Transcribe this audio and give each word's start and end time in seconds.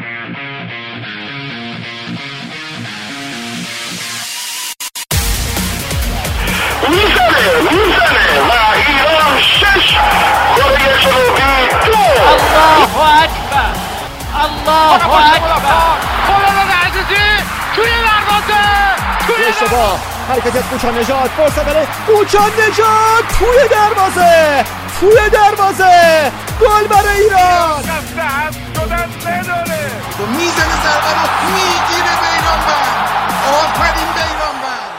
الله 0.00 0.16
اکبر 13.24 13.72
الله 14.34 15.04
اکبر 15.34 15.96
خدا 16.26 16.62
عزیزی 16.86 17.26
توی 17.76 17.84
دروازه 17.84 18.64
توی 19.26 19.44
اشتباه 19.44 19.98
حرکت 20.28 20.56
از 20.56 20.62
کوچان 20.62 20.98
نجات 20.98 21.30
فرصت 21.30 21.64
برای 21.64 21.86
کوچان 22.06 22.50
نجات 22.50 23.24
توی 23.38 23.68
دروازه 23.70 24.64
توی 25.00 25.30
دروازه 25.30 26.32
گل 26.60 26.86
برای 26.88 27.20
ایران 27.20 27.80
دسته 27.80 28.22
هم 28.22 28.52
شدن 28.74 29.08
نداره 29.26 29.69
و 30.18 30.26
می‌زنه 30.26 30.76
ضربه 30.84 31.12
رو 31.18 31.24
می‌گیره 31.54 32.14
بیران 32.22 32.60
بند 32.66 33.08
آفرین 33.60 34.08
بیران 34.16 34.56
بند 34.62 34.92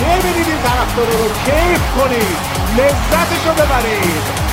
ببینید 0.00 0.48
این 0.48 0.62
طرفدار 0.62 1.06
رو 1.06 1.28
کیف 1.44 1.82
کنید 1.96 2.38
لذتش 2.76 3.46
رو 3.46 3.52
ببرید. 3.52 4.51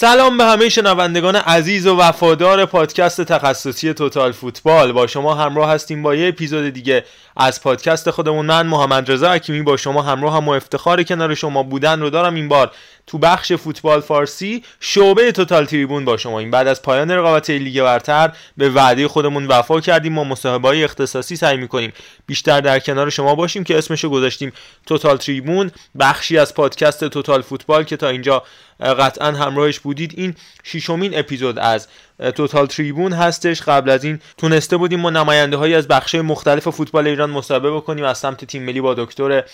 سلام 0.00 0.38
به 0.38 0.44
همه 0.44 0.68
شنوندگان 0.68 1.36
عزیز 1.36 1.86
و 1.86 1.96
وفادار 1.96 2.64
پادکست 2.66 3.20
تخصصی 3.20 3.94
توتال 3.94 4.32
فوتبال. 4.32 4.92
با 4.92 5.06
شما 5.06 5.34
همراه 5.34 5.70
هستیم 5.70 6.02
با 6.02 6.14
یه 6.14 6.28
اپیزود 6.28 6.68
دیگه 6.68 7.04
از 7.36 7.62
پادکست 7.62 8.10
خودمون. 8.10 8.46
من 8.46 8.66
محمد 8.66 9.10
رضا 9.10 9.32
حکیمی 9.32 9.62
با 9.62 9.76
شما 9.76 10.02
همراه 10.02 10.36
هم 10.36 10.48
و 10.48 10.50
افتخار 10.50 11.02
کنار 11.02 11.34
شما 11.34 11.62
بودن 11.62 12.00
رو 12.00 12.10
دارم. 12.10 12.34
این 12.34 12.48
بار 12.48 12.70
تو 13.08 13.18
بخش 13.18 13.52
فوتبال 13.52 14.00
فارسی 14.00 14.62
شعبه 14.80 15.32
توتال 15.32 15.64
تریبون 15.64 16.04
با 16.04 16.16
شما 16.16 16.38
این 16.38 16.50
بعد 16.50 16.68
از 16.68 16.82
پایان 16.82 17.10
رقابت 17.10 17.50
لیگ 17.50 17.82
برتر 17.82 18.32
به 18.56 18.70
وعده 18.70 19.08
خودمون 19.08 19.46
وفا 19.46 19.80
کردیم. 19.80 20.18
و 20.18 20.24
مصاحبه‌های 20.24 20.84
اختصاصی 20.84 21.36
سعی 21.36 21.56
می‌کنیم 21.56 21.92
بیشتر 22.26 22.60
در 22.60 22.78
کنار 22.78 23.10
شما 23.10 23.34
باشیم 23.34 23.64
که 23.64 23.78
اسمشو 23.78 24.08
گذاشتیم 24.08 24.52
توتال 24.86 25.16
تریبون. 25.16 25.70
بخشی 26.00 26.38
از 26.38 26.54
پادکست 26.54 27.04
توتال 27.04 27.42
فوتبال 27.42 27.84
که 27.84 27.96
تا 27.96 28.08
اینجا 28.08 28.42
قطعا 28.80 29.32
همراهش 29.32 29.78
بودید. 29.78 30.14
این 30.16 30.34
ششمین 30.64 31.18
اپیزود 31.18 31.58
از 31.58 31.88
توتال 32.34 32.66
تریبون 32.66 33.12
هستش. 33.12 33.62
قبل 33.62 33.90
از 33.90 34.04
این 34.04 34.20
تونسته 34.36 34.76
بودیم 34.76 35.00
ما 35.00 35.10
نماینده 35.10 35.56
هایی 35.56 35.74
از 35.74 35.88
بخش 35.88 36.14
مختلف 36.14 36.68
فوتبال 36.68 37.06
ایران 37.06 37.30
مصاحبه 37.30 37.70
بکنیم. 37.70 38.04
از 38.04 38.18
سمت 38.18 38.44
تیم 38.44 38.62
ملی 38.62 38.80
با 38.80 38.94
دکتر 38.94 39.44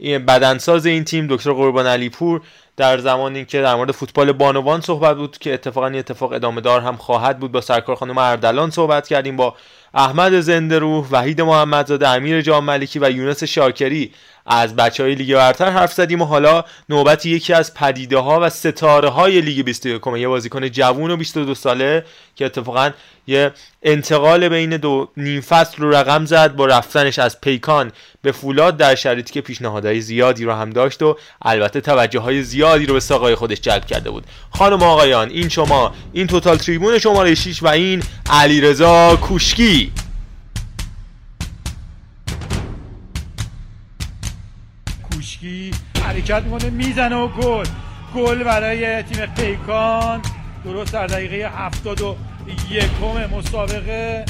بدنساز 0.00 0.86
این 0.86 1.04
تیم 1.04 1.26
دکتر 1.30 1.52
قربان 1.52 1.86
علی 1.86 2.08
پور 2.08 2.40
در 2.76 2.98
زمانی 2.98 3.44
که 3.44 3.62
در 3.62 3.74
مورد 3.74 3.90
فوتبال 3.90 4.32
بانوان 4.32 4.80
صحبت 4.80 5.16
بود 5.16 5.38
که 5.38 5.54
اتفاقا 5.54 5.86
این 5.86 5.98
اتفاق 5.98 6.32
ادامه 6.32 6.60
دار 6.60 6.80
هم 6.80 6.96
خواهد 6.96 7.38
بود. 7.38 7.52
با 7.52 7.60
سرکار 7.60 7.96
خانم 7.96 8.18
اردلان 8.18 8.70
صحبت 8.70 9.08
کردیم 9.08 9.36
با 9.36 9.54
احمد 9.94 10.40
زنده 10.40 10.78
روح 10.78 11.08
وحید 11.10 11.40
محمدزاده 11.40 12.08
امیر 12.08 12.40
جام 12.40 12.64
ملکی 12.64 12.98
و 12.98 13.10
یونس 13.10 13.44
شاکری. 13.44 14.12
از 14.46 14.76
بچه 14.76 15.02
های 15.02 15.14
لیگ 15.14 15.34
برتر 15.34 15.70
حرف 15.70 15.92
زدیم 15.92 16.22
و 16.22 16.24
حالا 16.24 16.64
نوبت 16.88 17.26
یکی 17.26 17.52
از 17.52 17.74
پدیده 17.74 18.18
ها 18.18 18.40
و 18.42 18.50
ستاره 18.50 19.08
های 19.08 19.40
لیگ 19.40 19.64
21 19.64 20.02
یه 20.16 20.28
بازیکن 20.28 20.68
جوون 20.68 21.10
و 21.10 21.16
22 21.16 21.54
ساله 21.54 22.04
که 22.36 22.46
اتفاقا 22.46 22.90
یه 23.26 23.52
انتقال 23.82 24.48
بین 24.48 24.76
دو 24.76 25.08
نیم 25.16 25.40
فصل 25.40 25.82
رو 25.82 25.90
رقم 25.94 26.24
زد 26.24 26.56
با 26.56 26.66
رفتنش 26.66 27.18
از 27.18 27.40
پیکان 27.40 27.92
به 28.22 28.32
فولاد 28.32 28.76
در 28.76 28.94
شرایطی 28.94 29.32
که 29.32 29.40
پیشنهادهای 29.40 30.00
زیادی 30.00 30.44
رو 30.44 30.52
هم 30.52 30.70
داشت 30.70 31.02
و 31.02 31.16
البته 31.42 31.80
توجه 31.80 32.20
های 32.20 32.42
زیادی 32.42 32.86
رو 32.86 32.94
به 32.94 33.00
ساقای 33.00 33.34
خودش 33.34 33.60
جلب 33.60 33.86
کرده 33.86 34.10
بود. 34.10 34.24
خانم 34.50 34.82
آقایان 34.82 35.30
این 35.30 35.48
شما 35.48 35.94
این 36.12 36.26
توتال 36.26 36.56
تریبون 36.56 36.98
شماره 36.98 37.34
6 37.34 37.62
و 37.62 37.66
این 37.66 38.02
علیرضا 38.30 39.16
کوشکی. 39.16 39.92
کوشکی 45.24 45.70
حرکت 46.02 46.42
می‌کنه 46.42 46.70
می‌زنه 46.70 47.16
و 47.16 47.28
گل. 47.28 47.66
گل 48.14 48.44
برای 48.44 49.02
تیم 49.02 49.26
پیکان. 49.26 50.20
درست 50.64 50.92
در 50.92 51.06
دقیقه 51.06 51.50
هفتاد 51.56 52.00
و 52.00 52.16
یکم 52.70 53.36
مسابقه. 53.36 54.24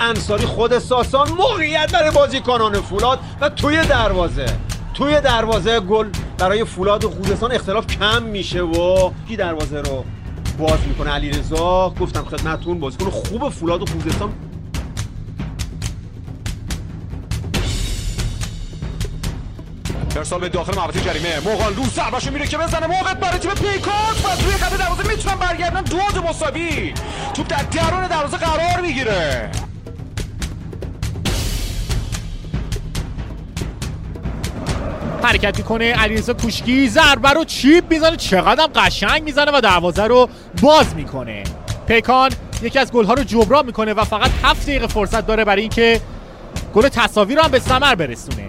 انصاری 0.00 0.46
خود 0.46 0.78
ساسان 0.78 1.28
موقعیت 1.28 1.92
برای 1.92 2.10
بازیکنان 2.10 2.80
فولاد 2.80 3.18
و 3.40 3.48
توی 3.48 3.76
دروازه. 3.76 4.46
توی 4.94 5.20
دروازه 5.20 5.80
گل 5.80 6.08
برای 6.38 6.64
فولاد 6.64 7.04
و 7.04 7.10
خوزستان 7.10 7.52
اختلاف 7.52 7.86
کم 7.86 8.22
میشه 8.22 8.62
و 8.62 9.10
کی 9.28 9.36
دروازه 9.36 9.80
رو 9.80 10.04
باز 10.58 10.78
می‌کنه؟ 10.88 11.10
علیرضا. 11.10 11.94
گفتم 12.00 12.24
خدمتتون 12.24 12.80
بازیکن 12.80 13.10
خوب 13.10 13.48
فولاد 13.48 13.82
و 13.82 13.86
خوزستان 13.86 14.32
ارسال 20.20 20.40
به 20.40 20.48
داخل 20.48 20.76
محوطه 20.76 21.00
جریمه. 21.00 21.40
موقعان 21.40 21.76
رو 21.76 21.84
ضربهشو 21.84 22.30
میره 22.30 22.46
که 22.46 22.58
بزنه. 22.58 22.86
موقع 22.86 23.14
برای 23.14 23.38
تیم 23.38 23.50
پیکات 23.50 24.24
و 24.24 24.42
توی 24.42 24.52
خط 24.52 24.78
دروازه 24.78 25.08
می‌تونن 25.08 25.34
برگردن. 25.34 25.82
دو 25.82 26.22
مساوی. 26.28 26.94
توپ 27.34 27.46
در 27.46 27.62
درون 27.62 28.06
دروازه 28.06 28.36
قرار 28.36 28.80
می‌گیره. 28.80 29.50
حرکت 35.22 35.58
می‌کنه 35.58 35.92
علیرضا 35.92 36.34
کوشکی. 36.34 36.88
ضربه 36.88 37.30
رو 37.30 37.44
چیپ 37.44 37.90
می‌زنه. 37.90 38.16
چقدر 38.16 38.66
قشنگ 38.74 39.22
می‌زنه 39.22 39.50
و 39.56 39.60
دروازه 39.60 40.04
رو 40.04 40.28
باز 40.62 40.94
می‌کنه. 40.94 41.44
پیکان 41.86 42.30
یکی 42.62 42.78
از 42.78 42.92
گلها 42.92 43.14
رو 43.14 43.24
جبران 43.24 43.66
می‌کنه 43.66 43.94
و 43.94 44.04
فقط 44.04 44.30
هفت 44.42 44.62
دقیقه 44.62 44.86
فرصت 44.86 45.26
داره 45.26 45.44
برای 45.44 45.62
اینکه 45.62 46.00
گل 46.74 46.88
تصاوی 46.88 47.34
رو 47.34 47.42
هم 47.42 47.50
به 47.50 47.58
ثمر 47.58 47.94
برسونه. 47.94 48.48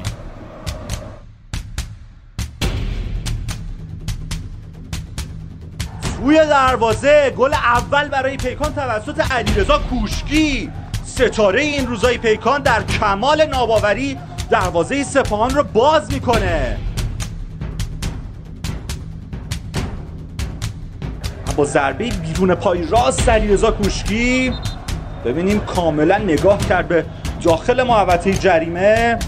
توی 6.22 6.46
دروازه. 6.46 7.34
گل 7.38 7.54
اول 7.54 8.08
برای 8.08 8.38
پیکان 8.38 8.74
توسط 8.74 9.32
علیرضا 9.32 9.78
کوشکی. 9.78 10.70
ستاره 11.06 11.62
این 11.62 11.88
روزای 11.88 12.18
پیکان 12.18 12.62
در 12.62 12.84
کمال 12.84 13.46
ناباوری 13.46 14.18
دروازه 14.50 15.04
سپاهان 15.04 15.50
رو 15.50 15.64
باز 15.64 16.14
می‌کنه. 16.14 16.78
با 21.56 21.66
ضربه 21.66 22.10
بیرون 22.10 22.56
پای 22.56 22.88
راست 22.88 23.30
علیرضا 23.30 23.72
کوشکی. 23.72 24.54
ببینیم 25.26 25.60
کاملا 25.60 26.18
نگاه 26.18 26.58
کرد 26.58 26.88
به 26.88 27.06
داخل 27.44 27.84
محوطه 27.84 28.34
جریمه. 28.34 29.20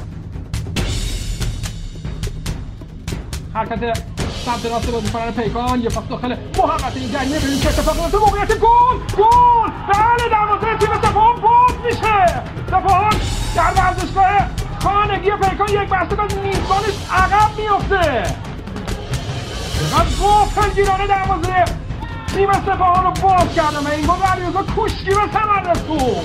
حرکت 3.54 4.12
راست 4.48 4.92
بازیکنان 4.92 5.31
پیکان. 5.31 5.81
یه 5.81 5.90
پاس 5.90 6.08
داخل 6.09 6.36
محوطه 6.58 7.00
این 7.00 7.12
جریمه 7.12 7.40
ببینیم 7.40 7.59
چه 7.59 7.70
اتفاقی 7.70 8.00
میفته. 8.00 8.18
موقعیت 8.18 8.59
گل 8.59 8.98
گل! 9.18 9.72
بله 9.94 10.30
دروازه 10.31 10.78
تیم 10.78 11.02
سپاهان 11.02 11.42
باز 11.42 11.76
میشه. 11.86 12.44
سپاهان 12.68 13.14
در 13.56 13.74
ورزشگاه 13.78 14.50
خانگی 14.80 15.31
پیکان. 15.31 15.70
یک 15.70 15.90
بسته 15.90 16.24
از 16.24 16.38
میزبانش 16.38 16.96
عقب 17.12 17.59
میفته 17.59 18.24
چقدر 19.80 20.09
غافل 20.20 20.70
گیرانه 20.75 21.08
دروازه. 21.08 21.66
تیم 22.36 22.52
سپاهان 22.52 23.04
رو 23.04 23.12
باز 23.22 23.56
کردم 23.56 23.88
این 23.88 24.06
گل 24.06 24.24
علیرضا 24.24 24.63
کوشکی 24.75 25.10
به 25.10 25.13
ثمر 25.34 25.72
رسون 25.72 26.24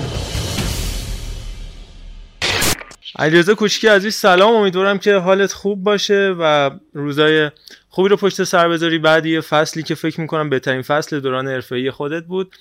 علیرضا 3.19 3.55
کوچکی 3.55 3.89
عزیز 3.89 4.15
سلام. 4.15 4.55
امیدوارم 4.55 4.99
که 4.99 5.15
حالت 5.17 5.53
خوب 5.53 5.83
باشه 5.83 6.35
و 6.41 6.71
روزای 6.95 7.51
خوبی 7.99 8.09
رو 8.09 8.17
پشت 8.17 8.45
سر 8.45 8.69
بذاری. 8.69 8.99
بعد 8.99 9.27
یه 9.27 9.41
فصلی 9.41 9.83
که 9.83 9.95
فکر 9.95 10.21
می‌کنم 10.21 10.51
بهترین 10.51 10.83
فصل 10.83 11.21
دوران 11.21 11.49
حرفه‌ای 11.49 11.91
خودت 11.91 12.25
بود. 12.25 12.57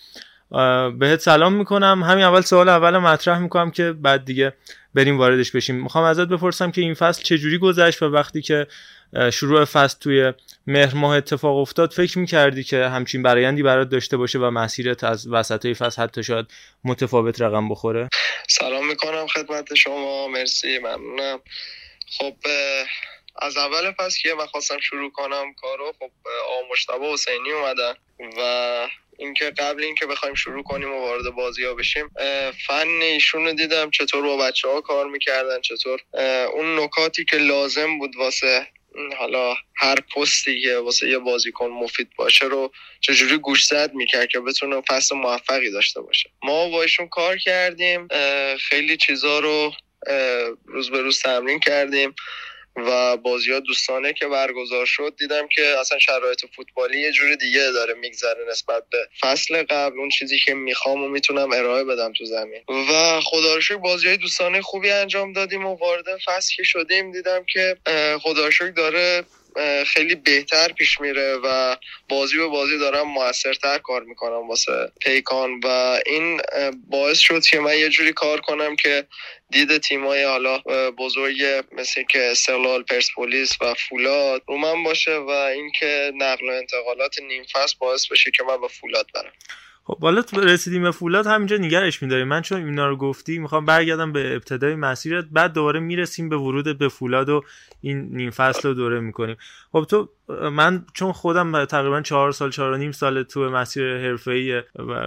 بهت 0.99 1.19
سلام 1.19 1.53
می‌کنم. 1.53 2.03
همین 2.03 2.23
اول 2.23 2.41
سوال 2.41 2.69
اول 2.69 2.97
مطرح 2.97 3.39
می‌کنم 3.39 3.71
که 3.71 3.91
بعد 3.91 4.25
دیگه 4.25 4.53
بریم 4.93 5.17
واردش 5.17 5.51
بشیم. 5.51 5.75
می‌خوام 5.75 6.03
ازت 6.03 6.27
بپرسم 6.27 6.71
که 6.71 6.81
این 6.81 6.93
فصل 6.93 7.23
چجوری 7.23 7.57
گذشت 7.57 8.01
و 8.01 8.05
وقتی 8.05 8.41
که 8.41 8.67
شروع 9.33 9.65
فصل 9.65 9.97
توی 9.99 10.33
مهر 10.67 10.95
ماه 10.95 11.17
اتفاق 11.17 11.57
افتاد 11.57 11.91
فکر 11.91 12.19
می‌کردی 12.19 12.63
که 12.63 12.85
همچین 12.85 13.23
برایندی 13.23 13.63
برات 13.63 13.89
داشته 13.89 14.17
باشه 14.17 14.39
و 14.39 14.49
مسیرت 14.49 15.03
از 15.03 15.27
وسط 15.27 15.67
فصل 15.67 16.01
حتی 16.01 16.23
شاید 16.23 16.45
متفاوت 16.83 17.41
رقم 17.41 17.69
بخوره؟ 17.69 18.09
سلام 18.49 18.87
می‌کنم 18.87 19.27
خدمت 19.27 19.73
شما. 19.73 20.27
مرسی 20.27 20.79
ممنونم. 20.79 21.39
خب 22.17 22.33
از 23.41 23.57
اول 23.57 23.91
فصل 23.91 24.19
که 24.21 24.33
من 24.33 24.45
خواستم 24.45 24.79
شروع 24.79 25.11
کنم 25.11 25.53
کارو 25.53 25.93
خب 25.99 26.11
آقا 26.47 26.67
مشتبه 26.71 27.05
حسینی 27.13 27.51
اومدن 27.51 27.93
و 28.37 28.87
اینکه 29.17 29.45
قبل 29.49 29.83
اینکه 29.83 30.05
بخوایم 30.05 30.35
شروع 30.35 30.63
کنیم 30.63 30.93
و 30.93 30.99
وارد 30.99 31.29
بازی 31.29 31.63
ها 31.63 31.73
بشیم 31.73 32.11
فن 32.67 32.87
ایشون 32.87 33.45
رو 33.45 33.53
دیدم 33.53 33.91
چطور 33.91 34.21
با 34.21 34.37
بچه 34.37 34.67
ها 34.67 34.81
کار 34.81 35.07
می‌کردن 35.07 35.61
چطور 35.61 35.99
اون 36.53 36.79
نکاتی 36.79 37.25
که 37.25 37.37
لازم 37.37 37.99
بود 37.99 38.15
واسه 38.15 38.67
حالا 39.17 39.55
هر 39.75 39.95
پستی 40.15 40.61
که 40.61 40.77
واسه 40.77 41.09
یه 41.09 41.17
بازیکن 41.17 41.67
مفید 41.67 42.09
باشه 42.15 42.45
رو 42.45 42.71
چجوری 43.01 43.37
گوش 43.37 43.65
زد 43.65 43.93
می‌کرد 43.93 44.27
که 44.27 44.39
بتونه 44.39 44.81
فصل 44.81 45.15
موفقی 45.15 45.71
داشته 45.71 46.01
باشه. 46.01 46.29
ما 46.43 46.69
با 46.69 46.81
ایشون 46.81 47.07
کار 47.07 47.37
کردیم 47.37 48.07
خیلی 48.57 48.97
چیزا 48.97 49.39
رو 49.39 49.71
روز 50.65 50.91
به 50.91 51.01
روز 51.01 51.21
تمرین 51.21 51.59
کردیم. 51.59 52.15
و 52.77 53.17
بازی 53.17 53.51
ها 53.51 53.59
دوستانه 53.59 54.13
که 54.13 54.27
برگزار 54.27 54.85
شد 54.85 55.13
دیدم 55.17 55.47
که 55.47 55.75
اصلا 55.79 55.99
شرایط 55.99 56.45
فوتبالی 56.55 56.99
یه 56.99 57.11
جوری 57.11 57.37
دیگه 57.37 57.71
داره 57.71 57.93
میگذره 57.93 58.45
نسبت 58.51 58.83
به 58.91 58.97
فصل 59.19 59.63
قبل. 59.63 59.99
اون 59.99 60.09
چیزی 60.09 60.39
که 60.39 60.53
می‌خوام 60.53 61.03
و 61.03 61.07
می‌تونم 61.07 61.51
ارائه 61.51 61.83
بدم 61.83 62.13
تو 62.13 62.25
زمین. 62.25 62.61
و 62.69 63.21
خدا 63.21 63.55
رو 63.55 63.61
شکر 63.61 63.77
بازی 63.77 64.07
های 64.07 64.17
دوستانه 64.17 64.61
خوبی 64.61 64.89
انجام 64.91 65.33
دادیم 65.33 65.65
و 65.65 65.75
وارد 65.75 66.05
فصل 66.25 66.55
که 66.55 66.63
شدیم 66.63 67.11
دیدم 67.11 67.45
که 67.53 67.77
خدا 68.21 68.49
داره 68.75 69.23
خیلی 69.87 70.15
بهتر 70.15 70.71
پیش 70.71 71.01
میره 71.01 71.35
و 71.43 71.75
بازی 72.09 72.37
به 72.37 72.47
بازی 72.47 72.77
دارم 72.77 73.07
موثرتر 73.07 73.77
کار 73.77 74.03
می‌کنم 74.03 74.47
واسه 74.47 74.91
پیکان 75.01 75.59
و 75.63 75.99
این 76.05 76.41
باعث 76.89 77.17
شد 77.19 77.45
که 77.45 77.59
من 77.59 77.77
یه 77.77 77.89
جوری 77.89 78.13
کار 78.13 78.41
کنم 78.41 78.75
که 78.75 79.07
دید 79.51 79.77
تیمای 79.77 80.23
حالا 80.23 80.57
بزرگ 80.97 81.63
مثل 81.71 82.03
که 82.03 82.31
استقلال 82.31 82.83
پرسپولیس 82.83 83.57
و 83.61 83.73
فولاد 83.73 84.43
رو 84.47 84.57
من 84.57 84.83
باشه 84.83 85.15
و 85.17 85.29
اینکه 85.29 86.11
نقل 86.15 86.49
و 86.49 86.53
انتقالات 86.53 87.19
نیم 87.19 87.43
فصل 87.43 87.75
باعث 87.79 88.07
بشه 88.07 88.31
که 88.31 88.43
من 88.43 88.61
به 88.61 88.67
فولاد 88.67 89.07
برم. 89.13 89.31
خب 89.87 89.99
حالا 90.01 90.23
رسیدیم 90.33 90.83
به 90.83 90.91
فولاد 90.91 91.27
همینجا 91.27 91.57
نگرش 91.57 92.03
میداریم 92.03 92.27
من 92.27 92.41
چون 92.41 92.65
اینا 92.65 92.87
رو 92.87 92.95
گفتی 92.95 93.39
می‌خوام 93.39 93.65
برگردم 93.65 94.11
به 94.11 94.35
ابتدای 94.35 94.75
مسیرت 94.75 95.25
بعد 95.31 95.53
دوباره 95.53 95.79
می‌رسیم 95.79 96.29
به 96.29 96.37
ورود 96.37 96.77
به 96.77 96.87
فولاد 96.87 97.29
و 97.29 97.43
این 97.81 98.09
نیم 98.11 98.29
فصل 98.29 98.67
رو 98.67 98.73
دوره 98.73 98.99
می‌کنیم. 98.99 99.35
خب 99.71 99.85
تو 99.89 100.09
من 100.51 100.85
چون 100.93 101.11
خودم 101.11 101.65
تقریبا 101.65 102.01
چهار 102.01 102.31
سال 102.31 102.51
چهار 102.51 102.71
و 102.71 102.77
نیم 102.77 102.91
سال 102.91 103.23
تو 103.23 103.49
مسیر 103.49 103.97
حرفه‌ای 103.97 104.61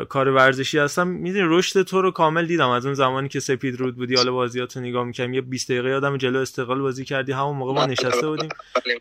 کار 0.08 0.28
ورزشی 0.28 0.78
هستم 0.78 1.06
می‌دونی 1.06 1.44
رشد 1.48 1.82
تو 1.82 2.02
رو 2.02 2.10
کامل 2.10 2.46
دیدم. 2.46 2.68
از 2.68 2.86
اون 2.86 2.94
زمانی 2.94 3.28
که 3.28 3.40
سپید 3.40 3.80
رود 3.80 3.96
بودی 3.96 4.14
حالا 4.14 4.32
بازیاتو 4.32 4.80
نگاه 4.80 5.04
می‌کنم 5.04 5.34
یه 5.34 5.40
20 5.40 5.70
دقیقه 5.70 5.88
یادم 5.88 6.16
جلو 6.16 6.38
استقلال 6.38 6.80
بازی 6.80 7.04
کردی 7.04 7.32
همون 7.32 7.56
موقع 7.56 7.72
ما 7.72 7.86
نشسته 7.86 8.28
بودیم 8.28 8.50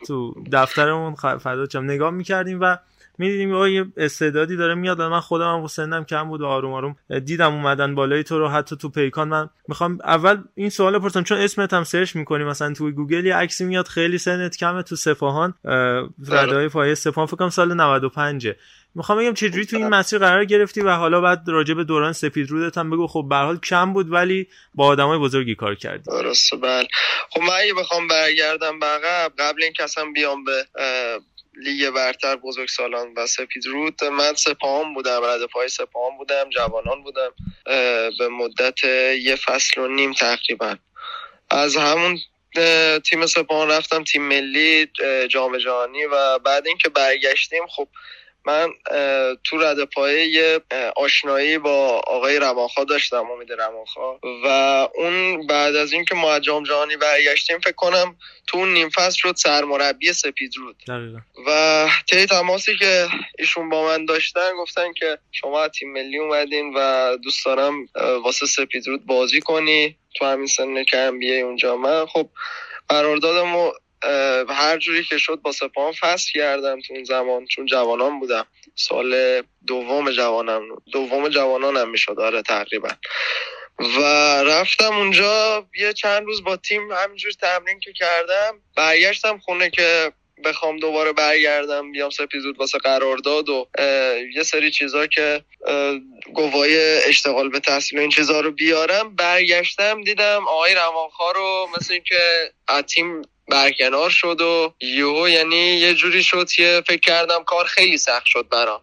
تو 0.06 0.34
دفترمون 0.52 1.14
فدا 1.14 1.80
نگاه 1.80 2.10
می‌کردیم 2.10 2.58
و 2.60 2.76
می‌دیدیم 3.20 3.66
یه 3.66 3.86
استعدادی 3.96 4.56
داره 4.56 4.74
میاد 4.74 5.02
من 5.02 5.20
خودم 5.20 5.60
هم 5.60 5.66
سنم 5.66 6.04
کم 6.04 6.28
بود 6.28 6.40
و 6.40 6.46
آروم 6.46 6.72
آروم 6.72 6.96
دیدم 7.24 7.54
اومدن 7.54 7.94
بالای 7.94 8.22
تو 8.22 8.38
رو 8.38 8.48
حتی 8.48 8.76
تو 8.76 8.88
پیکان. 8.88 9.28
من 9.28 9.50
می‌خوام 9.68 9.98
اول 10.04 10.38
این 10.54 10.70
سوال 10.70 10.98
پرسم 10.98 11.22
چون 11.22 11.38
اسمت 11.38 11.74
هم 11.74 11.84
سرچ 11.84 12.16
می‌کنی 12.16 12.44
مثلا 12.44 12.72
تو 12.72 12.90
گوگل 12.90 13.26
یه 13.26 13.36
عکسی 13.36 13.64
میاد 13.64 13.88
خیلی 13.88 14.18
سنت 14.18 14.56
کمه 14.56 14.82
تو 14.82 14.96
سپاهان 14.96 15.54
ردای 16.28 16.68
پایه 16.68 16.94
سپاهان 16.94 17.26
فکر 17.26 17.36
کنم 17.36 17.50
سال 17.50 17.74
95 17.74 18.48
می‌خوام 18.94 19.18
بگم 19.18 19.34
چجوری 19.34 19.66
تو 19.66 19.76
این 19.76 19.88
مسیر 19.88 20.18
قرار 20.18 20.44
گرفتی 20.44 20.80
و 20.80 20.90
حالا 20.90 21.20
بعد 21.20 21.42
راجع 21.46 21.74
به 21.74 21.84
دوران 21.84 22.12
سپید 22.12 22.50
رودت 22.50 22.78
هم 22.78 22.90
بگو. 22.90 23.06
خب 23.06 23.26
به 23.28 23.36
حال 23.36 23.58
کم 23.58 23.92
بود 23.92 24.12
ولی 24.12 24.48
با 24.74 24.86
آدمای 24.86 25.18
بزرگی 25.18 25.54
کار 25.54 25.74
کردی. 25.74 26.02
درسته 26.10 26.56
بله. 26.56 26.88
خب 27.30 27.40
من 27.40 27.54
اگه 27.62 27.74
بخوام 27.74 28.08
برگردم 28.08 28.80
به 28.80 28.86
قبل 29.38 29.62
اینکه 29.62 29.84
اصلا 29.84 30.04
بیام 30.14 30.44
به 30.44 30.52
لیگ 31.60 31.90
برتر 31.90 32.36
بزرگ 32.36 32.68
سالان 32.68 33.14
و 33.16 33.26
سپید 33.26 33.66
رود 33.66 34.04
من 34.04 34.34
سپاهان 34.34 34.94
بودم 34.94 35.20
رد 35.24 35.44
پای 35.44 35.68
سپاهان 35.68 36.16
بودم 36.18 36.50
جوانان 36.50 37.02
بودم. 37.02 37.34
به 38.18 38.28
مدت 38.30 38.84
یه 39.22 39.36
فصل 39.36 39.80
و 39.80 39.88
نیم 39.88 40.12
تقریبا. 40.12 40.76
از 41.50 41.76
همون 41.76 42.18
تیم 43.04 43.26
سپاهان 43.26 43.70
رفتم 43.70 44.04
تیم 44.04 44.22
ملی 44.22 44.86
جام 45.28 45.58
جهانی 45.58 46.04
و 46.04 46.38
بعد 46.38 46.66
اینکه 46.66 46.88
برگشتیم 46.88 47.66
خب 47.66 47.88
من 48.44 48.68
تو 49.44 49.58
رد 49.58 49.84
پایه 49.84 50.26
یه 50.26 50.60
آشنایی 50.96 51.58
با 51.58 52.02
آقای 52.06 52.38
رمانخا 52.38 52.84
داشتم 52.84 53.30
امید 53.30 53.52
رمانخا 53.52 54.18
و 54.44 54.48
اون 54.94 55.46
بعد 55.46 55.76
از 55.76 55.92
اینکه 55.92 56.14
ما 56.14 56.38
جام 56.38 56.64
جهانی 56.64 56.96
برگشتیم 56.96 57.58
فکر 57.58 57.72
کنم 57.72 58.16
تو 58.46 58.58
اون 58.58 58.72
نیم 58.72 58.88
فصل 58.88 59.16
شد 59.16 59.34
سرمربی 59.36 60.12
سپید 60.12 60.56
رود. 60.56 60.76
و 61.46 61.88
طی 62.10 62.26
تماسی 62.26 62.76
که 62.76 63.08
ایشون 63.38 63.68
با 63.68 63.86
من 63.86 64.04
داشتن 64.04 64.56
گفتن 64.58 64.92
که 64.92 65.18
شما 65.32 65.68
تیم 65.68 65.92
ملی 65.92 66.18
اومدین 66.18 66.74
و 66.76 67.16
دوست 67.16 67.44
دارم 67.44 67.88
واسه 68.24 68.46
سپید 68.46 68.88
رود 68.88 69.06
بازی 69.06 69.40
کنی 69.40 69.96
تو 70.14 70.24
همین 70.24 70.46
سن 70.46 70.84
که 70.84 71.12
بیای 71.18 71.40
اونجا. 71.40 71.76
من 71.76 72.06
خب 72.06 72.28
قراردادمو 72.88 73.72
هر 74.48 74.78
جوری 74.78 75.04
که 75.04 75.18
شد 75.18 75.40
با 75.42 75.52
سپاهان 75.52 75.92
فصل 75.92 76.30
کردم 76.34 76.80
تو 76.80 76.94
اون 76.94 77.04
زمان 77.04 77.46
چون 77.46 77.66
جوانان 77.66 78.20
بودم. 78.20 78.46
سال 78.74 79.42
دوم 79.66 80.10
جوانم 80.10 80.62
دوم 80.92 81.28
جوانانم 81.28 81.90
می‌شد 81.90 82.20
آره 82.20 82.42
تقریبا. 82.42 82.88
و 83.78 84.02
رفتم 84.42 84.96
اونجا 84.96 85.66
یه 85.76 85.92
چند 85.92 86.22
روز 86.26 86.44
با 86.44 86.56
تیم 86.56 86.92
همینجور 86.92 87.32
تمرین 87.32 87.80
که 87.80 87.92
کردم 87.92 88.60
برگشتم 88.76 89.38
خونه 89.38 89.70
که 89.70 90.12
بخوام 90.44 90.76
دوباره 90.76 91.12
برگردم 91.12 91.92
بیام 91.92 92.10
سپیزود 92.10 92.58
واسه 92.58 92.78
قرارداد 92.78 93.48
و 93.48 93.68
یه 94.34 94.42
سری 94.42 94.70
چیزا 94.70 95.06
که 95.06 95.44
گواهی 96.34 96.78
اشتغال 97.06 97.48
به 97.48 97.60
تحصیل 97.60 97.98
این 97.98 98.10
چیزا 98.10 98.40
رو 98.40 98.50
بیارم. 98.50 99.16
برگشتم 99.16 100.04
دیدم 100.04 100.48
آقای 100.48 100.74
روانخواه 100.74 101.32
رو 101.34 101.68
مثل 101.76 101.92
اینکه 101.92 102.52
تیم 102.86 103.22
برکنار 103.50 104.10
شد 104.10 104.40
و 104.40 104.74
یهو 104.80 105.28
یعنی 105.28 105.56
یه 105.56 105.94
جوری 105.94 106.22
شد 106.22 106.50
که 106.50 106.82
فکر 106.86 107.00
کردم 107.00 107.44
کار 107.44 107.64
خیلی 107.64 107.98
سخت 107.98 108.26
شد 108.26 108.48
برام. 108.48 108.80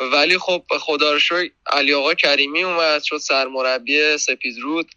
ولی 0.00 0.38
خب 0.38 0.62
خدا 0.80 1.12
رو 1.12 1.18
شکر 1.18 1.50
علی 1.66 1.94
آقا 1.94 2.14
کریمی 2.14 2.62
اومد 2.62 3.02
شد 3.02 3.16
سرمربی 3.16 4.18
سپید 4.18 4.58
رود 4.58 4.90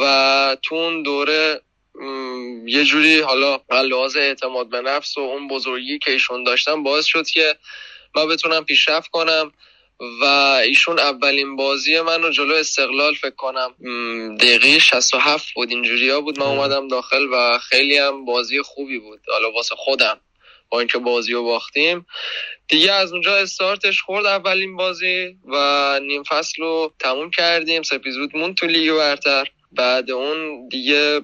و 0.00 0.56
تو 0.62 0.74
اون 0.74 1.02
دوره 1.02 1.60
یه 2.66 2.84
جوری 2.84 3.20
حالا 3.20 3.60
لحاظ 3.70 4.16
اعتماد 4.16 4.68
به 4.68 4.80
نفس 4.80 5.18
و 5.18 5.20
اون 5.20 5.48
بزرگی 5.48 5.98
که 5.98 6.10
ایشون 6.10 6.44
داشتم 6.44 6.82
باعث 6.82 7.04
شد 7.04 7.26
که 7.26 7.56
ما 8.14 8.26
بتونم 8.26 8.64
پیشرفت 8.64 9.10
کنم. 9.10 9.52
و 10.00 10.24
ایشون 10.64 10.98
اولین 10.98 11.56
بازی 11.56 12.00
من 12.00 12.22
رو 12.22 12.30
جلو 12.30 12.54
استقلال 12.54 13.14
فکر 13.14 13.34
کنم 13.34 13.74
دقیقه 14.36 14.78
67 14.78 15.54
بود 15.54 15.70
اینجوری 15.70 16.10
ها 16.10 16.20
بود. 16.20 16.38
من 16.38 16.46
اومدم 16.46 16.88
داخل 16.88 17.26
و 17.32 17.58
خیلی 17.58 17.98
هم 17.98 18.24
بازی 18.24 18.62
خوبی 18.62 18.98
بود. 18.98 19.20
حالا 19.28 19.52
واسه 19.52 19.74
خودم 19.78 20.20
با 20.68 20.78
اینکه 20.78 20.98
بازی 20.98 21.32
رو 21.32 21.42
باختیم. 21.42 22.06
دیگه 22.68 22.92
از 22.92 23.12
اونجا 23.12 23.36
استارتش 23.36 24.02
خورد 24.02 24.26
اولین 24.26 24.76
بازی 24.76 25.36
و 25.44 26.00
نیم 26.02 26.22
فصل 26.22 26.62
رو 26.62 26.92
تموم 26.98 27.30
کردیم. 27.30 27.82
سپیزود 27.82 28.36
مون 28.36 28.54
تو 28.54 28.66
لیگ 28.66 28.92
برتر. 28.92 29.50
بعد 29.76 30.10
اون 30.10 30.68
دیگه 30.68 31.20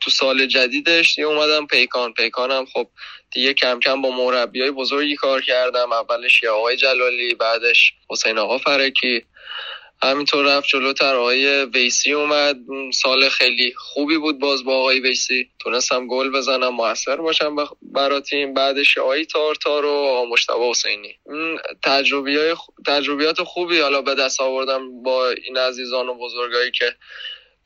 تو 0.00 0.10
سال 0.10 0.46
جدیدش 0.46 1.14
دیگه 1.14 1.28
اومدم 1.28 1.66
پیکان. 1.66 2.12
پیکانم 2.12 2.64
خب 2.72 2.88
دیگه 3.32 3.54
کم 3.54 3.80
کم 3.80 4.02
با 4.02 4.10
مربی 4.10 4.60
های 4.60 4.70
بزرگی 4.70 5.16
کار 5.16 5.42
کردم. 5.42 5.92
اولش 5.92 6.42
یه 6.42 6.50
آقای 6.50 6.76
جلالی 6.76 7.34
بعدش 7.34 7.92
حسین 8.10 8.38
آقا 8.38 8.58
فرکی. 8.58 9.24
همینطور 10.02 10.44
رفت 10.44 10.68
جلوتر 10.68 11.14
آقای 11.14 11.64
ویسی 11.64 12.12
اومد. 12.12 12.56
سال 12.94 13.28
خیلی 13.28 13.74
خوبی 13.76 14.18
بود 14.18 14.38
باز 14.38 14.64
با 14.64 14.78
آقای 14.78 15.00
ویسی. 15.00 15.50
تونستم 15.58 16.06
گل 16.06 16.30
بزنم 16.30 16.68
موثر 16.68 17.16
باشم 17.16 17.56
برا 17.82 18.20
تیم. 18.20 18.54
بعدش 18.54 18.98
آقای 18.98 19.24
تارتار 19.24 19.84
و 19.84 20.26
مشتبه 20.30 20.70
حسینی. 20.70 21.18
تجربیات 22.86 23.42
خوبی 23.42 23.80
حالا 23.80 24.02
به 24.02 24.14
دست 24.14 24.40
آوردم 24.40 25.02
با 25.02 25.30
این 25.30 25.56
عزیزان 25.56 26.08
و 26.08 26.14
بزرگایی 26.14 26.70
که 26.70 26.94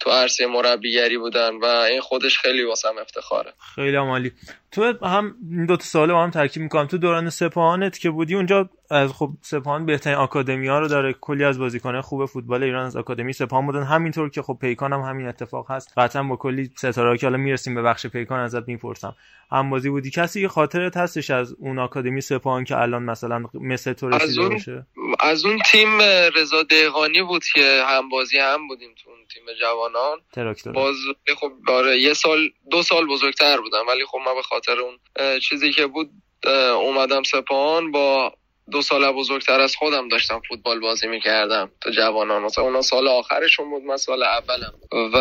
تو 0.02 0.10
عرصه 0.10 0.46
مربیگری 0.46 1.18
بودن 1.18 1.56
و 1.62 1.64
این 1.64 2.00
خودش 2.00 2.38
خیلی 2.38 2.62
واسم 2.62 2.94
افتخاره. 3.00 3.52
خیلی 3.74 3.96
عالی. 3.96 4.32
تو 4.72 4.94
هم 5.06 5.34
این 5.50 5.66
دو 5.66 5.76
تا 5.76 5.84
سال 5.84 6.12
با 6.12 6.22
هم 6.22 6.30
ترکیب 6.30 6.62
می‌کنم. 6.62 6.86
تو 6.86 6.98
دوران 6.98 7.30
سپاهانت 7.30 7.98
که 7.98 8.10
بودی 8.10 8.34
اونجا 8.34 8.70
از 8.90 9.12
خب 9.12 9.30
سپاهان 9.42 9.86
بهترین 9.86 10.16
آکادمی 10.16 10.68
ها 10.68 10.78
رو 10.78 10.88
داره 10.88 11.12
کلی 11.20 11.44
از 11.44 11.58
بازیکنان 11.58 12.00
خوب 12.00 12.26
فوتبال 12.26 12.62
ایران 12.62 12.86
از 12.86 12.96
آکادمی 12.96 13.32
سپاهان 13.32 13.66
بودن. 13.66 13.82
همینطور 13.82 14.30
که 14.30 14.42
خب 14.42 14.58
پیکان 14.60 14.92
هم 14.92 15.00
همین 15.00 15.28
اتفاق 15.28 15.70
هست. 15.70 15.92
قطعا 15.96 16.22
با 16.22 16.36
کلی 16.36 16.70
ستاره 16.76 17.18
که 17.18 17.26
حالا 17.26 17.38
می‌رسیم 17.38 17.74
به 17.74 17.82
بخش 17.82 18.06
پیکان 18.06 18.40
ازت 18.40 18.68
می‌پرسم. 18.68 19.16
هم 19.52 19.70
بازی 19.70 19.90
بودی. 19.90 20.10
کسی 20.10 20.42
که 20.42 20.48
خاطرت 20.48 20.96
هستش 20.96 21.30
از 21.30 21.54
اون 21.58 21.78
آکادمی 21.78 22.20
سپاهان 22.20 22.64
که 22.64 22.78
الان 22.78 23.02
مثلا 23.02 23.44
مثل 23.54 23.92
تو 23.92 24.08
رسیده 24.08 24.48
باشه؟ 24.48 24.86
از 25.20 25.44
اون 25.44 25.58
تیم 25.66 26.00
رضا 26.36 26.62
دهقانی 26.62 27.22
بود 27.22 27.42
که 27.54 27.82
هم 27.86 28.08
بازی 28.08 28.38
هم 28.38 28.68
بودیم 28.68 28.90
تو 29.04 29.10
اون 29.10 29.18
تیم 29.34 29.42
جوانان. 29.60 30.18
تراکتور. 30.32 30.72
باز 30.72 30.96
خب 31.40 31.52
آره 31.68 32.00
یه 32.00 32.14
سال 32.14 32.50
دو 32.70 32.82
سال 32.82 33.06
بزرگتر 33.06 33.60
بودم 33.60 33.86
ولی 33.88 34.06
خب 34.06 34.18
من 34.26 34.34
به 34.34 34.42
خاطر 34.42 34.76
اون 34.80 34.98
چیزی 35.38 35.72
که 35.72 35.86
بود 35.86 36.10
اومدم 36.46 37.22
سپاهان 37.22 37.90
با 37.90 38.34
دو 38.70 38.82
سال 38.82 39.12
بزرگتر 39.12 39.60
از 39.60 39.76
خودم 39.76 40.08
داشتم 40.08 40.42
فوتبال 40.48 40.80
بازی 40.80 41.06
می‌کردم 41.06 41.70
تو 41.80 41.90
جوانان. 41.90 42.42
مثلا 42.42 42.64
اونا 42.64 42.82
سال 42.82 43.08
آخرشون 43.08 43.70
بود 43.70 43.82
من 43.82 43.96
سال 43.96 44.22
اولم. 44.22 44.72
و 45.14 45.18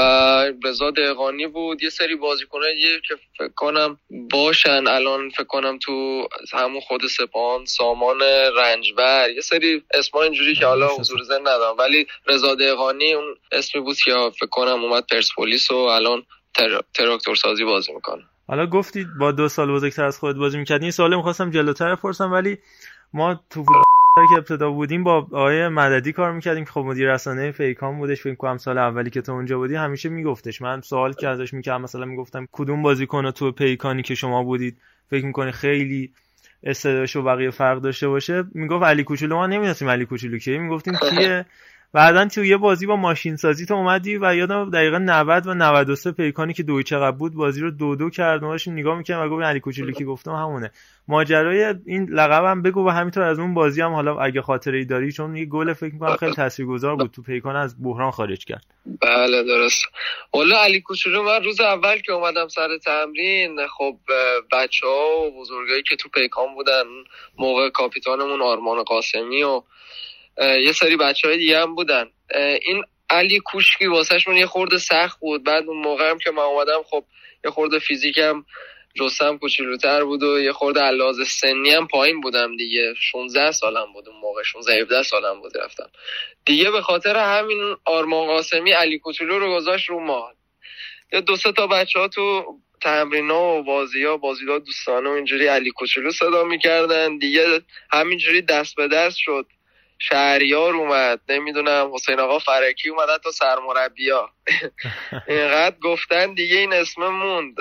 رضا 0.63 0.91
دهقانی 0.91 1.47
بود 1.47 1.83
یه 1.83 1.89
سری 1.89 2.15
بازیکنایی 2.15 3.01
که 3.07 3.15
فکر 3.37 3.53
کنم 3.55 3.99
باشن 4.31 4.87
الان 4.87 5.29
فکر 5.29 5.43
کنم 5.43 5.79
تو 5.79 6.27
همون 6.53 6.81
خود 6.81 7.07
سپاهان 7.07 7.65
سامان 7.65 8.21
رنجبر 8.57 9.29
یه 9.29 9.41
سری 9.41 9.83
اسما 9.93 10.21
اینجوری 10.21 10.55
که 10.55 10.65
حالا 10.65 10.87
حضور 10.87 11.23
ذهن 11.23 11.41
ندارم. 11.41 11.77
ولی 11.77 12.07
رضا 12.27 12.55
دهقانی 12.55 13.13
اون 13.13 13.35
اسمی 13.51 13.81
بود 13.81 13.97
که 13.97 14.11
فکر 14.35 14.49
کنم 14.49 14.83
اومد 14.83 15.05
پرسپولیس 15.11 15.71
و 15.71 15.75
الان 15.75 16.23
تر... 16.55 16.81
تراکتور 16.93 17.35
سازی 17.35 17.63
بازی 17.63 17.93
می‌کنه. 17.93 18.23
حالا 18.47 18.65
گفتید 18.65 19.07
با 19.19 19.31
دو 19.31 19.49
سال 19.49 19.71
بزرگتر 19.71 20.03
از 20.03 20.19
خود 20.19 20.37
بازی 20.37 20.57
می‌کردین 20.57 20.83
این 20.83 20.91
سوالی 20.91 21.15
می‌خواستم 21.15 21.51
جلوتر 21.51 21.95
بپرسم 21.95 22.31
ولی 22.31 22.57
ما 23.13 23.39
تو 23.49 23.63
که 24.15 24.37
ابتدا 24.37 24.71
بودیم 24.71 25.03
با 25.03 25.17
آقای 25.17 25.67
مددی 25.67 26.13
کار 26.13 26.31
می‌کردیم 26.31 26.65
که 26.65 26.71
خب 26.71 26.79
مدیر 26.79 27.13
رسانه 27.13 27.51
پیکان 27.51 27.97
بودش 27.97 28.21
فکر 28.21 28.35
کنم 28.35 28.57
سال 28.57 28.77
اولی 28.77 29.09
که 29.09 29.21
تو 29.21 29.31
اونجا 29.31 29.57
بودی 29.57 29.75
همیشه 29.75 30.09
میگفتش. 30.09 30.61
من 30.61 30.81
سوال 30.81 31.13
که 31.13 31.27
ازش 31.27 31.53
می‌کردم 31.53 31.81
مثلا 31.81 32.05
می‌گفتم 32.05 32.47
کدوم 32.51 32.81
بازیکن 32.81 33.31
تو 33.31 33.51
پیکانی 33.51 34.01
که 34.01 34.15
شما 34.15 34.43
بودید؟ 34.43 34.75
فکر 35.09 35.25
می‌کنی 35.25 35.51
خیلی 35.51 36.09
استعدادش 36.63 37.15
و 37.15 37.21
بقیه 37.21 37.49
فرق 37.49 37.81
داشته 37.81 38.07
باشه؟ 38.07 38.43
می‌گفت 38.53 38.83
علی 38.83 39.03
کوچولو. 39.03 39.35
ما 39.35 39.47
نمی‌دونستیم 39.47 39.89
علی 39.89 40.05
کوچولو 40.05 40.37
کیه. 40.37 40.57
می‌گفتیم 40.57 40.93
کیه؟ 41.09 41.45
بعدا 41.93 42.25
تو 42.25 42.45
یه 42.45 42.57
بازی 42.57 42.85
با 42.85 42.95
ماشین 42.95 43.35
سازی 43.35 43.65
تو 43.65 43.73
اومدی 43.73 44.17
و 44.17 44.35
یادم 44.35 44.69
دقیقا 44.69 44.97
90 44.97 45.47
و 45.47 45.53
93 45.53 46.11
پیکانی 46.11 46.53
که 46.53 46.63
دوی 46.63 46.83
چقدر 46.83 47.17
بود 47.17 47.33
بازی 47.33 47.61
رو 47.61 47.71
دو 47.71 47.95
دو 47.95 48.09
کرد 48.09 48.43
ماش 48.43 48.67
نگاه 48.67 48.97
می‌کنم 48.97 49.19
و 49.19 49.29
گفت 49.29 49.43
علی 49.43 49.59
کوچولو 49.59 49.91
کی 49.91 50.03
گفتم؟ 50.03 50.31
همونه. 50.31 50.71
ماجرای 51.07 51.75
این 51.85 52.09
لقبم 52.09 52.61
بگو 52.61 52.87
و 52.87 52.89
همینطور 52.89 53.23
از 53.23 53.39
اون 53.39 53.53
بازی 53.53 53.81
هم 53.81 53.93
حالا 53.93 54.19
اگه 54.19 54.41
خاطره 54.41 54.77
ای 54.77 54.85
داری 54.85 55.11
چون 55.11 55.35
یه 55.35 55.45
گل 55.45 55.73
فکر 55.73 55.93
می‌کنم 55.93 56.15
خیلی 56.15 56.33
تاثیرگذار 56.33 56.95
بود 56.95 57.11
تو 57.11 57.21
پیکان 57.21 57.55
از 57.55 57.83
بحران 57.83 58.11
خارج 58.11 58.45
کرد. 58.45 58.65
بله 59.01 59.43
درست. 59.43 59.85
حالا 60.33 60.57
علی 60.57 60.81
کوچولو 60.81 61.23
من 61.23 61.43
روز 61.43 61.61
اول 61.61 61.97
که 61.97 62.11
اومدم 62.11 62.47
سر 62.47 62.77
تمرین 62.77 63.67
خب 63.77 63.97
بچه 64.51 64.87
ها 64.87 65.21
و 65.21 65.39
بزرگایی 65.41 65.83
که 65.83 65.95
تو 65.95 66.09
پیکان 66.09 66.55
بودن 66.55 66.83
موقع 67.37 67.69
کاپیتانمون 67.69 68.41
آرمان 68.41 68.83
قاسمی 68.83 69.43
و 69.43 69.61
یه 70.41 70.71
سری 70.71 70.97
بچه 70.97 71.27
های 71.27 71.37
دیگه 71.37 71.61
هم 71.61 71.75
بودن. 71.75 72.05
این 72.61 72.83
علی 73.09 73.39
کوشکی 73.39 73.85
واسهشون 73.85 74.37
یه 74.37 74.45
خورده 74.45 74.77
سخت 74.77 75.19
بود. 75.19 75.43
بعد 75.43 75.67
اون 75.67 75.77
موقع 75.77 76.09
هم 76.09 76.19
که 76.19 76.31
من 76.31 76.43
اومدم 76.43 76.83
خب 76.89 77.03
یه 77.45 77.51
خورده 77.51 77.79
فیزیکم 77.79 78.45
رستم 78.99 79.37
کوچولوتر 79.37 80.03
بود 80.03 80.23
و 80.23 80.39
یه 80.39 80.51
خورده 80.51 80.79
علاوه 80.79 81.23
سنی 81.23 81.71
هم 81.71 81.87
پایین 81.87 82.21
بودم 82.21 82.57
دیگه. 82.57 82.93
16 82.97 83.51
سالم 83.51 83.93
بود 83.93 84.09
اون 84.09 84.19
موقع 84.19 84.43
16 84.43 84.81
17 84.81 85.03
سالم 85.03 85.41
بود 85.41 85.57
رفتم. 85.57 85.89
دیگه 86.45 86.71
به 86.71 86.81
خاطر 86.81 87.17
همین 87.17 87.75
آرمان 87.85 88.27
قاسمی 88.27 88.71
علی 88.71 88.99
کوچولو 88.99 89.39
رو 89.39 89.55
گذاشت 89.55 89.89
رو 89.89 89.99
ما 89.99 90.31
یه 91.13 91.21
دو 91.21 91.35
سه 91.35 91.51
تا 91.51 91.67
بچه 91.67 91.99
ها 91.99 92.07
تو 92.07 92.45
تمرین 92.81 93.31
ها 93.31 93.59
و 93.59 93.63
بازی 93.63 94.03
ها 94.03 94.17
بازی 94.17 94.45
ها 94.45 94.59
دوستانه 94.59 95.09
و 95.09 95.13
اینجوری 95.13 95.47
علی 95.47 95.71
کوچولو 95.71 96.11
صدا 96.11 96.43
می‌کردن. 96.43 97.17
دیگه 97.17 97.61
همینجوری 97.91 98.41
دست 98.41 98.75
به 98.75 98.87
دست 98.87 99.17
شد. 99.17 99.45
شهریار 100.01 100.75
اومد 100.75 101.19
نمی‌دونم 101.29 101.91
حسین 101.93 102.19
آقا 102.19 102.39
فرکی 102.39 102.89
اومد 102.89 103.21
تا 103.23 103.31
سرمربیا 103.31 104.29
اینقدر 105.27 105.75
گفتن 105.83 106.33
دیگه 106.33 106.57
این 106.57 106.73
اسم 106.73 107.07
موند 107.07 107.59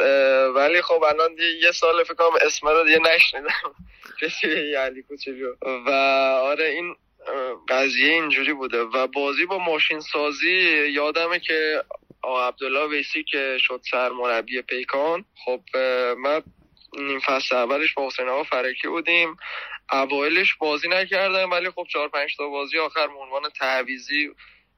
ولی 0.57 0.83
خب 0.83 1.03
الان 1.05 1.35
دیگه 1.35 1.67
یه 1.67 1.73
سال 1.73 2.05
فکر 2.05 2.15
کنم 2.15 2.39
اسم 2.47 2.69
رو 2.69 2.85
دیگه 2.85 2.99
نشنیدم. 2.99 3.75
کسی 4.23 4.75
علی 4.75 5.03
کوچولو. 5.03 5.55
و 5.87 5.91
آره 6.45 6.65
این 6.65 6.97
قضیه 7.69 8.13
اینجوری 8.13 8.53
بوده. 8.53 8.83
و 8.83 9.07
بازی 9.07 9.47
با 9.47 9.59
ماشین 9.59 10.01
سازی 10.01 10.89
یادمه 10.89 11.39
که 11.39 11.85
آقا 12.23 12.49
عبدالله 12.49 12.87
ویسی 12.89 13.25
که 13.25 13.57
شد 13.61 13.81
سرمربی 13.91 14.63
پیکان 14.63 15.25
خب 15.45 15.61
من 16.19 16.43
نیم 16.99 17.21
فصل 17.21 17.57
اولش 17.57 17.95
با 17.95 18.07
حسین 18.07 18.29
آقا 18.29 18.43
فرکی 18.43 18.89
بودیم. 18.89 19.37
اوایلش 19.93 20.55
بازی 20.55 20.89
نکردم 20.89 21.51
ولی 21.51 21.71
خب 21.71 21.87
چهار 21.93 22.09
پنج 22.09 22.37
تا 22.37 22.49
بازی 22.49 22.79
آخر 22.79 23.07
به 23.07 23.19
عنوان 23.19 23.43
تعویزی 23.59 24.31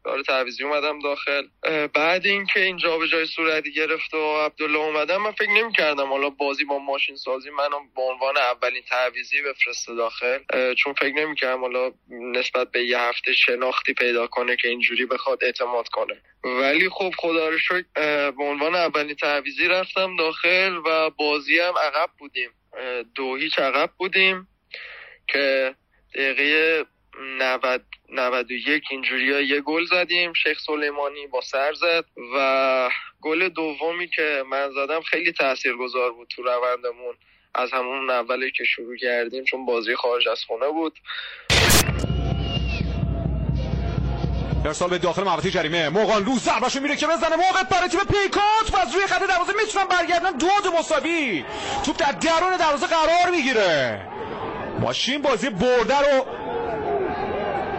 داره 0.04 0.22
تعویزی 0.22 0.64
اومدم 0.64 0.98
داخل. 0.98 1.46
بعد 1.94 2.26
اینکه 2.26 2.60
این 2.60 2.76
جابجایی 2.76 3.26
صورتی 3.26 3.72
گرفت 3.72 4.14
و 4.14 4.36
عبدالله 4.36 4.78
اومدم 4.78 5.16
من 5.16 5.32
فکر 5.32 5.50
نمی 5.50 5.72
کردم 5.72 6.08
حالا 6.08 6.30
بازی 6.30 6.64
با 6.64 6.78
ماشین 6.78 7.16
سازی 7.16 7.50
منو 7.50 7.78
به 7.96 8.02
عنوان 8.02 8.36
اولین 8.36 8.82
تعویزی 8.82 9.42
بفرسته 9.42 9.94
داخل. 9.94 10.38
چون 10.74 10.92
فکر 10.92 11.14
نمی 11.14 11.34
کردم 11.34 11.60
حالا 11.60 11.92
نسبت 12.10 12.70
به 12.70 12.84
یه 12.84 12.98
هفته 12.98 13.32
شناختی 13.32 13.94
پیدا 13.94 14.26
کنه 14.26 14.56
که 14.56 14.68
اینجوری 14.68 15.06
بخواد 15.06 15.44
اعتماد 15.44 15.88
کنه. 15.88 16.22
ولی 16.44 16.88
خب 16.88 17.10
خدا 17.18 17.48
رو 17.48 17.58
شکر 17.58 17.84
به 18.30 18.44
عنوان 18.44 18.74
اولین 18.74 19.14
تعویزی 19.14 19.68
رفتم 19.68 20.16
داخل 20.16 20.76
و 20.86 21.10
بازی 21.10 21.58
هم 21.58 21.74
عقب 21.78 22.10
بودیم. 22.18 22.50
دو 23.14 23.36
هیچ 23.36 23.58
عقب 23.58 23.90
بودیم. 23.98 24.48
که 25.32 25.74
دقیقه 26.14 26.84
90 27.38 27.82
91 28.08 28.82
اینجوری 28.90 29.32
ها 29.32 29.40
یه 29.40 29.60
گل 29.60 29.84
زدیم. 29.84 30.32
شیخ 30.32 30.58
سلیمانی 30.66 31.26
با 31.26 31.40
سر 31.40 31.72
زد 31.72 32.04
و 32.36 32.90
گل 33.20 33.48
دومی 33.48 34.08
که 34.08 34.44
من 34.50 34.70
زدم 34.70 35.00
خیلی 35.00 35.32
تاثیرگذار 35.32 36.12
بود 36.12 36.28
تو 36.28 36.42
روندمون. 36.42 37.14
از 37.54 37.72
همون 37.72 38.10
اولی 38.10 38.50
که 38.50 38.64
شروع 38.64 38.96
کردیم 38.96 39.44
چون 39.44 39.66
بازی 39.66 39.96
خارج 39.96 40.28
از 40.28 40.44
خونه 40.46 40.68
بود. 40.68 40.98
ارسال 44.64 44.90
به 44.90 44.98
داخل 44.98 45.22
محوطه 45.22 45.50
جریمه 45.50 45.88
مغانلو 45.88 46.34
ضربشو 46.38 46.80
میره 46.80 46.96
که 46.96 47.06
بزنه. 47.06 47.36
موقع 47.36 47.62
برای 47.70 47.88
تیم 47.88 48.00
پیکات 48.00 48.74
و 48.74 48.76
از 48.76 48.94
روی 48.94 49.06
خط 49.06 49.22
دروازه 49.28 49.52
می‌تونن 49.64 49.84
برگردن. 49.84 50.30
دو 50.30 50.48
دو 50.64 50.72
مساوی. 50.78 51.44
توپ 51.86 51.96
در 51.96 52.12
درون 52.12 52.56
دروازه 52.56 52.86
قرار 52.86 53.30
می‌گیره. 53.30 54.00
ماشین 54.80 55.22
بازی 55.22 55.50
برده 55.50 55.98
رو 55.98 56.24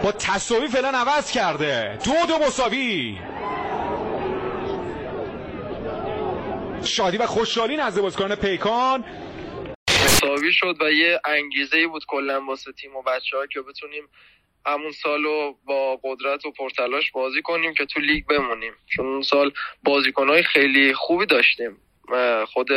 با 0.02 0.12
تصاوی 0.12 0.68
فعلا 0.68 0.88
عوض 0.88 1.32
کرده. 1.32 1.98
دو 2.04 2.12
دو 2.28 2.38
مساوی. 2.46 3.18
شادی 6.84 7.16
و 7.16 7.26
خوشحالی 7.26 7.76
نزد 7.76 8.00
بازیکنان 8.00 8.36
پیکان. 8.36 9.04
مساوی 10.04 10.52
شد 10.52 10.76
و 10.80 10.92
یه 10.92 11.20
انگیزه 11.24 11.76
ای 11.76 11.86
بود 11.86 12.02
کلا 12.08 12.40
واسه 12.48 12.72
تیم 12.72 12.96
و 12.96 13.02
بچه 13.02 13.36
که 13.52 13.60
بتونیم 13.60 14.08
همون 14.66 14.92
سالو 14.92 15.54
با 15.66 16.00
قدرت 16.04 16.46
و 16.46 16.50
پرتلاش 16.50 17.10
بازی 17.12 17.42
کنیم 17.42 17.74
که 17.74 17.86
تو 17.86 18.00
لیگ 18.00 18.26
بمونیم. 18.26 18.72
چون 18.96 19.06
اون 19.06 19.22
سال 19.22 19.52
بازیکنهای 19.82 20.42
خیلی 20.42 20.94
خوبی 20.94 21.26
داشتیم. 21.26 21.76
خود 22.46 22.68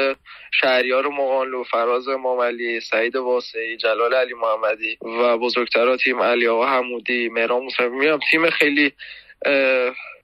شهریار 0.52 1.08
مقانلو 1.08 1.64
فراز 1.64 2.08
ماملی 2.08 2.80
سعید 2.80 3.16
واسعی 3.16 3.78
جلال 3.78 4.14
علی 4.14 4.34
محمدی 4.34 4.98
و 5.02 5.38
بزرگترها 5.38 5.98
تیم 5.98 6.22
علی 6.22 6.48
آقا 6.48 6.66
حمودی 6.66 7.30
مهران 7.30 7.64
موسوی. 7.64 7.90
میام 7.90 8.20
تیم 8.32 8.50
خیلی 8.50 8.94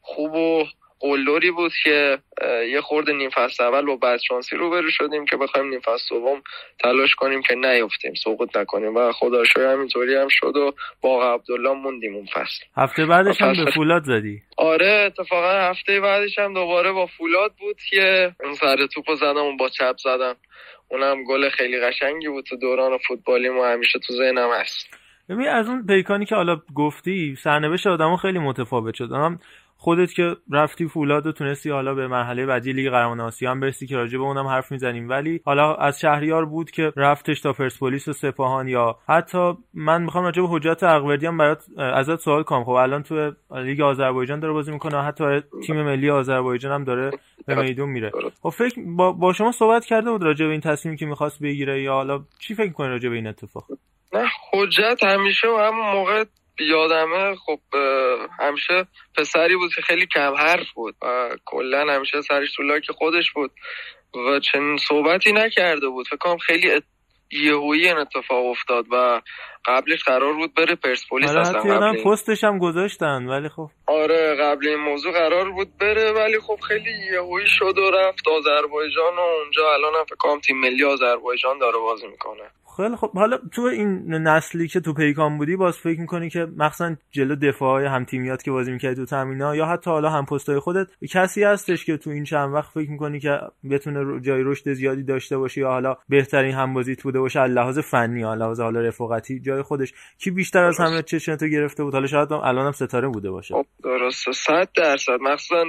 خوب 0.02 0.36
و 0.36 0.66
قلدری 1.04 1.52
بود 1.52 1.72
که 1.84 2.18
یه 2.72 2.82
خورده 2.82 3.14
نیم 3.14 3.30
فصل 3.30 3.64
اول 3.64 3.86
با 3.86 3.96
بدشانسی 3.96 4.56
روبرو 4.56 4.90
شدیم 4.90 5.26
که 5.26 5.38
بخوایم 5.38 5.70
نیم 5.70 5.80
فصل 5.80 6.16
دوم 6.16 6.42
تلاش 6.80 7.16
کنیم 7.16 7.42
که 7.42 7.56
نیفتیم 7.56 8.14
سقوط 8.14 8.58
نکنیم. 8.58 8.96
و 8.96 9.12
خدا 9.12 9.44
شکر 9.44 9.74
همینطوری 9.74 10.16
هم 10.16 10.28
شد 10.30 10.56
و 10.56 10.72
با 11.02 11.34
عبدالله 11.34 11.74
موندیم 11.74 12.16
اون 12.16 12.26
فصل. 12.26 12.66
هفته 12.78 13.06
بعدش 13.06 13.42
هم 13.42 13.66
به 13.66 13.72
فولاد 13.72 14.04
زدی؟ 14.04 14.42
آره 14.58 15.04
اتفاقا 15.06 15.70
هفته 15.70 16.00
بعدش 16.00 16.40
هم 16.40 16.54
دوباره 16.54 16.92
با 16.92 17.06
فولاد 17.06 17.52
بود 17.60 17.78
که 17.90 18.36
اون 18.44 18.54
سر 18.54 18.88
توپ 18.88 19.16
زدم 19.16 19.38
اون 19.38 19.58
با 19.58 19.70
چپ 19.70 19.96
زدم. 19.98 20.36
اونم 20.90 21.24
گل 21.24 21.50
خیلی 21.50 21.80
قشنگی 21.80 22.28
بود 22.28 22.46
تو 22.46 22.56
دوران 22.56 22.98
فوتبالی 23.08 23.50
ما 23.50 23.68
همیشه 23.68 24.00
تو 24.00 24.14
ذهنم 24.14 24.50
هست. 24.60 25.00
ببین 25.30 25.48
از 25.48 25.70
اون 25.70 25.86
پیکانی 25.86 26.26
که 26.26 26.36
حالا 26.36 26.62
گفتی 26.76 27.36
سرنوشت 27.36 27.88
آدمو 27.88 28.18
خیلی 28.18 28.40
متفاوت 28.40 28.96
شد. 28.96 29.12
هم 29.12 29.40
خودت 29.84 30.14
که 30.14 30.36
رفتی 30.52 30.88
فولاد 30.88 31.28
و 31.28 31.32
تونستی 31.32 31.70
حالا 31.70 31.94
به 31.94 32.08
مرحله 32.08 32.46
بعدی 32.46 32.74
لیگ 32.74 32.90
قهرمان 32.90 33.20
آسیا 33.20 33.52
هم 33.52 33.60
برسی 33.60 33.88
که 33.88 33.96
راجع 33.96 34.18
به 34.18 34.24
اونم 34.24 34.48
حرف 34.48 34.72
می‌زنیم. 34.72 35.10
ولی 35.10 35.42
حالا 35.46 35.76
از 35.76 36.00
شهریار 36.00 36.46
بود 36.46 36.72
که 36.72 36.94
رفتش 36.96 37.42
تا 37.42 37.54
پرسپولیس 37.54 38.08
و 38.08 38.14
سپاهان 38.14 38.68
یا 38.68 38.98
حتی 39.10 39.54
من 39.74 40.02
می‌خوام 40.02 40.24
راجع 40.24 40.42
به 40.42 40.48
حجت 40.48 40.84
اقوردی 40.84 41.26
هم 41.26 41.38
برات 41.38 41.64
ازت 41.78 42.20
سوال 42.20 42.44
کنم. 42.44 42.64
خب 42.64 42.70
الان 42.70 43.04
تو 43.04 43.32
لیگ 43.52 43.82
آذربایجان 43.82 44.40
داره 44.40 44.54
بازی 44.54 44.72
می‌کنه 44.72 45.04
حتی 45.04 45.42
تیم 45.68 45.84
ملی 45.84 46.10
آذربایجان 46.10 46.72
هم 46.72 46.84
داره 46.84 47.12
به 47.48 47.56
میدون 47.56 47.90
میره. 47.90 48.12
خب 48.42 48.50
فکر 48.50 48.82
با, 48.98 49.12
با 49.12 49.34
شما 49.34 49.52
صحبت 49.52 49.86
کرده 49.86 50.12
بود 50.12 50.24
راجع 50.24 50.46
به 50.46 50.52
این 50.52 50.62
تصمیمی 50.62 50.98
که 50.98 51.06
می‌خواست 51.06 51.44
بگیره 51.44 51.82
یا 51.82 51.94
حالا 51.94 52.24
چی 52.40 52.56
فکر 52.56 52.72
کنی 52.72 52.88
راجع 52.88 53.10
به 53.10 53.16
این 53.16 53.28
اتفاق؟ 53.28 53.66
نه 54.14 54.26
حجت 54.54 55.04
همیشه 55.04 55.48
و 55.48 55.58
همون 55.58 55.94
موقع 55.94 56.24
یادمه 56.60 57.36
خب 57.36 57.60
همیشه 58.40 58.88
پسری 59.18 59.56
بود 59.56 59.76
که 59.76 59.82
خیلی 59.82 60.08
کم 60.08 60.34
حرف 60.34 60.72
بود 60.72 60.96
و 61.02 61.30
کلا 61.46 61.94
همیشه 61.94 62.22
سرش 62.22 62.56
تو 62.56 62.64
لاک 62.64 62.92
خودش 62.92 63.32
بود 63.32 63.52
و 64.16 64.40
چنین 64.40 64.78
صحبتی 64.78 65.32
نکرده 65.32 65.88
بود. 65.88 66.08
فکر 66.08 66.18
کنم 66.18 66.38
خیلی 66.38 66.82
یهویی 67.32 67.88
این 67.88 67.98
اتفاق 67.98 68.46
افتاد 68.46 68.86
و 68.92 69.22
قبلش 69.66 70.04
قرار 70.04 70.34
بود 70.34 70.54
بره 70.54 70.76
پرسپولیس 70.76 71.30
اصلا 71.30 71.62
قبل. 71.62 72.04
پستش 72.04 72.44
هم 72.44 72.58
گذاشتن 72.58 73.26
ولی 73.26 73.50
خب 73.50 73.70
آره 73.88 74.36
قبل 74.42 74.68
این 74.68 74.80
موضوع 74.80 75.12
قرار 75.12 75.52
بود 75.52 75.78
بره 75.78 76.12
ولی 76.12 76.40
خب 76.40 76.60
خیلی 76.68 76.92
یهویی 77.14 77.48
شد 77.48 77.78
و 77.78 77.92
رفت 77.92 78.28
آذربایجان 78.28 79.16
و 79.18 79.42
اونجا 79.44 79.74
الان 79.74 79.94
هم 80.00 80.04
فکر 80.04 80.40
تیم 80.40 80.60
ملی 80.60 80.84
آذربایجان 80.84 81.58
داره 81.60 81.78
بازی 81.78 82.08
می‌کنه 82.08 82.44
خیلی 82.78 82.96
خب 82.96 83.12
حالا 83.14 83.38
تو 83.52 83.62
این 83.62 84.14
نسلی 84.14 84.68
که 84.68 84.80
تو 84.80 84.94
پیکان 84.94 85.38
بودی 85.38 85.56
باز 85.56 85.78
فکر 85.78 86.00
می‌کنی 86.00 86.30
که 86.30 86.48
مخصوصا 86.58 86.96
جلو 87.12 87.36
دفاع 87.36 87.86
هم 87.86 88.06
تیمیات 88.06 88.44
که 88.44 88.52
بازی 88.52 88.72
می‌کردی 88.72 88.96
تو 88.96 89.06
تمینا 89.06 89.56
یا 89.56 89.66
حتی 89.66 89.90
حالا 89.90 90.10
هم 90.10 90.26
پستای 90.26 90.60
خودت 90.60 90.88
کسی 91.14 91.44
هستش 91.44 91.86
که 91.86 91.98
تو 91.98 92.10
این 92.10 92.24
چند 92.24 92.54
وقت 92.54 92.72
فکر 92.74 92.90
می‌کنی 92.90 93.20
که 93.20 93.40
بتونه 93.72 94.22
جای 94.22 94.44
رشد 94.44 94.74
زیادی 94.74 95.04
داشته 95.04 95.38
باشه 95.38 95.62
یا 95.62 95.68
حالا 95.70 95.98
بهترین 96.10 96.54
هم 96.54 96.74
بازیت 96.74 97.04
بوده 97.04 97.20
باشه 97.20 97.40
از 97.40 97.52
لحاظ 97.52 97.80
فنی 97.80 98.20
یا 98.20 98.34
لحاظ 98.34 98.60
حالا 98.60 98.82
رفاقتی 98.82 99.40
جای 99.54 99.62
خودش 99.62 99.94
کی 100.24 100.32
بیشتر 100.32 100.64
از 100.64 100.80
همه 100.80 101.02
چشم 101.02 101.36
تو 101.36 101.48
گرفته 101.48 101.84
بود؟ 101.84 101.94
حالا 101.94 102.08
شاید 102.08 102.32
هم 102.32 102.40
الان 102.44 102.66
هم 102.66 102.72
ستاره 102.72 103.08
بوده 103.08 103.32
باشه. 103.32 103.54
خب 103.54 103.66
درسته. 103.84 104.32
صد 104.32 104.70
درصد. 104.76 105.18
مخصوصا 105.22 105.66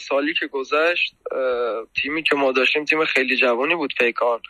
سالی 0.00 0.34
که 0.34 0.46
گذشت 0.46 1.14
تیمی 2.02 2.22
که 2.22 2.36
ما 2.36 2.52
داشتیم 2.52 2.84
تیم 2.84 3.04
خیلی 3.04 3.36
جوانی 3.36 3.74
بود 3.74 3.94
پیکان. 3.98 4.40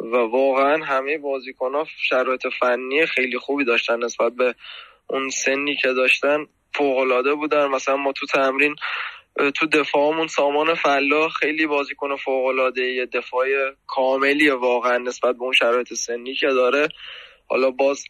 و 0.00 0.16
واقعا 0.16 0.84
همه 0.84 1.18
بازیکنها 1.18 1.86
شرایط 2.08 2.46
فنی 2.60 3.06
خیلی 3.06 3.38
خوبی 3.38 3.64
داشتن 3.64 4.04
نسبت 4.04 4.32
به 4.32 4.54
اون 5.06 5.28
سنی 5.28 5.76
که 5.76 5.88
داشتن. 5.88 6.46
فوقالعاده 6.74 7.34
بودن. 7.34 7.66
مثلا 7.66 7.96
ما 7.96 8.12
تو 8.12 8.26
تمرین 8.26 8.76
تو 9.54 9.66
دفاعمون 9.66 10.26
سامان 10.26 10.74
فلاح 10.74 11.28
خیلی 11.28 11.66
بازیکن 11.66 12.16
فوقالعاده 12.16 12.82
یه 12.82 13.06
دفاع 13.06 13.46
کاملیه 13.86 14.54
واقعا 14.54 14.98
نسبت 14.98 15.36
به 15.36 15.42
اون 15.42 15.52
شرایط 15.52 15.92
سنی 15.92 16.34
که 16.34 16.46
داره. 16.46 16.88
حالا 17.50 17.70
باز 17.70 18.04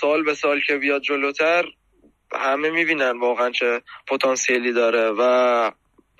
سال 0.00 0.22
به 0.24 0.34
سال 0.34 0.60
که 0.60 0.76
بیاد 0.76 1.02
جلوتر 1.02 1.64
همه 2.32 2.70
می‌بینن 2.70 3.18
واقعا 3.18 3.50
چه 3.50 3.82
پتانسیلی 4.08 4.72
داره 4.72 5.10
و 5.10 5.22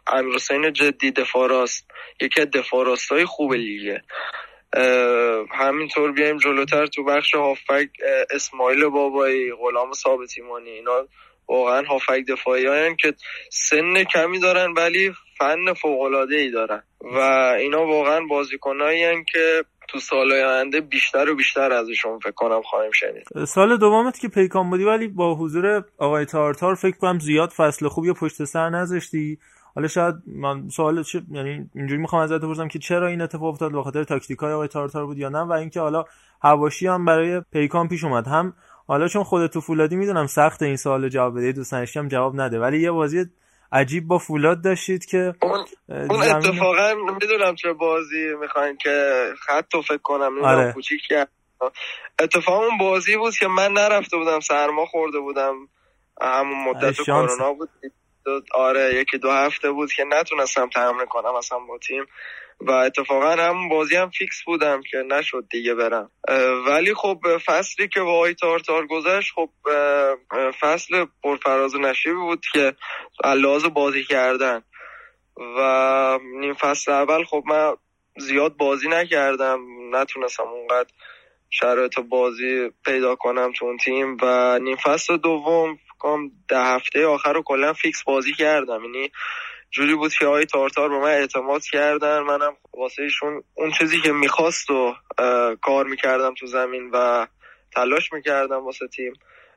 امیرحسین 0.06 0.72
جدی 0.72 1.10
دفاع 1.10 1.48
راست 1.48 1.86
یکی 2.20 2.40
از 2.40 2.50
دفاع 2.50 2.86
راستای 2.86 3.24
خوب 3.24 3.54
لیگه. 3.54 4.02
همینطور 5.50 6.12
بیایم 6.12 6.36
جلوتر 6.36 6.86
تو 6.86 7.04
بخش 7.04 7.34
هافک 7.34 7.88
اسماعیل 8.30 8.88
بابایی 8.88 9.52
غلام 9.52 9.92
ثابتیمانی 9.92 10.70
اینا 10.70 11.08
واقعا 11.48 11.82
هافک 11.82 12.24
دفاعی 12.28 12.96
که 12.96 13.14
سن 13.50 14.04
کمی 14.04 14.38
دارن 14.38 14.72
ولی 14.72 15.12
فن 15.38 15.72
فوق 15.72 16.00
ای 16.30 16.50
دارن 16.50 16.82
و 17.00 17.18
اینا 17.58 17.86
واقعا 17.86 18.20
بازیکنایی 18.20 19.24
که 19.32 19.64
تو 19.88 19.98
سالهای 19.98 20.42
آینده 20.42 20.80
بیشتر 20.80 21.30
و 21.30 21.36
بیشتر 21.36 21.72
ازشون 21.72 22.18
فکر 22.18 22.30
کنم 22.30 22.62
خواهیم 22.62 22.92
شنید. 22.92 23.44
سال 23.44 23.76
دومت 23.76 24.18
که 24.18 24.28
پیکان 24.28 24.70
بودی 24.70 24.84
ولی 24.84 25.08
با 25.08 25.34
حضور 25.34 25.84
آقای 25.98 26.24
تارتار 26.24 26.74
فکر 26.74 26.96
کنم 26.96 27.18
زیاد 27.18 27.50
فصل 27.50 27.88
خوبی 27.88 28.12
پشت 28.12 28.44
سر 28.44 28.70
نذاشتی. 28.70 29.38
حالا 29.74 29.88
شاید 29.88 30.14
من 30.26 30.68
سوال 30.68 31.02
چه 31.02 31.22
یعنی 31.30 31.70
اینجوری 31.74 32.00
می‌خوام 32.00 32.22
ازت 32.22 32.40
بپرسم 32.40 32.68
که 32.68 32.78
چرا 32.78 33.06
این 33.06 33.20
اتفاق 33.20 33.44
افتاد 33.44 33.72
به 33.72 33.82
خاطر 33.82 34.04
تاکتیکای 34.04 34.52
آقای 34.52 34.68
تارتار 34.68 35.06
بود 35.06 35.18
یا 35.18 35.28
نه 35.28 35.38
و 35.38 35.52
اینکه 35.52 35.80
حالا 35.80 36.04
حواشی 36.42 36.86
هم 36.86 37.04
برای 37.04 37.42
پیکان 37.52 37.88
پیش 37.88 38.04
اومد. 38.04 38.26
هم 38.26 38.52
حالا 38.86 39.08
چون 39.08 39.22
خودت 39.22 39.52
تو 39.52 39.60
فولادی 39.60 39.96
می‌دونم 39.96 40.26
سخت 40.26 40.62
این 40.62 40.76
سوال 40.76 41.08
جواب 41.08 41.38
بده 41.38 41.52
دوست 41.52 41.74
هم 41.74 42.08
جواب 42.08 42.40
نده. 42.40 42.58
ولی 42.58 42.80
یه 42.80 42.90
بازی 42.90 43.26
عجیب 43.72 44.06
با 44.06 44.18
فولاد 44.18 44.64
داشتید 44.64 45.04
که 45.06 45.34
اون 45.42 45.66
اون 46.10 46.22
زمین- 46.22 46.30
اتفاقا 46.30 46.94
می‌دونم 46.94 47.54
چه 47.54 47.72
بازی 47.72 48.34
می‌خواین 48.40 48.76
که 48.76 49.28
خط 49.40 49.74
رو 49.74 49.82
فکر 49.82 49.98
کنم 49.98 50.44
آره. 50.44 50.72
کوچیک 50.74 51.00
کرد 51.08 51.32
اتفاقا 52.20 52.66
اون 52.66 52.78
بازی 52.78 53.16
بود 53.16 53.34
که 53.34 53.48
من 53.48 53.72
نرفته 53.72 54.16
بودم 54.16 54.40
سرما 54.40 54.86
خورده 54.86 55.20
بودم 55.20 55.54
همون 56.22 56.64
مدت 56.64 56.92
شانس. 56.92 57.06
کرونا 57.06 57.52
بود 57.52 57.70
آره 58.54 58.94
یکی 58.94 59.18
دو 59.18 59.30
هفته 59.30 59.70
بود 59.72 59.92
که 59.92 60.04
نتونستم 60.04 60.68
تمرین 60.68 61.06
کنم 61.06 61.34
اصلا 61.34 61.58
با 61.58 61.78
تیم 61.78 62.04
و 62.60 62.70
اتفاقا 62.70 63.30
همون 63.30 63.68
بازی 63.68 63.96
هم 63.96 64.10
فیکس 64.10 64.42
بودم 64.46 64.80
که 64.90 64.98
نشد 64.98 65.44
دیگه 65.50 65.74
برم. 65.74 66.10
ولی 66.66 66.94
خب 66.94 67.20
فصلی 67.46 67.88
که 67.88 68.00
با 68.00 68.12
آقای 68.12 68.34
تارتار 68.34 68.86
گذشت 68.86 69.32
خب 69.34 69.50
فصل 70.60 71.06
پرفراز 71.22 71.74
و 71.74 71.78
نشیبی 71.78 72.14
بود 72.14 72.44
که 72.52 72.74
لحاظ 73.24 73.64
بازی 73.64 74.04
کردن. 74.04 74.62
و 75.58 76.18
نیم 76.40 76.54
فصل 76.54 76.92
اول 76.92 77.24
خب 77.24 77.42
من 77.46 77.76
زیاد 78.18 78.56
بازی 78.56 78.88
نکردم. 78.88 79.60
نتونستم 79.90 80.42
اونقدر 80.42 80.90
شرایط 81.50 81.98
بازی 81.98 82.70
پیدا 82.84 83.16
کنم 83.16 83.52
تو 83.56 83.64
اون 83.66 83.76
تیم. 83.76 84.16
و 84.22 84.58
نیم 84.58 84.76
فصل 84.76 85.16
دوم 85.16 85.78
کنم 85.98 86.30
ده 86.48 86.58
هفته 86.58 87.06
آخر 87.06 87.32
رو 87.32 87.42
کلا 87.42 87.72
فیکس 87.72 88.04
بازی 88.04 88.32
کردم. 88.32 88.84
یعنی 88.84 89.10
جوری 89.70 89.94
بود 89.94 90.12
که 90.12 90.26
آقای 90.26 90.46
تارتار 90.46 90.88
به 90.88 90.98
من 90.98 91.10
اعتماد 91.10 91.62
کردن. 91.64 92.20
منم 92.20 92.56
واسه 92.74 93.02
ایشون 93.02 93.42
اون 93.54 93.70
چیزی 93.70 94.00
که 94.00 94.12
می‌خواست 94.12 94.70
و 94.70 94.94
کار 95.62 95.86
می‌کردم 95.86 96.34
تو 96.34 96.46
زمین 96.46 96.90
و 96.92 97.26
تلاش 97.74 98.12
می‌کردم 98.12 98.64
واسه 98.64 98.88
تیم. 98.88 99.12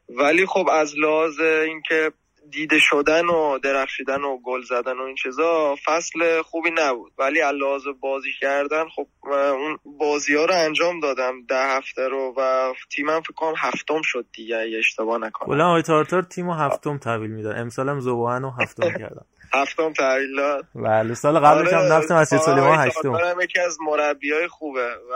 ولی 0.09 0.45
خب 0.45 0.69
از 0.71 0.97
لحاظ 0.97 1.39
اینکه 1.39 2.11
دیده 2.49 2.79
شدن 2.79 3.25
و 3.25 3.59
درخشیدن 3.59 4.21
و 4.21 4.37
گل 4.37 4.61
زدن 4.61 4.97
و 4.97 5.01
این 5.01 5.15
چیزا 5.15 5.75
فصل 5.85 6.41
خوبی 6.41 6.69
نبود. 6.77 7.11
ولی 7.17 7.41
از 7.41 7.55
لحاظ 7.55 7.81
بازی 7.99 8.29
کردن 8.41 8.83
خب 8.95 9.07
اون 9.31 9.77
بازی 9.85 10.35
ها 10.35 10.45
رو 10.45 10.53
انجام 10.53 10.99
دادم. 10.99 11.45
ده 11.49 11.67
هفته 11.77 12.07
رو 12.07 12.33
و 12.37 12.73
تیمم 12.95 13.21
فکر 13.21 13.33
کنم 13.33 13.53
هفتم 13.57 14.01
شد 14.03 14.25
دیگه 14.33 14.75
اشتباه 14.79 15.17
نکنم. 15.17 15.47
کلا 15.47 15.67
آقای 15.67 15.81
تارتار 15.81 16.21
تیمو 16.21 16.53
هفتم 16.53 16.97
تحویل 16.97 17.31
می‌داد. 17.31 17.57
امسال 17.57 17.89
هم 17.89 17.99
زوباهن 17.99 18.43
و 18.43 18.49
هفتم 18.49 18.89
کردن 18.89 19.25
هفتم 19.53 19.93
تحویل 19.93 20.35
داد. 20.35 20.65
بله 20.75 21.13
سال 21.13 21.39
قبلش 21.39 21.73
هم 21.73 21.79
از 21.79 22.11
آره، 22.11 22.25
سلیمان 22.25 22.59
آقای 22.59 22.87
هشتم. 22.87 23.41
یکی 23.43 23.59
از 23.59 23.77
مربی 23.87 24.31
های 24.31 24.47
خوبه 24.47 24.87
و 25.11 25.15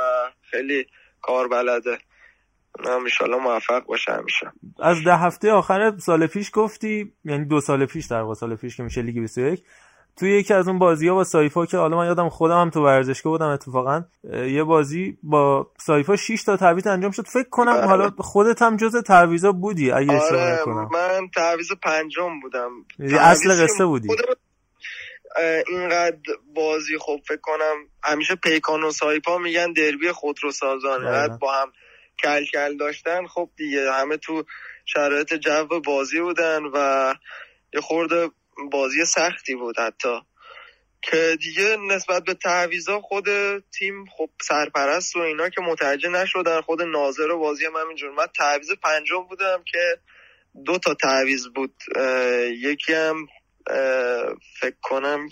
خیلی 0.51 0.85
کار 1.21 1.47
بلده 1.47 1.97
انشالله 2.83 3.37
موفق 3.37 3.85
باشه 3.85 4.11
همیشه. 4.11 4.51
از 4.79 5.03
ده 5.03 5.15
هفته 5.17 5.51
آخر 5.51 5.97
سال 5.97 6.27
پیش 6.27 6.51
گفتی 6.53 7.13
یعنی 7.25 7.45
دو 7.45 7.61
سال 7.61 7.85
پیش 7.85 8.05
در 8.05 8.33
سال 8.33 8.55
پیش 8.55 8.77
که 8.77 8.83
میشه 8.83 9.01
لیگ 9.01 9.19
21 9.19 9.63
توی 10.17 10.39
یکی 10.39 10.53
از 10.53 10.67
اون 10.67 10.79
بازی 10.79 11.07
ها 11.07 11.15
با 11.15 11.23
سایفا 11.23 11.65
که 11.65 11.77
حالا 11.77 11.97
من 11.97 12.05
یادم 12.05 12.29
خودم 12.29 12.61
هم 12.61 12.69
تو 12.69 12.83
ورزشگاه 12.83 13.33
بودم 13.33 13.47
اتفاقا 13.47 14.03
یه 14.33 14.63
بازی 14.63 15.17
با 15.23 15.71
سایفا 15.77 16.15
6 16.15 16.43
تا 16.43 16.57
تعویض 16.57 16.87
انجام 16.87 17.11
شد 17.11 17.27
فکر 17.27 17.49
کنم 17.49 17.73
بله. 17.73 17.85
حالا 17.85 18.11
خودت 18.17 18.61
هم 18.61 18.77
جز 18.77 18.95
تعویضا 18.95 19.51
بودی 19.51 19.91
اگه 19.91 20.13
اشتباه 20.13 20.41
آره 20.41 20.61
نکنم 20.61 20.89
من 20.93 21.29
تعویض 21.35 21.71
پنجم 21.83 22.39
بودم 22.39 22.71
یعنی 22.99 23.15
اصل 23.15 23.63
قصه 23.63 23.85
بودی. 23.85 24.07
اینقدر 25.67 26.17
بازی 26.55 26.97
خب 26.97 27.19
فکر 27.27 27.41
کنم 27.41 27.75
همیشه 28.03 28.35
پیکان 28.35 28.83
و 28.83 28.91
سایپا 28.91 29.37
میگن 29.37 29.73
دربی 29.73 30.11
خودروسازان 30.11 30.99
بله. 30.99 31.07
اینقدر 31.07 31.37
با 31.37 31.53
هم 31.53 31.71
کل 32.23 32.45
کل 32.45 32.77
داشتن 32.77 33.27
خب 33.27 33.49
دیگه 33.57 33.91
همه 33.91 34.17
تو 34.17 34.43
شرایط 34.85 35.33
جو 35.33 35.79
بازی 35.85 36.19
بودن 36.19 36.63
و 36.73 37.13
یه 37.73 37.81
خورده 37.81 38.29
بازی 38.71 39.05
سختی 39.05 39.55
بود 39.55 39.79
حتی. 39.79 40.19
که 41.01 41.37
دیگه 41.41 41.77
نسبت 41.77 42.23
به 42.23 42.33
تعویضا 42.33 43.01
خود 43.01 43.25
تیم 43.59 44.05
خب 44.17 44.29
سرپرست 44.41 45.15
و 45.15 45.19
اینا 45.19 45.49
که 45.49 45.61
متوجه 45.61 46.09
نشدن 46.09 46.61
خود 46.61 46.81
ناظر 46.81 47.33
بازی 47.33 47.65
هم 47.65 47.75
همینجور. 47.75 48.11
من 48.11 48.25
تعویض 48.37 48.71
پنجم 48.83 49.27
بودم 49.29 49.63
که 49.71 49.97
دو 50.65 50.77
تا 50.77 50.93
تعویض 50.93 51.47
بود. 51.55 51.73
یکی 52.63 52.93
هم 52.93 53.27
فکر 54.59 54.77
کنم 54.81 55.27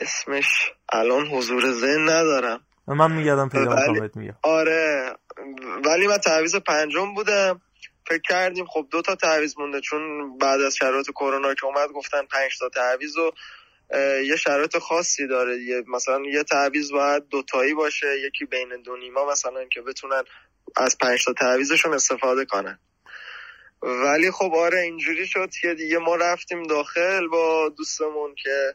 اسمش 0.00 0.72
الان 0.92 1.26
حضور 1.26 1.72
ذهن 1.72 2.02
ندارم. 2.02 2.60
من 2.86 3.12
میگردم 3.12 3.48
پیدا 3.48 3.92
بهت 4.00 4.16
میگم. 4.16 4.36
آره 4.42 5.12
ولی 5.84 6.06
من 6.06 6.18
تعویض 6.18 6.56
پنجم 6.56 7.14
بودم. 7.14 7.60
فکر 8.06 8.22
کردیم 8.28 8.66
خب 8.66 8.86
دو 8.90 9.02
تا 9.02 9.14
تعویض 9.14 9.58
مونده 9.58 9.80
چون 9.80 10.38
بعد 10.38 10.60
از 10.60 10.76
شرایط 10.76 11.10
کرونا 11.10 11.54
که 11.54 11.66
اومد 11.66 11.88
گفتن 11.88 12.22
پنج 12.22 12.58
تا 12.58 12.68
تعویض 12.68 13.16
و 13.16 13.32
یه 14.24 14.36
شرایط 14.36 14.78
خاصی 14.78 15.26
داره 15.26 15.58
دیگه. 15.58 15.84
مثلا 15.88 16.20
یه 16.32 16.42
تعویض 16.42 16.92
باید 16.92 17.28
دوتایی 17.28 17.74
باشه 17.74 18.06
یکی 18.26 18.44
بین 18.44 18.82
دو 18.84 18.96
نیما 18.96 19.30
مثلا 19.30 19.64
که 19.64 19.80
بتونن 19.80 20.22
از 20.76 20.98
پنج 20.98 21.24
تا 21.24 21.32
تعویضشون 21.32 21.94
استفاده 21.94 22.44
کنن. 22.44 22.78
ولی 23.82 24.30
خب 24.30 24.54
آره 24.54 24.80
اینجوری 24.80 25.26
شد 25.26 25.50
که 25.60 25.74
دیگه 25.74 25.98
ما 25.98 26.16
رفتیم 26.16 26.62
داخل 26.62 27.28
با 27.28 27.68
دوستمون 27.68 28.34
که 28.34 28.74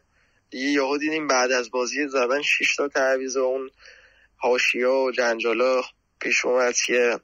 دیگه 0.50 0.66
یهو 0.66 0.98
دیدیم 0.98 1.28
بعد 1.28 1.52
از 1.52 1.72
بازی 1.72 2.08
زدن 2.08 2.42
6 2.42 2.76
تا 2.76 2.88
تعویض 2.88 3.38
اون 3.38 3.70
حاشیه 4.38 4.88
و 4.88 5.12
جنجالا 5.12 5.82
پیش 6.20 6.46
اومد 6.46 6.76
که 6.86 7.20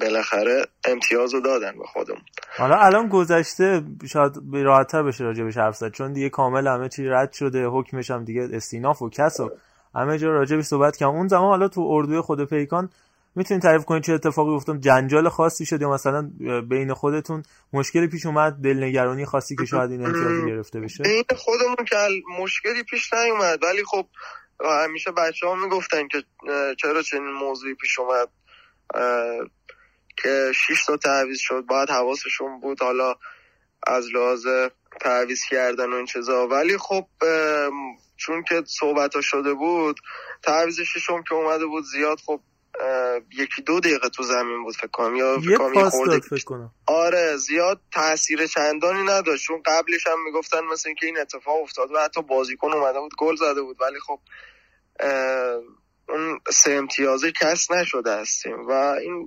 بالاخره 0.00 0.66
امتیاز 0.84 1.34
رو 1.34 1.40
دادن 1.40 1.78
به 1.78 1.84
خودمون. 1.84 2.22
حالا 2.56 2.76
الان 2.76 3.08
گذشته 3.08 3.82
شاید 4.08 4.32
راحتتر 4.52 5.02
بشه 5.02 5.24
راجع 5.24 5.44
بهش 5.44 5.56
حرف 5.56 5.76
زد 5.76 5.92
چون 5.92 6.12
دیگه 6.12 6.28
کامل 6.28 6.66
همه 6.66 6.88
چی 6.88 7.08
رد 7.08 7.32
شده 7.32 7.66
حکمش 7.66 8.10
هم 8.10 8.24
دیگه 8.24 8.48
استیناف 8.52 9.02
و 9.02 9.10
کس 9.10 9.40
و 9.40 9.50
همه 9.94 10.18
جا 10.18 10.28
راجع 10.28 10.56
به 10.56 10.62
صحبت 10.62 10.96
کردم 10.96 11.12
اون 11.12 11.28
زمان 11.28 11.48
حالا 11.48 11.68
تو 11.68 11.80
اردوی 11.80 12.20
خود 12.20 12.48
پیکان 12.48 12.90
می‌تونید 13.34 13.62
تعریف 13.62 13.84
کنید 13.84 14.02
چه 14.02 14.12
اتفاقی 14.12 14.50
افتاد؟ 14.50 14.80
جنجال 14.80 15.28
خاصی 15.28 15.66
شد 15.66 15.82
یا 15.82 15.90
مثلا 15.90 16.30
بین 16.68 16.94
خودتون 16.94 17.42
مشکلی 17.72 18.08
پیش 18.08 18.26
اومد 18.26 18.52
دلنگرانی 18.52 19.24
خاصی 19.24 19.56
که 19.56 19.64
شاید 19.64 19.90
این 19.90 20.06
امتیاز 20.06 20.46
گرفته 20.46 20.80
بشه؟ 20.80 21.02
بین 21.02 21.24
خودمون 21.36 21.76
که 21.88 21.96
مشکلی 22.40 22.82
پیش 22.82 23.12
نیومد 23.12 23.64
ولی 23.64 23.84
خب 23.84 24.06
همیشه 24.84 25.10
بچه 25.10 25.46
ها 25.46 25.54
می‌گفتن 25.54 26.08
که 26.08 26.22
چرا 26.78 27.02
چنین 27.02 27.32
موضوعی 27.32 27.74
پیش 27.74 27.98
اومد؟ 27.98 28.28
که 30.22 30.52
6 30.54 30.84
تا 30.86 30.96
تعویض 30.96 31.38
شد 31.40 31.64
باید 31.68 31.90
حواسشون 31.90 32.60
بود 32.60 32.82
حالا 32.82 33.14
از 33.86 34.06
لحاظ 34.14 34.46
تعویض 35.00 35.40
کردن 35.50 35.92
و 35.92 35.94
این 35.96 36.06
چیزا. 36.06 36.48
ولی 36.48 36.78
خب 36.78 37.06
چون 38.16 38.42
که 38.48 38.62
صحبت 38.66 39.14
ها 39.14 39.20
شده 39.20 39.54
بود 39.54 39.96
تعویض 40.42 40.80
ششم 40.80 41.22
که 41.28 41.34
اومده 41.34 41.66
بود 41.66 41.84
زیاد 41.84 42.18
خب 42.26 42.40
یکی 43.32 43.62
دو 43.62 43.80
دقیقه 43.80 44.08
تو 44.08 44.22
زمین 44.22 44.62
بود 44.62 44.76
فکر 44.76 44.86
کنم. 44.86 45.16
یا 45.16 45.38
یه 45.42 45.58
فکر 46.20 46.44
کنم 46.44 46.70
آره 46.86 47.36
زیاد 47.36 47.80
تاثیر 47.92 48.46
چندانی 48.46 49.02
نداشت. 49.02 49.44
چون 49.44 49.62
قبلش 49.66 50.06
هم 50.06 50.24
می‌گفتن 50.24 50.60
مثل 50.60 50.88
اینکه 50.88 51.06
این 51.06 51.18
اتفاق 51.18 51.62
افتاد 51.62 51.92
و 51.92 51.98
حتی 51.98 52.22
بازیکن 52.22 52.72
اومده 52.72 53.00
بود 53.00 53.12
گل 53.18 53.36
زده 53.36 53.62
بود. 53.62 53.76
ولی 53.80 54.00
خب 54.00 54.20
اون 56.08 56.40
سه 56.50 56.72
امتیازه 56.72 57.32
کس 57.32 57.70
نشده 57.70 58.16
هستیم. 58.16 58.66
و 58.68 58.72
این 58.72 59.26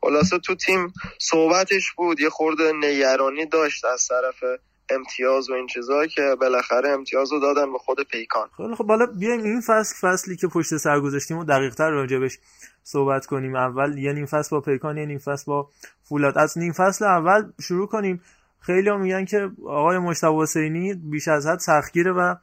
خلاصه 0.00 0.38
تو 0.38 0.54
تیم 0.54 0.92
صحبتش 1.18 1.92
بود 1.92 2.20
یه 2.20 2.30
خورده 2.30 2.72
نگرانی 2.80 3.46
داشت 3.46 3.84
از 3.84 4.08
طرف 4.08 4.44
امتیاز 4.90 5.50
و 5.50 5.52
این 5.52 5.66
چیزا 5.66 6.06
که 6.06 6.36
بالاخره 6.40 6.88
امتیاز 6.88 7.32
رو 7.32 7.40
دادن 7.40 7.72
به 7.72 7.78
خود 7.78 8.08
پیکان. 8.10 8.48
خب 8.78 8.86
حالا 8.86 9.06
بیایم 9.06 9.42
این 9.42 9.60
فصل 9.60 9.94
فصلی 10.00 10.36
که 10.36 10.46
پشت 10.46 10.76
سر 10.76 11.00
گذاشتیم 11.00 11.38
و 11.38 11.44
دقیق 11.44 11.74
تر 11.74 11.90
راجبش 11.90 12.38
صحبت 12.82 13.26
کنیم. 13.26 13.56
اول 13.56 13.98
یه 13.98 14.12
نیم 14.12 14.26
فصل 14.26 14.48
با 14.50 14.60
پیکان 14.60 14.98
یه 14.98 15.06
نیم 15.06 15.18
فصل 15.18 15.44
با 15.46 15.68
فولاد. 16.08 16.38
از 16.38 16.58
نیم 16.58 16.72
فصل 16.72 17.04
اول 17.04 17.52
شروع 17.60 17.88
کنیم. 17.88 18.22
خیلی 18.60 18.88
هم 18.88 19.00
میگن 19.00 19.24
که 19.24 19.50
آقای 19.66 19.98
مشتبه 19.98 20.34
حسینی 20.42 20.94
بیش 20.94 21.28
از 21.28 21.46
حد 21.46 21.58
سختگیره 21.58 22.12
و 22.12 22.34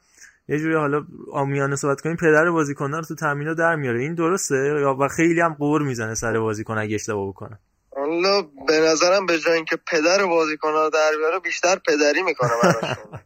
یه 0.48 0.58
جوری 0.58 0.74
حالا 0.74 1.04
آمیانه 1.32 1.76
صحبت 1.76 2.00
کنیم 2.00 2.16
پدر 2.16 2.50
بازیکن 2.50 2.92
رو 2.92 3.02
تو 3.02 3.14
تامینا 3.14 3.54
در 3.54 3.76
میاره. 3.76 4.00
این 4.00 4.14
درسته؟ 4.14 4.56
یا 4.56 4.96
و 5.00 5.08
خیلی 5.08 5.40
هم 5.40 5.54
قور 5.54 5.82
می‌زنه 5.82 6.14
سر 6.14 6.38
بازیکن 6.38 6.78
اگه 6.78 6.94
اشتباه 6.94 7.28
بکنه. 7.28 7.58
حالا 7.96 8.42
به 8.66 8.80
نظرم 8.80 9.26
به 9.26 9.38
جای 9.38 9.54
اینکه 9.54 9.76
پدر 9.76 10.26
بازیکن 10.26 10.68
رو 10.68 10.90
در 10.90 11.10
بیاره 11.18 11.38
بیشتر 11.38 11.76
پدری 11.86 12.22
می‌کنه 12.22 12.50
براشون. 12.62 13.18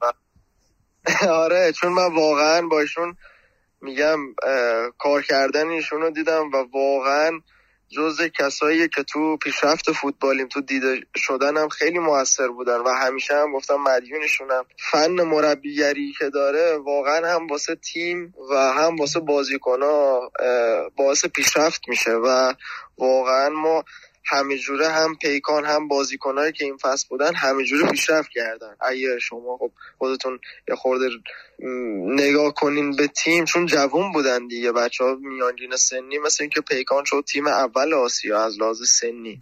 آره 1.45 1.73
چون 1.73 1.93
من 1.93 2.15
واقعا 2.15 2.63
با 2.67 2.81
ایشون 2.81 3.17
میگم 3.81 4.19
کار 4.99 5.23
کردن 5.23 5.67
ایشون 5.69 6.13
دیدم 6.13 6.51
و 6.55 6.57
واقعا 6.75 7.31
جز 7.93 8.23
کسایی 8.23 8.89
که 8.89 9.03
تو 9.03 9.37
پیشرفت 9.37 9.93
فوتبالیم 9.93 10.49
تو 10.49 10.61
دیده 10.61 11.01
شدنم 11.17 11.69
خیلی 11.69 11.99
موثر 11.99 12.49
بودن 12.49 12.77
و 12.81 12.89
همیشه 12.89 13.35
هم 13.35 13.53
گفتم 13.53 13.77
مدیونشونم. 13.77 14.65
فن 14.91 15.11
مربیگری 15.11 16.13
که 16.19 16.31
داره 16.31 16.77
واقعا 16.77 17.35
هم 17.35 17.47
واسه 17.47 17.75
تیم 17.75 18.35
و 18.51 18.55
هم 18.55 18.97
واسه 18.97 19.21
بازیکنها 19.21 20.33
باعث 20.97 21.27
پیشرفت 21.27 21.89
میشه 21.89 22.13
و 22.13 22.53
واقعا 22.99 23.49
ما 23.49 23.85
همه 24.25 24.59
جوره 24.59 24.89
هم 24.89 25.15
پیکان 25.15 25.65
هم 25.65 25.89
بازیکنایی 25.89 26.53
که 26.53 26.65
این 26.65 26.77
فصل 26.77 27.09
بودن 27.09 27.35
همه 27.35 27.65
جوره 27.65 27.91
پیشرفت 27.91 28.31
کردن. 28.31 28.77
اگه 28.81 29.19
شما 29.19 29.57
خب 29.57 29.71
خودتون 29.99 30.41
یه 30.69 30.75
خورده 30.75 31.09
نگاه 32.07 32.55
کنین 32.55 32.97
به 32.97 33.07
تیم 33.07 33.45
چون 33.45 33.67
جوون 33.67 34.13
بودن 34.13 34.47
دیگه. 34.47 34.73
بچه 34.73 35.05
ها 35.05 35.15
میانگین 35.15 35.77
سنی 35.77 36.19
مثل 36.19 36.45
اینکه 36.45 36.61
پیکان 36.61 37.05
شد 37.05 37.25
تیم 37.29 37.47
اول 37.47 37.95
آسیا 37.95 38.45
از 38.45 38.59
لحاظ 38.59 38.89
سنی. 38.89 39.41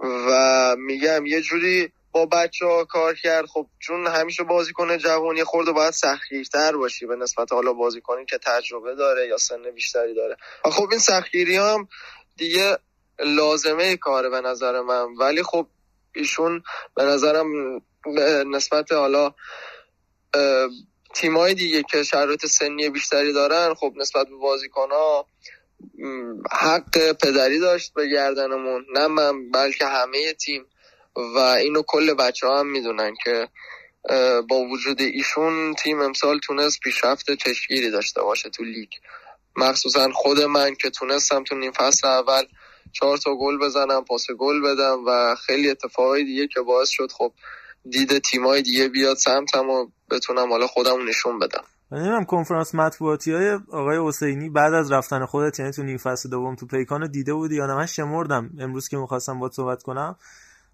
و 0.00 0.76
میگم 0.78 1.26
یه 1.26 1.40
جوری 1.40 1.92
با 2.12 2.26
بچه 2.26 2.66
ها 2.66 2.84
کار 2.84 3.14
کرد. 3.14 3.46
خب 3.46 3.66
چون 3.78 4.06
همیشه 4.06 4.42
بازیکن 4.42 4.98
جوان 4.98 5.36
یه 5.36 5.44
خورده 5.44 5.72
باید 5.72 5.92
سختگیرتر 5.92 6.76
باشی 6.76 7.06
به 7.06 7.16
نسبت 7.16 7.52
حالا 7.52 7.72
بازیکنی 7.72 8.24
که 8.24 8.38
تجربه 8.38 8.94
داره 8.94 9.26
یا 9.26 9.36
سن 9.36 9.62
بیشتری 9.74 10.14
داره. 10.14 10.36
و 10.64 10.70
خب 10.70 10.88
این 10.90 11.00
سختگیری 11.00 11.56
هم 11.56 11.88
دیگه 12.36 12.78
لازمه 13.18 13.96
کاره 13.96 14.28
به 14.28 14.40
نظر 14.40 14.80
من. 14.80 15.14
ولی 15.18 15.42
خب 15.42 15.66
ایشون 16.14 16.62
به 16.94 17.04
نظرم 17.04 17.46
نسبت 18.46 18.92
حالا 18.92 19.34
تیمای 21.14 21.54
دیگه 21.54 21.82
که 21.82 22.02
شرایط 22.02 22.46
سنی 22.46 22.88
بیشتری 22.88 23.32
دارن 23.32 23.74
خب 23.74 23.92
نسبت 23.96 24.28
به 24.28 24.36
بازیکن 24.36 24.90
ها 24.90 25.26
حق 26.52 27.12
پدری 27.12 27.58
داشت 27.58 27.94
به 27.94 28.06
گردنمون. 28.06 28.86
نه 28.94 29.06
من 29.06 29.50
بلکه 29.50 29.86
همه 29.86 30.32
تیم. 30.32 30.66
و 31.16 31.38
اینو 31.38 31.82
کل 31.86 32.14
بچه 32.14 32.46
ها 32.46 32.60
هم 32.60 32.66
می‌دونن 32.66 33.14
که 33.24 33.48
با 34.48 34.56
وجود 34.56 35.00
ایشون 35.00 35.74
تیم 35.74 36.00
امسال 36.00 36.38
تونست 36.38 36.80
پیشرفت 36.80 37.34
چشمگیری 37.34 37.90
داشته 37.90 38.22
باشه 38.22 38.50
تو 38.50 38.64
لیگ. 38.64 38.88
مخصوصا 39.56 40.12
خود 40.12 40.40
من 40.40 40.74
که 40.74 40.90
تونستم 40.90 41.44
تو 41.44 41.54
نیم 41.54 41.72
فصل 41.72 42.08
اول 42.08 42.44
چهار 42.92 43.18
تا 43.18 43.34
گل 43.34 43.58
بزنم 43.58 44.04
پاس 44.04 44.26
گل 44.38 44.60
بدم 44.60 44.98
و 45.06 45.34
خیلی 45.46 45.70
اتفاقای 45.70 46.24
دیگه 46.24 46.46
که 46.46 46.60
باعث 46.60 46.88
شد 46.88 47.12
خب 47.12 47.32
دید 47.90 48.18
تیمای 48.18 48.62
دیگه 48.62 48.88
بیاد 48.88 49.16
سمتم 49.16 49.70
و 49.70 49.86
بتونم 50.10 50.50
حالا 50.50 50.66
خودم 50.66 51.08
نشون 51.08 51.38
بدم. 51.38 51.64
نمی‌دونم 51.92 52.24
کنفرانس 52.24 52.74
مطبوعاتی 52.74 53.32
های 53.32 53.58
آقای 53.72 54.08
حسینی 54.08 54.48
بعد 54.48 54.74
از 54.74 54.92
رفتن 54.92 55.26
خودت 55.26 55.58
یعنی 55.58 55.72
تو 55.72 55.82
نیم 55.82 55.96
فصل 55.96 56.28
دوم 56.28 56.54
تو 56.54 56.66
پیکان 56.66 57.10
دیده 57.10 57.34
بودی 57.34 57.54
یا 57.54 57.66
نه؟ 57.66 57.74
من 57.74 57.86
شمردم 57.86 58.50
امروز 58.58 58.88
که 58.88 58.96
می‌خواستم 58.96 59.38
با 59.38 59.50
صحبت 59.50 59.82
کنم. 59.82 60.16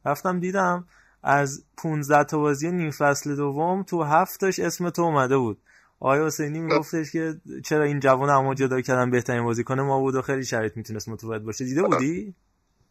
رفتم 0.04 0.40
دیدم 0.40 0.86
از 1.22 1.64
15 1.76 2.24
تا 2.24 2.38
بازی 2.38 2.70
نیم 2.70 2.90
فصل 2.90 3.36
دوم 3.36 3.82
تو 3.82 4.02
هفتش 4.02 4.58
اسم 4.58 4.90
تو 4.90 5.02
اومده 5.02 5.36
بود. 5.36 5.58
آقای 6.04 6.26
حسینی 6.26 6.60
میگفتش 6.60 7.12
که 7.12 7.34
چرا 7.64 7.84
این 7.84 8.00
جوان 8.00 8.30
اما 8.30 8.54
جدا 8.54 8.80
کردن 8.80 9.10
بهترین 9.10 9.44
بازیکن 9.44 9.80
ما 9.80 10.00
بود 10.00 10.14
و 10.14 10.22
خیلی 10.22 10.44
شرایط 10.44 10.76
می‌تونست 10.76 11.08
متفاوت 11.08 11.42
باشه. 11.42 11.64
دیده 11.64 11.82
بودی؟ 11.82 12.34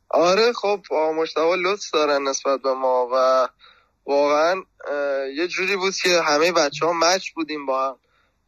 آره 0.10 0.54
خب 0.54 0.82
مشتاق 1.17 1.54
لطف 1.54 1.91
دارن 1.91 2.23
نسبت 2.23 2.62
به 2.62 2.73
ما 2.73 3.10
و 3.13 3.47
واقعا 4.06 4.63
یه 5.36 5.47
جوری 5.47 5.76
بود 5.78 5.95
که 5.95 6.21
همه 6.21 6.52
بچه 6.52 6.86
ها 6.86 6.93
مچ 6.93 7.30
بودیم 7.32 7.65
با 7.65 7.89
هم. 7.89 7.95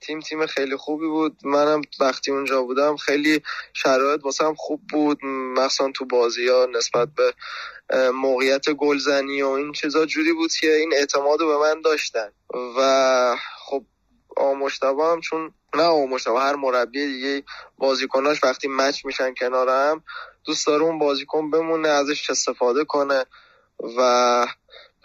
تیم 0.01 0.19
تیم 0.19 0.45
خیلی 0.45 0.75
خوبی 0.75 1.07
بود. 1.07 1.37
منم 1.43 1.81
وقتی 1.99 2.31
اونجا 2.31 2.63
بودم 2.63 2.95
خیلی 2.95 3.41
شرایط 3.73 4.23
واسم 4.23 4.53
خوب 4.57 4.81
بود. 4.91 5.19
مخصوصا 5.25 5.91
تو 5.91 6.05
بازی 6.05 6.47
ها 6.47 6.67
نسبت 6.77 7.07
به 7.17 7.33
موقعیت 8.11 8.69
گلزنی 8.69 9.41
و 9.41 9.47
این 9.47 9.71
چیزا 9.71 10.05
جوری 10.05 10.33
بود 10.33 10.51
که 10.51 10.75
این 10.75 10.93
اعتماد 10.93 11.39
رو 11.39 11.47
به 11.47 11.57
من 11.57 11.81
داشتن. 11.81 12.29
و 12.77 13.35
آمشتبه 14.37 15.03
هم 15.03 15.21
چون 15.21 15.53
نه 15.75 15.83
آمشتبه 15.83 16.39
هر 16.39 16.55
مربی 16.55 17.07
دیگه 17.07 17.43
بازیکناش 17.77 18.43
وقتی 18.43 18.67
مچ 18.67 19.05
میشن 19.05 19.33
کنارم 19.33 20.03
دوست 20.45 20.67
داره 20.67 20.83
اون 20.83 20.99
بازیکن 20.99 21.49
بمونه 21.49 21.87
ازش 21.87 22.29
استفاده 22.29 22.85
کنه 22.85 23.25
و 23.97 24.47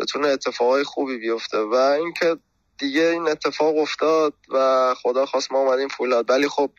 بتونه 0.00 0.28
اتفاقای 0.28 0.84
خوبی 0.84 1.18
بیفته. 1.18 1.58
و 1.58 1.74
اینکه 1.74 2.36
دیگه 2.78 3.02
این 3.02 3.28
اتفاق 3.28 3.76
افتاد 3.76 4.34
و 4.48 4.94
خدا 5.02 5.26
خواست 5.26 5.52
ما 5.52 5.58
اومدیم 5.58 5.88
فولاد. 5.88 6.30
ولی 6.30 6.48
خب 6.48 6.70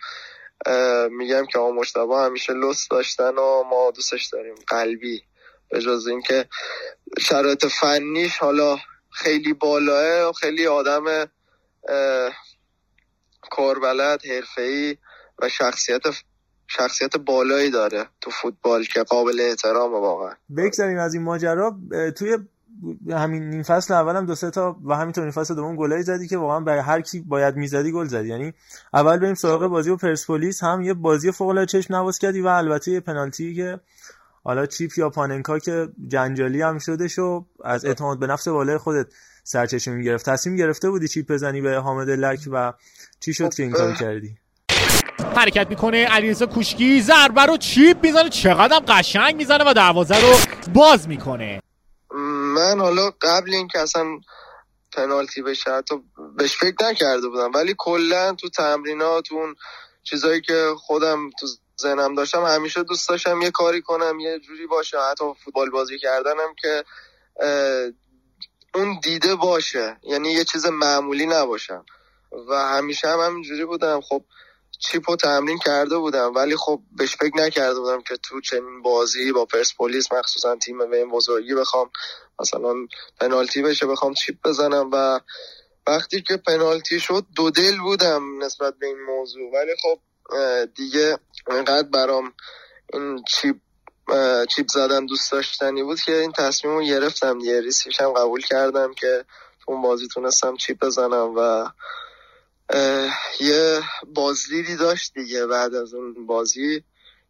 میگم 1.12 1.46
که 1.46 1.60
آقا 1.60 1.72
مشتبه 1.72 2.18
همیشه 2.18 2.54
لست 2.54 2.92
داشتن 2.92 3.36
و 3.38 3.64
ما 3.64 3.92
دوستش 3.92 4.26
داریم 4.26 4.56
قلبی. 4.68 5.24
به 5.70 5.82
جز 5.82 6.08
اینکه 6.08 6.50
شرایط 7.20 7.66
فنیش 7.66 8.38
حالا 8.38 8.78
خیلی 9.10 9.54
بالاه 9.54 10.30
و 10.30 10.32
خیلی 10.32 10.68
آدم 10.68 11.32
کاربلد 13.52 14.26
حرفه‌ای 14.26 14.98
و 15.42 15.50
شخصیت 15.50 16.02
شخصیت 16.68 17.18
بالایی 17.18 17.72
داره 17.72 18.06
تو 18.22 18.32
فوتبال 18.32 18.84
که 18.84 19.04
قابل 19.04 19.42
احترام 19.42 19.92
واقعا. 19.92 20.34
بگذاریم 20.58 20.98
از 20.98 21.14
این 21.14 21.24
ماجرا. 21.24 21.80
توی 22.18 22.38
همین 23.10 23.50
نیم 23.50 23.64
فصل 23.64 23.94
اول 23.94 24.16
هم 24.16 24.26
دو 24.26 24.36
سه 24.36 24.52
تا 24.52 24.80
و 24.86 24.96
همینطور 24.96 25.24
نیم 25.24 25.32
فصل 25.32 25.56
دوم 25.56 25.76
گلای 25.76 26.04
زدی 26.04 26.28
که 26.28 26.38
واقعا 26.38 26.60
برای 26.60 26.80
هر 26.80 27.02
کی 27.02 27.20
باید 27.20 27.56
می‌زدی 27.56 27.92
گل 27.92 28.06
زدی. 28.06 28.28
یعنی 28.30 28.54
اول 28.94 29.18
بریم 29.20 29.34
سراغ 29.34 29.68
بازی 29.68 29.90
و 29.90 29.96
پرسپولیس. 29.96 30.64
هم 30.64 30.82
یه 30.82 30.94
بازی 30.94 31.32
فوق 31.32 31.48
العاده 31.50 31.66
چشم 31.66 31.96
نواز 31.96 32.20
کردی 32.20 32.42
و 32.42 32.48
البته 32.48 32.92
یه 32.92 33.00
پنالتی 33.00 33.56
که 33.56 33.80
حالا 34.44 34.66
چیپ 34.66 34.92
یا 34.98 35.10
پاننکا 35.10 35.60
که 35.60 35.90
جنجالی 36.08 36.62
هم 36.62 36.80
شده 36.80 37.08
شو 37.08 37.46
از 37.64 37.86
اعتماد 37.86 38.20
به 38.20 38.28
نفس 38.28 38.48
بالای 38.48 38.78
خودت 38.78 39.08
سرچشمه 39.44 39.96
می‌گرفت. 39.96 40.30
تصمیم 40.30 40.56
گرفته 40.56 40.90
بودی 40.90 41.08
چیپ 41.08 41.32
بزنی 41.32 41.62
به 41.62 41.76
حامد 41.76 42.10
لک 42.10 42.40
و 42.52 42.74
چی 43.20 43.34
شد 43.34 43.54
که 43.54 43.64
این 43.64 43.72
کار 43.72 43.94
کردی؟ 43.94 44.36
حرکت 45.36 45.68
می‌کنه 45.70 46.06
علیرضا 46.06 46.46
کوشکی 46.46 47.02
ضربه 47.02 47.42
رو 47.42 47.58
چیپ 47.58 48.04
می‌زنه 48.04 48.30
چقدر 48.30 48.80
قشنگ 48.88 49.36
می‌زنه 49.36 49.64
و 49.70 49.74
دروازه 49.74 50.22
رو 50.22 50.38
باز 50.74 51.08
می‌کنه. 51.08 51.62
من 52.56 52.80
حالا 52.80 53.12
قبل 53.22 53.54
اینکه 53.54 53.80
اصلا 53.80 54.06
پنالتی 54.92 55.42
بشه 55.42 55.72
حتی 55.72 55.96
بهش 56.38 56.56
فکر 56.56 56.76
نکرده 56.86 57.28
بودم. 57.28 57.52
ولی 57.56 57.76
کلا 57.78 58.34
تو 58.34 58.50
تمرینات 58.50 59.32
اون 59.32 59.56
چیزایی 60.04 60.42
که 60.42 60.66
خودم 60.78 61.30
تو 61.40 61.48
ذهنم 61.82 62.16
داشتم 62.16 62.44
همیشه 62.44 62.84
دوست 62.84 63.10
داشتم 63.10 63.42
یه 63.42 63.52
کاری 63.52 63.82
کنم 63.82 64.20
یه 64.20 64.40
جوری 64.40 64.68
باشه. 64.68 64.98
حتی 65.12 65.26
فوتبال 65.46 65.70
بازی 65.70 66.00
کردنم 66.00 66.56
که 66.62 66.84
اون 68.76 69.00
دیده 69.04 69.36
باشه. 69.36 69.98
یعنی 70.04 70.32
یه 70.32 70.44
چیز 70.44 70.66
معمولی 70.66 71.26
نباشم. 71.26 71.86
و 72.50 72.56
همیشه 72.56 73.08
هم 73.08 73.20
همینجوری 73.20 73.66
بودم. 73.66 74.02
خب 74.02 74.24
چیپ 74.80 75.10
و 75.10 75.16
تمرین 75.16 75.58
کرده 75.58 75.98
بودم. 75.98 76.36
ولی 76.36 76.56
خب 76.56 76.82
بهش 76.98 77.16
فکر 77.16 77.38
نکرده 77.38 77.80
بودم 77.80 78.02
که 78.02 78.18
تو 78.18 78.42
چنین 78.42 78.82
بازی 78.82 79.32
با 79.32 79.46
پرسپولیس 79.46 80.12
مخصوصا 80.14 80.56
تیم 80.56 80.90
به 80.90 80.98
این 80.98 81.10
بزرگی 81.10 81.54
بخوام 81.54 81.90
مثلا 82.40 82.74
پنالتی 83.20 83.62
بشه 83.62 83.88
بخوام 83.88 84.14
چیپ 84.14 84.36
بزنم. 84.44 84.90
و 84.94 85.20
وقتی 85.88 86.22
که 86.22 86.38
پنالتی 86.38 87.00
شد 87.00 87.26
دو 87.36 87.50
دل 87.50 87.78
بودم 87.78 88.44
نسبت 88.44 88.74
به 88.80 88.88
این 88.88 89.02
موضوع. 89.08 89.52
ولی 89.54 89.72
خب 89.82 90.00
دیگه 90.76 91.18
انقدر 91.48 91.88
برام 91.88 92.34
این 92.94 93.24
chip 93.28 93.56
chip 94.50 94.68
زدن 94.68 95.06
دوست 95.06 95.32
داشتنی 95.32 95.84
بود 95.84 96.00
که 96.02 96.18
این 96.18 96.32
تصمیم 96.32 96.74
رو 96.74 96.84
گرفتم 96.84 97.40
دیگه. 97.40 97.62
ریسکش 97.62 98.02
هم 98.02 98.14
قبول 98.14 98.42
کردم 98.42 98.94
که 98.94 99.26
اون 99.68 99.82
بازی 99.82 100.08
تونستم 100.08 100.56
chip 100.56 100.86
بزنم 100.86 101.34
و 101.38 101.70
یه 103.40 103.82
بازدیدی 104.16 104.76
داشت 104.76 105.14
دیگه 105.14 105.46
بعد 105.46 105.76
از 105.76 105.94
اون 105.94 106.26
بازی 106.26 106.84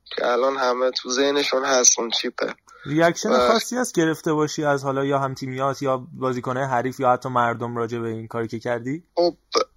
که 0.05 0.27
الان 0.27 0.57
همه 0.57 0.91
تو 0.91 1.09
ذهنشون 1.09 1.65
هست 1.65 1.99
اون 1.99 2.09
chip 2.09 2.40
ه. 2.40 2.55
reaction 2.85 3.47
خاصی 3.47 3.77
هست 3.77 3.95
گرفته 3.95 4.33
باشی 4.33 4.63
از 4.63 4.83
حالا 4.83 5.05
یا 5.05 5.19
هم 5.19 5.33
تیمیات 5.33 5.81
یا 5.81 6.07
بازیکنه 6.13 6.67
حریف 6.67 6.99
یا 6.99 7.11
حتی 7.11 7.29
مردم 7.29 7.77
راجع 7.77 7.99
به 7.99 8.07
این 8.07 8.27
کاری 8.27 8.47
که 8.47 8.59
کردی؟ 8.59 9.03
خب 9.15 9.35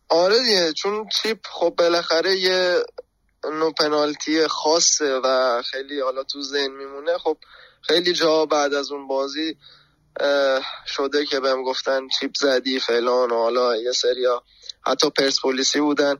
آره 0.09 0.39
دیگه 0.39 0.73
چون 0.73 1.09
چیپ 1.09 1.39
خب 1.51 1.75
بالاخره 1.79 2.37
یه 2.37 2.77
نو 3.53 3.71
پنالتی 3.71 4.47
خاصه 4.47 5.21
و 5.25 5.63
خیلی 5.63 6.01
حالا 6.01 6.23
تو 6.23 6.43
ذهن 6.43 6.71
میمونه. 6.71 7.19
خب 7.19 7.37
خیلی 7.83 8.13
جا 8.13 8.47
بعد 8.47 8.75
از 8.75 8.93
اون 8.93 9.07
بازی 9.07 9.57
شده 10.87 11.27
که 11.27 11.41
بهم 11.41 11.63
گفتن 11.63 12.09
چیپ 12.09 12.35
زدی 12.37 12.81
فلان 12.81 13.31
و 13.31 13.35
حالا 13.35 13.77
یه 13.77 13.93
سریا 13.93 14.43
حتی 14.87 15.11
پرسپولیسی 15.11 15.81
بودن. 15.81 16.19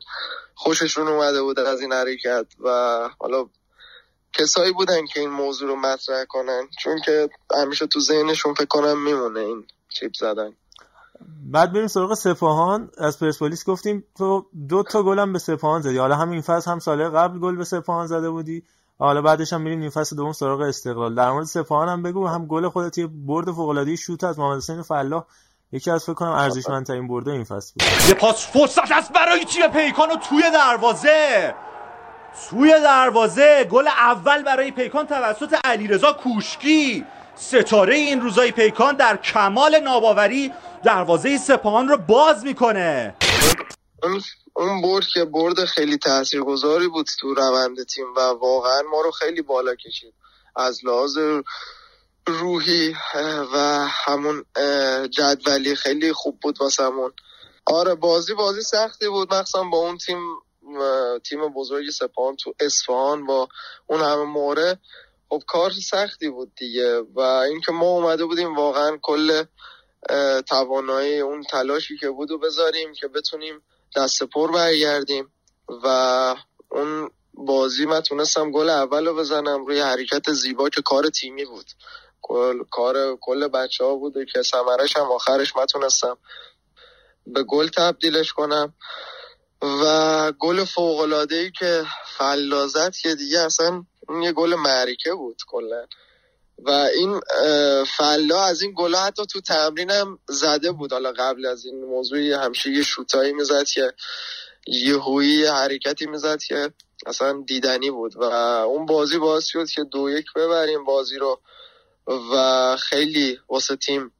خوششون 0.55 1.07
اومده 1.07 1.41
بود 1.41 1.59
از 1.59 1.81
این 1.81 1.93
حرکت 1.93 2.45
و 2.59 2.69
حالا 3.19 3.49
کسایی 4.33 4.71
بودن 4.71 5.05
که 5.05 5.19
این 5.19 5.29
موضوع 5.29 5.67
رو 5.67 5.75
مطرح 5.75 6.25
کنن. 6.25 6.69
چون 6.79 7.01
که 7.01 7.29
همیشه 7.55 7.87
تو 7.87 7.99
ذهنشون 7.99 8.53
فکر 8.53 8.65
کنم 8.65 9.03
میمونه 9.03 9.39
این 9.39 9.67
چیپ 9.89 10.13
زدن. 10.13 10.55
بعد 11.51 11.73
بریم 11.73 11.87
سراغ 11.87 12.13
سپاهان. 12.13 12.89
از 12.97 13.19
پرسپولیس 13.19 13.65
گفتیم 13.65 14.03
تو 14.17 14.45
دو 14.69 14.83
تا 14.83 15.03
گلم 15.03 15.33
به 15.33 15.39
سپاهان 15.39 15.81
زدی. 15.81 15.97
حالا 15.97 16.15
همین 16.15 16.41
فصل 16.41 16.71
هم 16.71 16.79
سال 16.79 17.09
قبل 17.09 17.39
گل 17.39 17.55
به 17.55 17.63
سپاهان 17.63 18.07
زده 18.07 18.29
بودی. 18.29 18.63
حالا 18.99 19.21
بعدش 19.21 19.53
هم 19.53 19.61
میریم 19.61 19.81
این 19.81 19.89
فصل 19.89 20.15
دوم 20.15 20.31
سراغ 20.31 20.61
استقلال. 20.61 21.15
در 21.15 21.31
مورد 21.31 21.45
سپاهان 21.45 21.89
هم 21.89 22.03
بگو. 22.03 22.27
هم 22.27 22.45
گل 22.45 22.69
خودت 22.69 22.97
یه 22.97 23.07
برد 23.07 23.51
فوق 23.51 23.69
العاده 23.69 23.95
شوت 23.95 24.23
از 24.23 24.39
محمد 24.39 24.57
حسین 24.57 24.81
فلاح. 24.81 25.23
یکی 25.71 25.91
از 25.91 26.03
فکر 26.03 26.13
کنم 26.13 26.31
ارزشمندترین 26.31 27.07
برده 27.07 27.31
این 27.31 27.43
فصل 27.43 27.73
بود. 27.73 28.09
یه 28.09 28.13
پاس 28.13 28.47
فرصت 28.47 28.91
است 28.91 29.13
برای 29.13 29.45
تیم 29.45 29.67
پیکان 29.67 30.11
و 30.11 30.15
توی 30.15 30.43
دروازه؟ 30.53 31.55
توی 32.49 32.73
دروازه. 32.83 33.63
گل 33.71 33.87
اول 33.87 34.43
برای 34.43 34.71
پیکان 34.71 35.07
توسط 35.07 35.55
علیرضا 35.63 36.13
کوشکی. 36.13 37.05
ستاره 37.35 37.95
این 37.95 38.21
روزای 38.21 38.51
پیکان 38.51 38.95
در 38.95 39.17
کمال 39.17 39.79
ناباوری 39.79 40.53
دروازه 40.83 41.37
سپاهان 41.37 41.87
رو 41.87 41.97
باز 41.97 42.43
می‌کنه. 42.43 43.15
اون 44.53 44.81
برد 44.81 45.05
که 45.13 45.25
برد 45.25 45.65
خیلی 45.65 45.97
تاثیرگذاری 45.97 46.87
بود 46.87 47.07
تو 47.19 47.33
روند 47.33 47.83
تیم 47.83 48.05
و 48.17 48.19
واقعا 48.19 48.81
ما 48.91 49.01
رو 49.01 49.11
خیلی 49.11 49.41
بالا 49.41 49.75
کشید. 49.75 50.13
از 50.55 50.85
لحاظ 50.85 51.17
روحی 52.27 52.95
و 53.53 53.85
همون 53.89 54.45
جدولی 55.09 55.75
خیلی 55.75 56.13
خوب 56.13 56.39
بود 56.39 56.61
واسمون 56.61 57.13
آره 57.65 57.95
بازی 57.95 58.33
بازی 58.33 58.61
سختی 58.61 59.09
بود. 59.09 59.33
مخصوصا 59.33 59.63
با 59.63 59.77
اون 59.77 59.97
تیم 59.97 60.19
تیم 61.29 61.53
بزرگی 61.53 61.91
سپاهان 61.91 62.35
تو 62.35 62.53
اصفهان 62.59 63.25
با 63.25 63.47
اون 63.87 64.01
همه 64.01 64.23
موره. 64.23 64.79
خب 65.35 65.43
کار 65.47 65.71
سختی 65.71 66.29
بود 66.29 66.55
دیگه 66.55 67.01
و 67.01 67.19
اینکه 67.19 67.71
ما 67.71 67.85
اومده 67.85 68.25
بودیم 68.25 68.55
واقعا 68.55 68.97
کل 69.01 69.43
توانایی 70.47 71.19
اون 71.19 71.43
تلاشی 71.43 71.97
که 71.97 72.09
بود 72.09 72.31
و 72.31 72.37
بذاریم 72.37 72.93
که 72.93 73.07
بتونیم 73.07 73.61
دست 73.95 74.23
پر 74.23 74.51
برگردیم 74.51 75.31
و 75.83 75.87
اون 76.71 77.09
بازی 77.33 77.85
من 77.85 78.01
تونستم 78.01 78.51
گل 78.51 78.69
اول 78.69 79.05
رو 79.07 79.15
بزنم 79.15 79.65
روی 79.65 79.79
حرکت 79.79 80.31
زیبا 80.31 80.69
که 80.69 80.81
کار 80.81 81.09
تیمی 81.09 81.45
بود. 81.45 81.65
کل 82.21 82.63
کار 82.71 83.17
کل 83.21 83.47
بچه 83.47 83.83
ها 83.83 83.95
بوده 83.95 84.25
که 84.25 84.41
سمرش 84.43 84.97
هم 84.97 85.11
آخرش 85.11 85.55
من 85.55 85.65
تونستم 85.65 86.17
به 87.27 87.43
گل 87.43 87.67
تبدیلش 87.67 88.33
کنم 88.33 88.73
و 89.61 90.31
گل 90.39 90.65
فوق 90.65 90.99
العاده 90.99 91.35
ای 91.35 91.51
که 91.51 91.83
فلازت 92.17 92.97
که 92.97 93.15
دیگه 93.15 93.39
اصلا 93.39 93.85
اون 94.09 94.21
یه 94.21 94.31
گل 94.31 94.55
معرکه 94.55 95.13
بود 95.13 95.41
کلا. 95.47 95.87
و 96.57 96.69
این 96.69 97.21
فلا 97.97 98.43
از 98.43 98.61
این 98.61 98.73
گلا 98.77 98.99
حتی 98.99 99.25
تو 99.25 99.41
تمرینم 99.41 100.19
زده 100.27 100.71
بود. 100.71 100.93
حالا 100.93 101.11
قبل 101.11 101.45
از 101.45 101.65
این 101.65 101.85
موضوعی 101.85 102.33
همشه 102.33 102.69
یه 102.69 102.83
شوتایی 102.83 103.33
می‌زد 103.33 103.63
که 103.63 103.93
یه 104.67 104.97
هویی 104.97 105.45
حرکتی 105.45 106.05
می‌زد 106.05 106.39
که 106.39 106.73
اصلا 107.05 107.43
دیدنی 107.47 107.91
بود. 107.91 108.15
و 108.15 108.23
اون 108.23 108.85
بازی 108.85 109.17
باعث 109.17 109.45
شد 109.45 109.69
که 109.69 109.83
دو 109.83 110.09
یک 110.09 110.25
ببریم 110.35 110.83
بازی 110.83 111.17
رو. 111.17 111.41
و 112.07 112.77
خیلی 112.77 113.39
واسه 113.49 113.75
تیم 113.75 114.11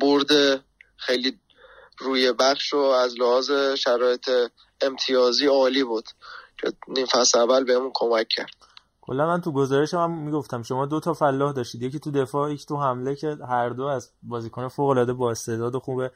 برد 0.00 0.64
خیلی 0.96 1.40
روی 1.98 2.32
بخش 2.32 2.74
و 2.74 2.78
از 2.78 3.18
لحاظ 3.18 3.50
شرایط 3.74 4.30
امتیازی 4.80 5.46
عالی 5.46 5.84
بود 5.84 6.04
که 6.60 6.72
نیم 6.88 7.06
فصل 7.06 7.38
اول 7.38 7.64
بهمون 7.64 7.90
کمک 7.94 8.28
کرد. 8.28 8.65
کلا 9.06 9.26
من 9.26 9.40
تو 9.40 9.52
گزارش 9.52 9.94
هم 9.94 10.18
می‌گفتم 10.18 10.62
شما 10.62 10.86
دو 10.86 11.00
تا 11.00 11.14
فلاح 11.14 11.52
داشتید 11.52 11.82
یکی 11.82 11.98
تو 11.98 12.10
دفاع 12.10 12.52
یکی 12.52 12.66
تو 12.66 12.76
حمله 12.76 13.14
که 13.14 13.36
هر 13.48 13.68
دو 13.68 13.84
از 13.84 14.10
بازیکن 14.22 14.68
فوق 14.68 14.88
العاده 14.88 15.12
با 15.12 15.30
استعداد 15.30 15.74
و 15.74 15.80
خوبه 15.80 16.10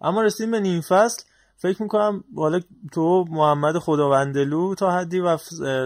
اما 0.00 0.22
رسیدیم 0.22 0.50
به 0.50 0.60
نیم 0.60 0.80
فصل. 0.80 1.24
فکر 1.56 1.82
می‌کنم 1.82 2.24
حالا 2.36 2.60
تو 2.92 3.24
محمد 3.30 3.78
خداوندلو 3.78 4.74
تا 4.74 4.90
حدی 4.90 5.20
و 5.20 5.36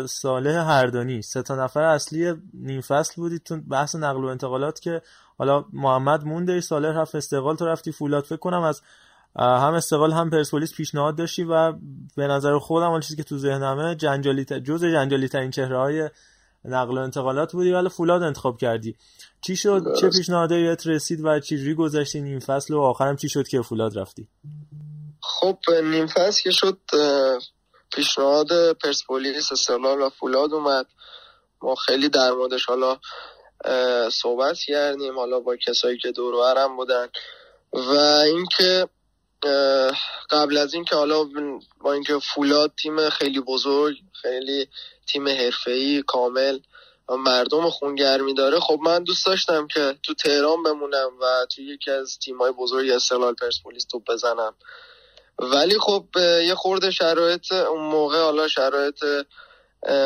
صالح 0.06 0.50
هردانی 0.50 1.22
سه 1.22 1.42
تا 1.42 1.64
نفر 1.64 1.82
اصلی 1.82 2.34
نیم 2.54 2.80
فصل 2.80 3.14
بودید 3.16 3.42
تو 3.42 3.56
بحث 3.56 3.96
نقل 3.96 4.24
و 4.24 4.26
انتقالات 4.26 4.80
که 4.80 5.02
حالا 5.38 5.64
محمد 5.72 6.24
مونده 6.24 6.60
صالح 6.60 6.88
رفت 6.88 7.14
استقلال 7.14 7.56
تو 7.56 7.66
رفتی 7.66 7.92
فولاد. 7.92 8.24
فکر 8.24 8.36
کنم 8.36 8.62
از 8.62 8.82
هم 9.38 9.74
استقلال 9.74 10.12
هم 10.12 10.30
پرسپولیس 10.30 10.74
پیشنهاد 10.74 11.16
داشتی 11.16 11.44
و 11.44 11.72
به 12.16 12.26
نظر 12.26 12.58
خودم 12.58 12.90
اون 12.90 13.00
چیزی 13.00 13.16
که 13.16 13.22
تو 13.22 13.38
ذهنمه 13.38 13.94
جنجالی 13.94 14.44
جز 14.44 14.84
جنجالی 14.84 15.28
ترین 15.28 15.50
چهره 15.50 15.78
های 15.78 16.10
نقل 16.64 16.98
و 16.98 17.00
انتقالات 17.00 17.52
بودی 17.52 17.72
ولی 17.72 17.88
فولاد 17.88 18.22
انتخاب 18.22 18.58
کردی. 18.58 18.96
چی 19.40 19.56
شد؟ 19.56 19.82
چه 20.00 20.08
پیشنهادی 20.08 20.62
بهت 20.62 20.86
رسید 20.86 21.20
و 21.24 21.40
چجوری 21.40 21.74
گذشتی 21.74 22.20
نیم 22.20 22.40
فصل 22.40 22.74
و 22.74 22.80
آخرم 22.80 23.16
چی 23.16 23.28
شد 23.28 23.48
که 23.48 23.62
فولاد 23.62 23.98
رفتی؟ 23.98 24.28
خب 25.20 25.58
نیم 25.84 26.06
فصل 26.06 26.42
که 26.42 26.50
شد 26.50 26.78
پیشنهاد 27.92 28.72
پرسپولیس 28.72 29.52
استقلال 29.52 30.00
و 30.00 30.10
فولاد 30.10 30.52
اومد. 30.52 30.86
ما 31.62 31.74
خیلی 31.74 32.08
در 32.08 32.30
موردش 32.30 32.64
حالا 32.64 32.98
صحبت 34.10 34.58
کردیم 34.66 35.18
حالا 35.18 35.40
با 35.40 35.56
کسایی 35.56 35.98
که 35.98 36.12
دور 36.12 36.58
هم 36.58 36.76
بودن. 36.76 37.06
و 37.72 37.90
اینکه 38.26 38.88
قبل 40.30 40.56
از 40.56 40.74
اینکه 40.74 40.96
حالا 40.96 41.24
با 41.80 41.92
اینکه 41.92 42.18
فولاد 42.18 42.72
تیم 42.82 43.10
خیلی 43.10 43.40
بزرگ 43.40 43.96
خیلی 44.22 44.68
تیم 45.06 45.28
حرفه‌ای 45.28 46.02
کامل 46.06 46.58
و 47.08 47.16
مردم 47.16 47.70
خونگرمی 47.70 48.34
داره 48.34 48.60
خب 48.60 48.78
من 48.82 49.04
دوست 49.04 49.26
داشتم 49.26 49.66
که 49.66 49.98
تو 50.02 50.14
تهران 50.14 50.62
بمونم 50.62 51.10
و 51.20 51.46
تو 51.50 51.62
یکی 51.62 51.90
از 51.90 52.18
تیمای 52.18 52.52
بزرگ 52.52 52.90
استقلال 52.90 53.34
پرسپولیس 53.34 53.84
توپ 53.84 54.02
بزنم. 54.10 54.54
ولی 55.38 55.78
خب 55.78 56.06
یه 56.46 56.54
خورده 56.54 56.90
شرایط 56.90 57.52
اون 57.52 57.80
موقع 57.80 58.22
حالا 58.22 58.48
شرایط 58.48 59.04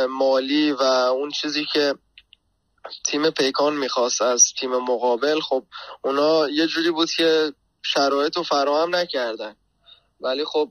مالی 0.08 0.72
و 0.72 0.82
اون 0.82 1.30
چیزی 1.30 1.66
که 1.72 1.94
تیم 3.04 3.30
پیکان 3.30 3.76
می‌خواست 3.76 4.22
از 4.22 4.52
تیم 4.60 4.70
مقابل 4.70 5.40
خب 5.40 5.64
اونا 6.02 6.48
یه 6.48 6.66
جوری 6.66 6.90
بود 6.90 7.10
که 7.10 7.52
شرایط 7.82 8.36
رو 8.36 8.42
فراهم 8.42 8.96
نکردن. 8.96 9.56
ولی 10.20 10.44
خب 10.44 10.70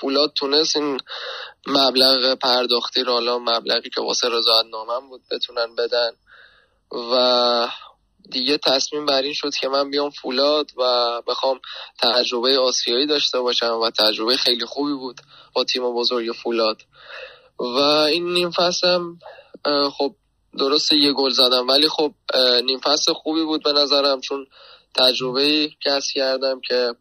فولاد 0.00 0.32
تونست 0.32 0.76
این 0.76 1.00
مبلغ 1.66 2.34
پرداختی 2.34 3.02
رو 3.02 3.12
حالا 3.12 3.38
مبلغی 3.38 3.90
که 3.90 4.00
واسه 4.00 4.28
رضایت 4.28 4.66
نامم 4.72 5.08
بود 5.08 5.22
بتونن 5.30 5.74
بدن 5.74 6.10
و 7.12 7.68
دیگه 8.30 8.58
تصمیم 8.58 9.06
بر 9.06 9.22
این 9.22 9.32
شد 9.32 9.54
که 9.60 9.68
من 9.68 9.90
بیام 9.90 10.10
فولاد 10.10 10.70
و 10.76 11.22
بخوام 11.26 11.60
تجربه 11.98 12.58
آسیایی 12.58 13.06
داشته 13.06 13.40
باشم 13.40 13.80
و 13.82 13.90
تجربه 13.90 14.36
خیلی 14.36 14.66
خوبی 14.66 14.92
بود 14.92 15.20
با 15.54 15.64
تیم 15.64 15.94
بزرگ 15.94 16.32
فولاد. 16.32 16.82
و 17.58 17.78
این 17.78 18.32
نیم 18.32 18.50
فصلم 18.50 19.18
خب 19.92 20.14
درست 20.58 20.92
یه 20.92 21.12
گل 21.12 21.30
زدم 21.30 21.68
ولی 21.68 21.88
خب 21.88 22.12
نیم 22.64 22.78
فصل 22.78 23.12
خوبی 23.12 23.44
بود 23.44 23.62
به 23.62 23.72
نظرم 23.72 24.20
چون 24.20 24.46
تجربه 24.94 25.68
کسب 25.80 26.10
کردم 26.14 26.60
که 26.60 26.94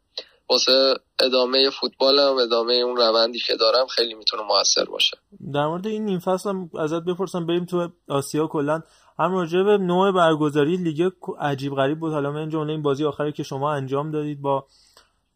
واسه 0.49 0.93
ادامه 1.19 1.69
فوتبالم 1.69 2.37
ادامه 2.37 2.73
اون 2.73 2.97
روندی 2.97 3.39
که 3.39 3.55
دارم 3.55 3.87
خیلی 3.87 4.13
می‌تونه 4.13 4.43
موثر 4.43 4.85
باشه. 4.85 5.17
در 5.53 5.67
مورد 5.67 5.87
این 5.87 6.05
نیم 6.05 6.19
فصل 6.19 6.49
هم 6.49 6.69
ازت 6.79 7.03
بپرسم 7.03 7.45
بریم 7.45 7.65
تو 7.65 7.89
آسیا 8.09 8.47
کلا. 8.47 8.81
هم 9.19 9.33
راجع 9.33 9.63
به 9.63 9.77
نوع 9.77 10.11
برگزاری 10.11 10.77
لیگ 10.77 11.11
عجیب 11.39 11.75
غریب 11.75 11.99
بود. 11.99 12.13
حالا 12.13 12.31
من 12.31 12.49
جمله 12.49 12.71
این 12.71 12.81
بازی 12.81 13.05
آخری 13.05 13.31
که 13.31 13.43
شما 13.43 13.73
انجام 13.73 14.11
دادید 14.11 14.41
با 14.41 14.65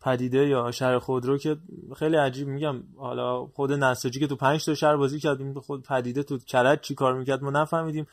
پدیده 0.02 0.48
یا 0.48 0.72
شهر 0.72 1.00
خودرو 1.00 1.38
که 1.38 1.58
خیلی 2.00 2.16
عجیب 2.16 2.48
میگم. 2.48 2.84
حالا 2.98 3.46
خود 3.46 3.72
نساجی 3.72 4.20
که 4.20 4.28
تو 4.28 4.36
پنج 4.36 4.66
تا 4.66 4.76
شهر 4.76 4.96
بازی 4.96 5.20
کردیم 5.20 5.60
خود 5.60 5.84
پدیده 5.84 6.24
تو 6.24 6.38
کرج 6.38 6.80
چی 6.80 6.96
کار 6.96 7.14
می‌کرد؟ 7.14 7.44
ما 7.44 7.50
نفهمیدیم. 7.50 8.08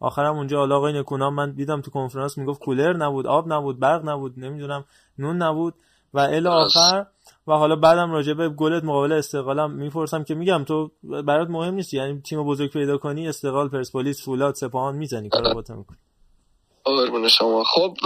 آخرم 0.00 0.36
اونجا 0.36 0.58
حالا 0.58 0.76
آقای 0.76 0.92
نکونام 0.92 1.34
من 1.34 1.52
دیدم 1.52 1.80
تو 1.80 1.90
کنفرانس 1.90 2.38
می‌گفت 2.38 2.60
کولر 2.60 2.92
نبود 2.92 3.26
آب 3.26 3.52
نبود 3.52 3.80
برق 3.80 4.08
نبود 4.08 4.34
نمی‌دونم 4.36 4.84
نون 5.18 5.36
نبود 5.42 5.74
و 6.14 6.18
ال 6.18 6.46
آخر 6.46 7.06
و 7.46 7.52
حالا 7.52 7.76
بعدم 7.76 8.12
راجع 8.12 8.32
به 8.32 8.48
گلت 8.48 8.84
مقابل 8.84 9.12
استقلالم 9.12 9.70
می‌پرسم 9.70 10.24
که 10.24 10.34
میگم 10.34 10.64
تو 10.64 10.90
برات 11.02 11.48
مهم 11.50 11.74
نیست 11.74 11.94
یعنی 11.94 12.20
تیم 12.20 12.44
بزرگ 12.44 12.72
پیدا 12.72 12.98
کنی 12.98 13.28
استقلال 13.28 13.68
پرسپولیس 13.68 14.24
فولاد 14.24 14.54
سپاهان 14.54 14.96
می‌زنی 14.96 15.28
کارو 15.28 15.54
با 15.54 15.74
می‌کنی. 15.74 15.98
قربون 16.84 17.28
شما. 17.28 17.64
خب 17.64 17.96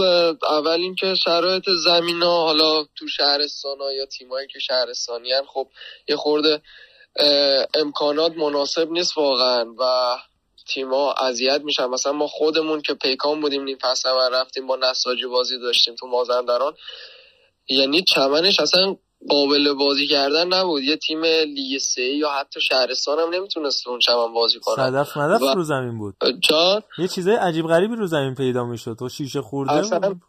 اول 0.51 0.81
اینکه 0.81 1.15
شرایط 1.15 1.65
زمین 1.85 2.23
ها 2.23 2.45
حالا 2.45 2.85
تو 2.97 3.09
شهرستان 3.09 3.79
ها 3.81 3.93
یا 3.93 4.07
تیمایی 4.07 4.49
که 4.53 4.59
شهرستانی 4.59 5.33
هن 5.33 5.43
خب 5.55 5.69
یه 6.09 6.17
خورده 6.17 6.63
امکانات 7.75 8.37
مناسب 8.37 8.91
نیست 8.91 9.19
واقعا 9.19 9.65
و 9.79 10.17
تیما 10.69 11.13
اذیت 11.13 11.61
میشن. 11.65 11.87
مثلا 11.87 12.13
ما 12.13 12.27
خودمون 12.27 12.83
که 12.83 12.95
پیکان 12.95 13.41
بودیم 13.41 13.65
نیم 13.65 13.79
فصل 13.83 14.09
اول 14.09 14.35
رفتیم 14.35 14.67
با 14.67 14.77
نساجی 14.77 15.27
بازی 15.27 15.59
داشتیم 15.59 15.95
تو 15.95 16.07
مازندران. 16.07 16.75
یعنی 17.69 18.03
چمنش 18.03 18.61
اصلا 18.61 18.97
قابل 19.29 19.73
بازی 19.73 20.07
کردن 20.07 20.47
نبود. 20.47 20.83
یه 20.83 20.97
تیم 20.97 21.25
لیگ 21.25 21.79
سه 21.79 22.03
یا 22.03 22.31
حتی 22.31 22.61
شهرستان 22.61 23.19
هم 23.19 23.35
نمی‌تونست 23.35 23.89
اون 23.89 23.99
چمن 23.99 24.33
بازی 24.35 24.61
کنه 24.61 24.77
صدف 24.77 25.17
مدف 25.17 25.43
و... 25.43 25.55
رو 25.55 25.63
زمین 25.63 25.99
بود. 25.99 26.15
جان؟ 26.51 26.83
یه 26.99 27.09
چیزای 27.09 27.37
عجیب 27.37 27.67
غریبی 27.67 27.97
رو 27.97 28.07
زمین 28.07 28.35
پیدا 28.35 28.65
می‌شد. 28.65 28.97
تو 28.99 29.09
شیشه 29.09 29.41
خورده 29.43 29.73
اصلا 29.73 29.99
بود. 29.99 30.21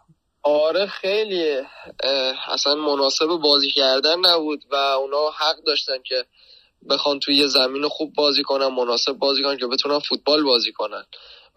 آره 0.43 0.87
خیلی 0.87 1.61
اصلا 2.47 2.75
مناسب 2.75 3.27
بازی 3.27 3.71
کردن 3.71 4.19
نبود 4.19 4.63
و 4.71 4.75
اونا 4.75 5.29
حق 5.37 5.63
داشتن 5.65 5.97
که 6.05 6.25
بخوان 6.89 7.19
توی 7.19 7.35
یه 7.35 7.47
زمین 7.47 7.87
خوب 7.87 8.13
بازی 8.13 8.43
کنن 8.43 8.67
مناسب 8.67 9.11
بازی 9.11 9.43
کنن 9.43 9.57
که 9.57 9.67
بتونن 9.67 9.99
فوتبال 9.99 10.43
بازی 10.43 10.71
کنن. 10.71 11.03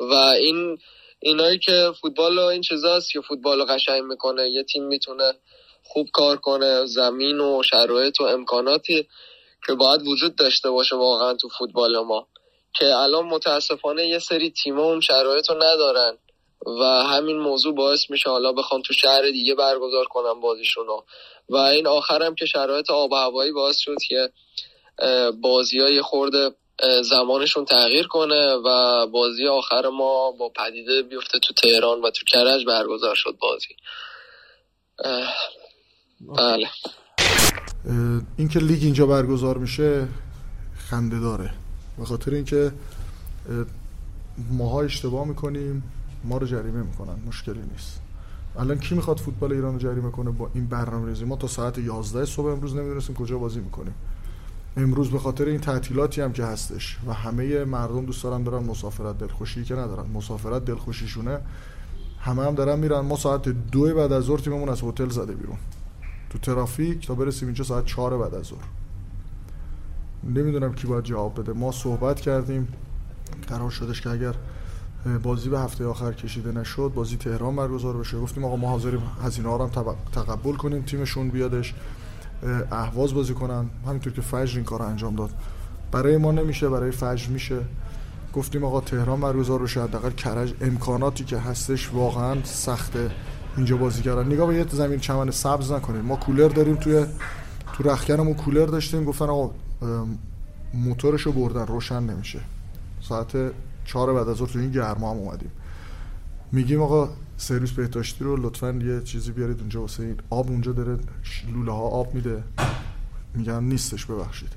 و 0.01 0.15
این 0.15 0.79
اینایی 1.21 1.59
که 1.59 1.93
فوتبال 2.01 2.39
و 2.39 2.43
این 2.43 2.61
چیزاست 2.61 3.11
که 3.11 3.21
فوتبال 3.21 3.59
رو 3.59 3.65
قشنگ 3.65 4.03
می‌کنه 4.03 4.51
یه 4.51 4.63
تیم 4.63 4.85
می‌تونه 4.85 5.35
خوب 5.85 6.09
کار 6.13 6.37
کنه 6.37 6.87
زمین 6.87 7.41
و 7.41 7.63
شرایط 7.63 8.21
و 8.21 8.25
امکاناتی 8.25 9.09
که 9.67 9.75
باید 9.75 10.07
وجود 10.07 10.37
داشته 10.37 10.71
باشه 10.71 10.97
واقعا 10.97 11.35
تو 11.35 11.49
فوتبال 11.49 11.99
ما. 11.99 12.27
که 12.75 12.97
الان 12.97 13.25
متاسفانه 13.25 14.09
یه 14.09 14.19
سری 14.19 14.51
تیما 14.51 14.83
اون 14.83 15.01
شرایط 15.01 15.51
رو 15.51 15.57
ندارن 15.57 16.19
و 16.67 16.85
همین 16.85 17.39
موضوع 17.39 17.75
باعث 17.75 18.11
میشه 18.11 18.31
حالا 18.31 18.53
بخوام 18.53 18.83
تو 18.83 18.93
شهر 18.93 19.23
دیگه 19.23 19.55
برگزار 19.55 20.05
کنم 20.05 20.41
بازیشونو. 20.41 21.03
و 21.49 21.57
این 21.57 21.87
آخرم 21.87 22.35
که 22.35 22.47
شرایط 22.47 22.91
آب 22.91 23.13
و 23.13 23.15
هوایی 23.15 23.53
باعث 23.53 23.79
شد 23.79 23.97
که 24.09 24.31
بازی 25.43 25.79
های 25.79 26.03
خورده 26.03 26.51
زمانشون 27.11 27.65
تغییر 27.65 28.07
کنه 28.07 28.55
و 28.67 29.07
بازی 29.07 29.47
آخر 29.47 29.89
ما 29.89 30.31
با 30.31 30.49
پدیده 30.57 31.03
بیفته 31.03 31.39
تو 31.39 31.55
تهران 31.55 32.01
و 32.01 32.11
تو 32.11 32.25
کرج 32.33 32.65
برگزار 32.67 33.15
شد 33.15 33.37
بازی. 33.41 33.77
بله. 36.21 36.69
اینکه 38.37 38.59
لیگ 38.59 38.83
اینجا 38.83 39.07
برگزار 39.07 39.59
میشه 39.59 40.09
خنده 40.91 41.21
داره. 41.21 41.51
به 41.99 42.05
خاطر 42.05 42.35
اینکه 42.35 42.73
ماها 44.51 44.83
اشتباه 44.83 45.29
می‌کنیم 45.29 45.83
ما 46.25 46.37
رو 46.37 46.47
جریمه 46.47 46.83
می‌کنن. 46.83 47.19
مشکلی 47.27 47.63
نیست. 47.73 48.01
الان 48.59 48.81
کی 48.81 48.95
می‌خواد 48.95 49.17
فوتبال 49.17 49.53
ایران 49.53 49.75
رو 49.75 49.81
جریمه 49.81 50.11
کنه 50.11 50.31
با 50.31 50.51
این 50.55 50.69
برنامه 50.69 51.09
ریزی 51.09 51.25
ما 51.25 51.37
تا 51.37 51.47
ساعت 51.47 51.79
11 51.79 52.25
صبح 52.25 52.47
امروز 52.47 52.75
نمی‌دونستیم 52.75 53.17
کجا 53.17 53.39
بازی 53.39 53.61
می‌کنیم. 53.61 53.95
امروز 54.79 55.11
به 55.11 55.19
خاطر 55.19 55.45
این 55.45 55.61
تعطیلاتی 55.61 56.21
هم 56.21 56.33
که 56.33 56.45
هستش 56.45 56.99
و 57.07 57.13
همه 57.13 57.65
مردم 57.65 58.05
دوست 58.07 58.23
دارن 58.23 58.45
برن 58.45 58.65
مسافرت 58.65 59.19
دلخوشی 59.19 59.65
که 59.65 59.75
ندارن. 59.75 60.11
مسافرت 60.11 60.65
دلخوشیشونه. 60.65 61.39
همه 62.21 62.45
هم 62.45 62.55
دارن 62.55 62.79
میرن. 62.79 63.01
ما 63.01 63.17
ساعت 63.17 63.49
دو 63.49 63.95
بعد 63.95 64.13
از 64.13 64.25
ظهر 64.25 64.39
تیممون 64.39 64.69
از 64.69 64.83
هتل 64.83 65.09
زده 65.09 65.35
بیرون. 65.35 65.57
تو 66.31 66.39
ترافیک 66.39 67.07
تا 67.07 67.15
برسیم 67.15 67.49
اینجا 67.49 67.65
ساعت 67.65 67.85
چهار 67.85 68.19
بعد 68.19 68.35
از 68.35 68.47
ظهر. 68.47 68.65
نمی‌دونم 70.25 70.75
کی 70.75 70.87
باید 70.87 71.05
جواب 71.05 71.41
بده. 71.41 71.53
ما 71.53 71.73
صحبت 71.73 72.21
کردیم. 72.21 72.69
قرار 73.49 73.71
شدش 73.71 74.01
که 74.01 74.11
اگر 74.11 74.35
بازی 75.23 75.49
به 75.49 75.61
هفته 75.61 75.87
آخر 75.87 76.13
کشیده 76.13 76.53
نشد 76.53 76.93
بازی 76.95 77.17
تهران 77.17 77.57
برگزار 77.57 77.97
بشه. 77.97 78.21
گفتیم 78.21 78.45
آقا 78.45 78.57
ما 78.57 78.69
حاضریم 78.69 79.03
هزینه 79.25 79.49
ها 79.49 79.57
رو 79.57 79.69
تقبل 80.13 80.53
کنیم 80.53 80.83
تیمشون 80.83 81.31
بیادش. 81.31 81.75
اهواز 82.71 83.15
بازی 83.15 83.35
کنن. 83.35 83.71
همینطور 83.87 84.13
که 84.13 84.21
فجر 84.21 84.57
این 84.57 84.65
کار 84.65 84.83
انجام 84.83 85.17
داد. 85.17 85.31
برای 85.93 86.17
ما 86.17 86.33
نمیشه 86.33 86.69
برای 86.69 86.91
فجر 86.91 87.29
میشه. 87.29 87.59
گفتیم 88.35 88.65
آقا 88.65 88.81
تهران 88.81 89.21
برگزار 89.21 89.63
بشه 89.63 89.83
حداقل 89.83 90.11
کرج 90.11 90.55
امکاناتی 90.61 91.25
که 91.25 91.39
هستش 91.39 91.93
واقعا 91.93 92.45
سخته 92.45 93.11
اینجا 93.57 93.77
بازی 93.77 94.03
کردن. 94.03 94.27
نگاه 94.27 94.47
به 94.47 94.55
یه 94.55 94.67
زمین 94.71 94.99
چمن 94.99 95.31
سبز 95.31 95.73
نکنید. 95.73 96.05
ما 96.05 96.17
کولر 96.17 96.49
داریم 96.49 96.77
توی 96.77 97.07
تو 97.73 97.83
رخکرمون 97.83 98.35
کولر 98.35 98.67
داشتیم. 98.67 99.05
گفتن 99.05 99.25
آقا 99.25 99.51
موتورشو 100.75 101.33
بردن. 101.33 101.67
روشن 101.67 102.03
نمیشه. 102.03 102.41
ساعت 103.01 103.53
چهار 103.85 104.15
بعد 104.15 104.29
از 104.29 104.37
تو 104.37 104.59
این 104.59 104.71
گرما 104.71 105.11
هم 105.11 105.17
اومدیم. 105.17 105.51
میگیم 106.53 106.83
آقا 106.83 107.09
سرویس 107.41 107.71
بهداشتی 107.71 108.25
رو 108.25 108.37
لطفا 108.37 108.73
یه 108.73 109.03
چیزی 109.03 109.33
بیارید 109.33 109.61
اونجا 109.61 109.81
واسه 109.81 110.03
این 110.03 110.17
آب. 110.31 110.51
اونجا 110.51 110.73
داره 110.73 110.99
لوله 111.53 111.73
ها 111.73 111.83
آب 111.83 112.15
میده. 112.15 112.43
میگن 113.35 113.65
نیستش 113.65 114.07
ببخشید. 114.07 114.53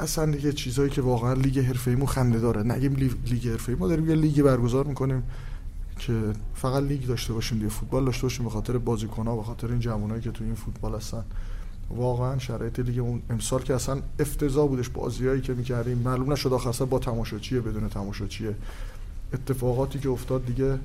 اصلا 0.00 0.32
دیگه 0.32 0.52
چیزایی 0.52 0.90
که 0.90 1.02
واقعا 1.02 1.32
لیگ 1.32 1.58
حرفه‌ایمون 1.58 2.06
خنده 2.06 2.38
داره. 2.38 2.62
نگیم 2.62 2.96
لیگ 3.26 3.48
حرفه‌ای. 3.48 3.78
ما 3.78 3.88
داریم 3.88 4.08
یه 4.08 4.14
لیگ 4.14 4.42
برگزار 4.42 4.86
می‌کنیم 4.86 5.22
که 5.98 6.32
فقط 6.54 6.82
لیگ 6.82 7.06
داشته 7.06 7.32
باشیم 7.32 7.58
دیگه 7.58 7.70
فوتبال 7.70 8.04
داشته 8.04 8.22
باشیم 8.22 8.44
به 8.44 8.50
خاطر 8.50 8.78
بازیکن‌ها 8.78 9.36
به 9.36 9.42
خاطر 9.42 9.66
این 9.66 9.80
جوانایی 9.80 10.22
که 10.22 10.30
تو 10.30 10.44
این 10.44 10.54
فوتبال 10.54 10.94
هستن. 10.94 11.24
واقعا 11.90 12.38
شرایط 12.38 12.80
دیگه 12.80 13.00
اون 13.00 13.22
امسال 13.30 13.62
که 13.62 13.74
اصلا 13.74 14.02
افتضاح 14.18 14.68
بودش. 14.68 14.88
بازیایی 14.88 15.40
که 15.40 15.54
می‌کردیم 15.54 15.98
معلوم 15.98 16.32
نشد 16.32 16.52
آخر 16.52 16.84
با 16.84 16.98
تماشاچیه 16.98 17.60
بدون 17.60 17.88
تماشاچیه. 17.88 18.54
اتفاقاتی 19.34 19.98
که 19.98 20.08
افتاد 20.08 20.46
دیگه 20.46 20.78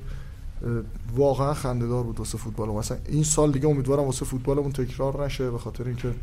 واقعا 1.16 1.54
خندهدار 1.54 2.02
بود 2.02 2.18
واسه 2.18 2.38
فوتبال 2.38 2.68
مثلا 2.68 2.98
این 3.08 3.24
سال 3.24 3.52
دیگه 3.52 3.68
امیدوارم 3.68 4.02
واسه 4.04 4.24
فوتبالمون 4.24 4.72
تکرار 4.72 5.24
نشه 5.24 5.50
به 5.50 5.58
خاطر 5.58 5.84
اینکه 5.84 6.14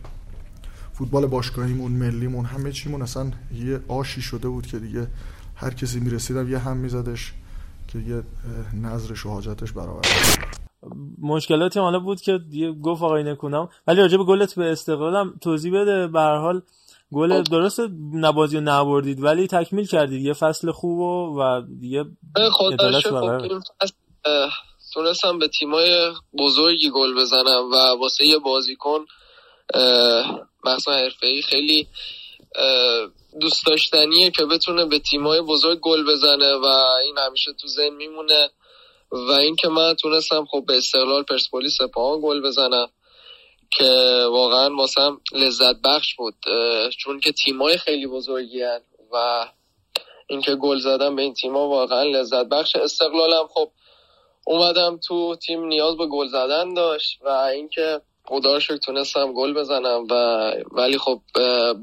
فوتبال 0.94 1.26
باشگاهیمون 1.26 1.92
ملیمون 1.92 2.46
همه 2.46 2.72
چیمون 2.72 3.02
اصلا 3.02 3.32
یه 3.56 3.80
آشی 3.88 4.22
شده 4.22 4.48
بود 4.48 4.68
که 4.68 4.80
دیگه 4.80 5.08
هر 5.56 5.74
کسی 5.74 6.00
می‌رسیدم 6.00 6.52
یه 6.52 6.58
هم 6.58 6.78
میزدش 6.78 7.34
که 7.88 8.00
یه 8.00 8.24
نظرش 8.74 9.26
و 9.26 9.30
حاجتش 9.30 9.72
برابر 9.72 10.02
مشکلاتی 11.22 11.80
حالا 11.80 12.00
بود 12.00 12.22
که 12.22 12.40
گفت 12.84 13.04
آقای 13.04 13.24
نکونام 13.24 13.70
ولی 13.88 14.02
راجع 14.02 14.18
به 14.18 14.24
گلت 14.24 14.56
به 14.56 14.72
استقلالم 14.72 15.34
توضیح 15.42 15.82
بده. 15.82 16.08
به 16.08 16.20
هر 16.20 16.38
حال 16.38 16.62
گل 17.14 17.43
خب. 17.43 17.51
درست 17.51 17.80
نبازی 18.14 18.58
رو 18.58 18.64
نبردید 18.64 19.24
ولی 19.24 19.47
تکمیل 19.47 19.88
کردید. 19.88 20.22
یه 20.22 20.34
فصل 20.34 20.72
خوب 20.72 20.99
و 21.38 21.62
دیگه 21.80 22.06
خدا 22.51 22.99
خب 22.99 23.60
تونستم 24.93 25.39
به 25.39 25.47
تیمای 25.47 26.12
بزرگی 26.39 26.89
گل 26.89 27.16
بزنم 27.22 27.72
و 27.72 27.76
واسه 27.76 28.26
یه 28.26 28.38
بازیکن 28.38 28.99
مثلا 30.64 30.93
حرفه 30.93 31.41
خیلی 31.41 31.88
دوست 33.41 33.66
داشتنیه 33.66 34.32
که 34.32 34.45
بتونه 34.45 34.86
به 34.86 34.99
تیمای 34.99 35.41
بزرگ 35.41 35.80
گل 35.80 36.03
بزنه 36.12 36.53
و 36.53 36.66
این 37.06 37.16
همیشه 37.28 37.53
تو 37.53 37.68
ذهن 37.68 37.93
میمونه. 37.93 38.49
و 39.12 39.32
اینکه 39.32 39.68
من 39.68 39.93
تونستم 39.93 40.45
خب 40.45 40.64
به 40.68 40.78
استقلال 40.78 41.24
پرسپولیس 41.24 41.78
سپاهان 41.78 42.20
گل 42.24 42.41
بزنم. 42.41 42.88
که 43.76 44.19
واقعا 44.32 44.76
واسم 44.76 45.21
لذت 45.32 45.76
بخش 45.84 46.15
بود 46.15 46.36
چون 46.97 47.19
که 47.19 47.32
تیمای 47.32 47.78
خیلی 47.78 48.07
بزرگی 48.07 48.61
هن 48.61 48.82
و 49.11 49.45
اینکه 50.28 50.55
گل 50.55 50.78
زدم 50.80 51.15
به 51.15 51.21
این 51.21 51.34
تیما 51.34 51.67
واقعا 51.69 52.03
لذت 52.03 52.45
بخش. 52.45 52.76
استقلالم 52.76 53.47
خب 53.53 53.71
اومدم 54.45 54.99
تو 55.07 55.36
تیم 55.36 55.65
نیاز 55.65 55.97
به 55.97 56.07
گل 56.07 56.28
زدن 56.28 56.73
داشت 56.73 57.19
و 57.21 57.30
اینکه 57.30 58.01
خدا 58.28 58.59
شکر 58.59 58.78
تونستم 58.78 59.34
گل 59.34 59.53
بزنم 59.53 60.07
و 60.09 60.15
ولی 60.71 60.97
خب 60.97 61.21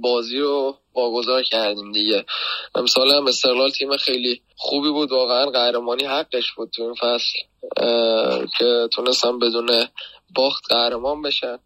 بازی 0.02 0.38
رو 0.38 0.76
واگذار 0.94 1.42
کردیم 1.42 1.92
دیگه. 1.92 2.24
امسال 2.74 3.10
هم 3.10 3.26
استقلال 3.26 3.70
تیم 3.70 3.96
خیلی 3.96 4.42
خوبی 4.56 4.90
بود 4.90 5.12
واقعا 5.12 5.46
قهرمانی 5.46 6.04
حقش 6.04 6.52
بود 6.52 6.70
تو 6.70 6.82
این 6.82 6.94
فصل 6.94 7.38
که 8.58 8.88
تونستم 8.92 9.38
بدون 9.38 9.70
باخت 10.34 10.72
قهرمان 10.72 11.22
بشن 11.22 11.58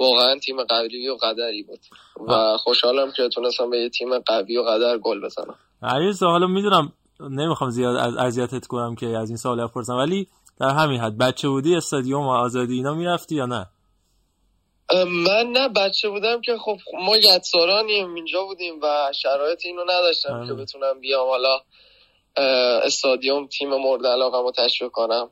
واقعا 0.00 0.38
تیم 0.38 0.64
قوی 0.64 1.08
و 1.08 1.14
قدری 1.14 1.62
بود. 1.62 1.80
و 2.28 2.56
خوشحالم 2.56 3.12
که 3.12 3.28
تونستم 3.28 3.70
به 3.70 3.78
یه 3.78 3.88
تیم 3.88 4.18
قوی 4.18 4.56
و 4.56 4.62
قدر 4.62 4.98
گل 4.98 5.20
بزنم. 5.20 5.54
عریض 5.82 6.22
حالا 6.22 6.46
می‌دونم 6.46 6.92
نمی‌خوام 7.20 7.70
زیاد 7.70 7.96
از 7.96 8.16
اذیتت 8.16 8.66
کنم 8.66 8.94
که 8.94 9.06
از 9.06 9.30
این 9.30 9.36
سوال 9.36 9.66
بپرسم 9.66 9.96
ولی 9.96 10.28
در 10.60 10.68
همین 10.68 11.00
حد 11.00 11.18
بچه 11.18 11.48
بودی 11.48 11.76
استادیوم 11.76 12.26
و 12.26 12.30
آزادی 12.30 12.74
اینا 12.74 12.94
می‌رفتی 12.94 13.34
یا 13.34 13.46
نه؟ 13.46 13.66
من 15.06 15.46
نه 15.52 15.68
بچه 15.68 16.08
بودم 16.08 16.40
که 16.40 16.56
خب 16.56 16.76
ما 17.06 17.16
یدسارانیم 17.16 18.14
اینجا 18.14 18.44
بودیم 18.44 18.74
و 18.82 19.12
شرایط 19.14 19.60
اینو 19.64 19.82
نداشتم 19.82 20.46
که 20.46 20.54
بتونم 20.54 21.00
بیام 21.00 21.28
حالا 21.28 21.60
استادیوم 22.84 23.46
تیم 23.46 23.68
مورد 23.68 24.06
علاقه 24.06 24.38
رو 24.38 24.52
تشویق 24.52 24.90
کنم. 24.90 25.30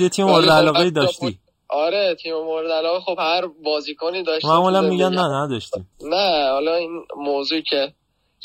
یه 0.00 0.08
تیم 0.08 0.26
مورد 0.26 0.44
خب 0.44 0.50
علاقه 0.50 0.90
داشتی. 0.90 1.38
آره 1.68 2.14
تیم 2.14 2.34
مورد 2.34 2.70
علاقه 2.70 3.00
خب 3.00 3.18
هر 3.18 3.46
بازیکنی 3.46 4.22
داشت 4.22 4.44
معمولا 4.44 4.80
میگن 4.80 5.08
نه 5.14 5.44
نداشتیم. 5.44 5.88
نه 6.02 6.50
حالا 6.50 6.74
این 6.74 7.04
موضوع 7.16 7.60
که 7.60 7.92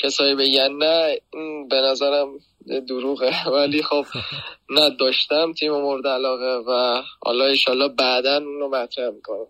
کسایی 0.02 0.34
بگن 0.34 0.72
نه 0.72 1.18
این 1.32 1.68
به 1.68 1.76
نظرم 1.76 2.28
دروغه. 2.88 3.30
ولی 3.54 3.82
خب 3.82 4.04
نه 4.70 4.90
داشتم 5.00 5.52
تیم 5.52 5.72
مورد 5.72 6.06
علاقه 6.06 6.62
و 6.68 7.02
حالا 7.26 7.44
ایشالله 7.44 7.88
بعدا 7.88 8.36
اونو 8.36 8.68
مطرح 8.68 9.10
می‌کنم. 9.10 9.46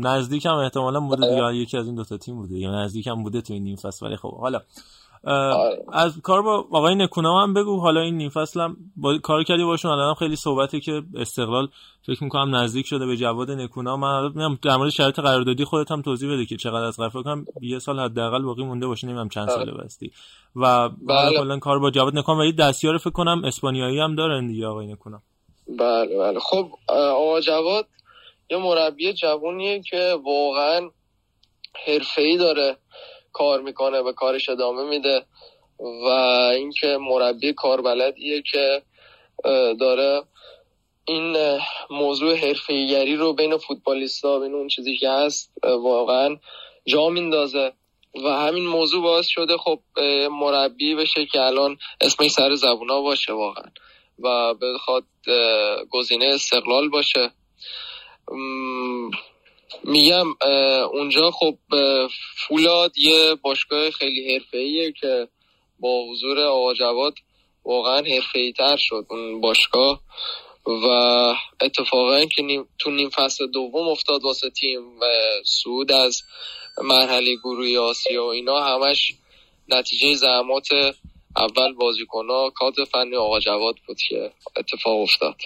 نزدیک 0.00 0.46
هم 0.46 0.54
احتمالا 0.54 1.00
بوده 1.00 1.28
دیگه 1.28 1.42
آره. 1.42 1.56
یکی 1.56 1.76
از 1.76 1.86
این 1.86 1.94
دوتا 1.94 2.16
تیم 2.16 2.34
بوده 2.36 2.54
یا 2.54 2.84
نزدیک 2.84 3.06
هم 3.06 3.22
بوده 3.22 3.40
تو 3.40 3.52
این 3.52 3.62
نیم 3.62 3.76
فصل 3.76 4.06
ولی 4.06 4.16
خب 4.16 4.36
حالا 4.36 4.60
آره. 5.24 5.84
از 5.92 6.20
کار 6.22 6.42
با 6.42 6.66
آقای 6.70 6.94
نکونا 6.94 7.42
هم 7.42 7.54
بگو. 7.54 7.80
حالا 7.80 8.00
این 8.00 8.16
نیم 8.16 8.30
فصل 8.30 8.60
هم 8.60 8.76
با 8.96 9.18
کار 9.18 9.42
کردی 9.42 9.64
باشون. 9.64 9.90
الان 9.90 10.14
خیلی 10.14 10.36
صحبته 10.36 10.80
که 10.80 11.02
استقلال 11.16 11.68
فکر 12.06 12.24
می‌کنم 12.24 12.56
نزدیک 12.56 12.86
شده 12.86 13.06
به 13.06 13.16
جواد 13.16 13.50
نکونا 13.50 13.96
من 13.96 14.58
در 14.62 14.76
مورد 14.76 14.90
شرط 14.90 15.20
قراردادی 15.20 15.64
خودت 15.64 15.90
هم 15.90 16.02
توضیح 16.02 16.32
بده 16.32 16.46
که 16.46 16.56
چقدر 16.56 16.84
از 16.84 16.96
قرار 16.96 17.10
کنم. 17.10 17.44
یه 17.60 17.78
سال 17.78 18.00
حداقل 18.00 18.42
باقی 18.42 18.64
مونده 18.64 18.86
باشه. 18.86 19.06
نمی‌دونم 19.06 19.28
چند 19.28 19.48
ساله 19.48 19.72
آره. 19.72 19.84
بستی. 19.84 20.10
و 20.56 20.88
بله. 20.88 21.38
کلا 21.38 21.58
کار 21.58 21.78
با 21.78 21.90
جواد 21.90 22.16
نکونا 22.18 22.40
و 22.40 22.44
یه 22.44 22.52
دستیار 22.52 22.98
فکر 22.98 23.10
کنم 23.10 23.44
اسپانیایی 23.44 23.98
هم 23.98 24.14
دارن 24.14 24.46
دیگه 24.46 24.66
آقای 24.66 24.86
نکونا 24.86 25.22
بله 25.78 26.18
بله. 26.18 26.40
خب 26.40 26.68
آقا 26.88 27.40
جواد 27.40 27.86
یه 28.50 28.56
مربی 28.58 29.12
جوونیه 29.12 29.82
که 29.82 30.16
واقعا 30.24 30.90
حرفه‌ای 31.86 32.36
داره. 32.38 32.76
کار 33.38 33.60
می‌کنه 33.62 33.98
و 33.98 34.12
کارش 34.12 34.48
ادامه 34.48 34.84
میده 34.90 35.24
و 35.78 36.08
اینکه 36.58 36.98
مربی 37.00 37.52
کاربلدیه 37.52 38.42
که 38.42 38.82
داره 39.80 40.22
این 41.04 41.36
موضوع 41.90 42.36
حرفه‌ایگری 42.36 43.16
رو 43.16 43.32
بین 43.32 43.56
فوتبالیستا 43.56 44.38
بین 44.38 44.54
اون 44.54 44.68
چیزی 44.68 44.96
که 44.96 45.10
هست 45.10 45.52
واقعا 45.64 46.36
جا 46.86 47.08
میندازه 47.08 47.72
و 48.24 48.28
همین 48.28 48.66
موضوع 48.66 49.02
باعث 49.02 49.26
شده 49.26 49.56
خب 49.56 49.78
مربی 50.30 50.94
بشه 50.94 51.26
که 51.26 51.40
الان 51.40 51.76
اسمش 52.00 52.30
سر 52.30 52.54
زبونا 52.54 53.00
باشه 53.00 53.32
واقعا 53.32 53.70
و 54.18 54.54
بخواد 54.54 55.04
گزینه 55.90 56.24
استقلال 56.24 56.88
باشه. 56.88 57.30
میگم 59.84 60.26
اونجا 60.92 61.30
خب 61.30 61.58
فولاد 62.36 62.98
یه 62.98 63.34
باشگاه 63.34 63.90
خیلی 63.90 64.34
حرفه‌ایه 64.34 64.92
که 64.92 65.28
با 65.80 66.04
حضور 66.10 66.40
آقا 66.40 66.72
واقعا 67.64 67.96
حرفه‌ای 67.96 68.52
تر 68.52 68.76
شد 68.76 69.06
اون 69.10 69.40
باشگاه 69.40 70.00
و 70.66 70.86
اتفاقا 71.60 72.24
که 72.24 72.42
نیم، 72.42 72.68
تو 72.78 72.90
نیم 72.90 73.10
فصل 73.10 73.46
دوم 73.46 73.88
افتاد 73.88 74.24
واسه 74.24 74.50
تیم 74.50 75.00
و 75.00 75.04
سود 75.44 75.92
از 75.92 76.22
مرحله 76.82 77.34
گروهی 77.34 77.76
آسیا 77.76 78.24
و 78.24 78.28
اینا 78.28 78.60
همش 78.60 79.14
نتیجه 79.68 80.14
زحمات 80.14 80.68
اول 81.36 81.72
بازیکنها 81.72 82.50
کادر 82.50 82.84
فنی 82.84 83.16
آقا 83.16 83.40
جواد 83.40 83.74
بود 83.86 83.98
که 84.08 84.32
اتفاق 84.56 85.00
افتاد. 85.00 85.36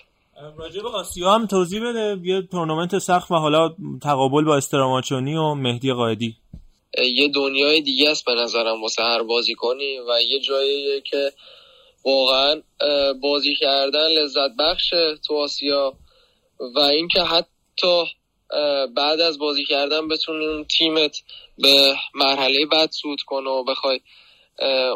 راجب 0.58 0.86
آسیا 0.86 1.30
هم 1.30 1.46
توضیح 1.46 1.80
بده. 1.88 2.16
یه 2.22 2.42
تورنمنت 2.42 2.98
سخت 2.98 3.30
و 3.30 3.34
حالا 3.34 3.74
تقابل 4.02 4.44
با 4.44 4.56
استراماچونی 4.56 5.36
و 5.36 5.54
مهدی 5.54 5.92
قائدی 5.92 6.36
یه 6.98 7.28
دنیای 7.28 7.80
دیگه 7.80 8.10
است 8.10 8.24
به 8.24 8.34
نظرم 8.34 8.82
واسه 8.82 9.02
هر 9.02 9.22
بازی 9.22 9.54
کنی 9.54 9.98
و 9.98 10.20
یه 10.30 10.40
جاییه 10.40 11.00
که 11.00 11.32
واقعا 12.04 12.62
بازی 13.22 13.54
کردن 13.60 14.08
لذت 14.08 14.50
بخشه 14.58 15.16
تو 15.26 15.34
آسیا 15.34 15.94
و 16.74 16.78
اینکه 16.78 17.22
حتی 17.22 18.04
بعد 18.96 19.20
از 19.20 19.38
بازی 19.38 19.64
کردن 19.64 20.08
بتونی 20.08 20.46
اون 20.46 20.64
تیمت 20.64 21.22
به 21.58 21.94
مرحله 22.14 22.66
بعد 22.66 22.90
سود 22.90 23.22
کنه 23.26 23.50
و 23.50 23.64
بخوای 23.64 24.00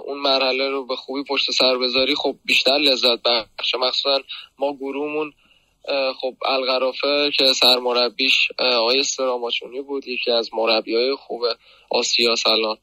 اون 0.06 0.18
مرحله 0.18 0.68
رو 0.68 0.86
به 0.86 0.96
خوبی 0.96 1.24
پشت 1.28 1.50
سر 1.50 1.78
بذاری 1.78 2.14
خب 2.14 2.36
بیشتر 2.44 2.78
لذت 2.78 3.22
بخشه. 3.22 3.78
مخصوصا 3.78 4.20
ما 4.58 4.72
گروهمون 4.72 5.32
خب 6.20 6.34
القرافه 6.46 7.30
که 7.38 7.52
سرمربیش 7.52 8.48
آقای 8.58 8.98
استراماچونی 8.98 9.80
بود 9.80 10.08
یکی 10.08 10.30
از 10.30 10.50
مربی 10.54 10.94
های 10.94 11.14
خوب 11.14 11.42
آسیا 11.90 12.36
سلان 12.36 12.76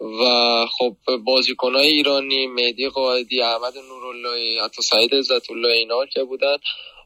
و 0.00 0.24
خب 0.66 0.96
بازیکنهای 1.24 1.86
ایرانی 1.86 2.46
مهدی 2.46 2.88
قائدی 2.88 3.42
احمد 3.42 3.72
نوراللهی 3.88 4.58
حتی 4.58 4.82
سعید 4.82 5.14
عزت 5.14 5.50
الله 5.50 5.68
اینا 5.68 6.06
که 6.06 6.24
بودن 6.24 6.56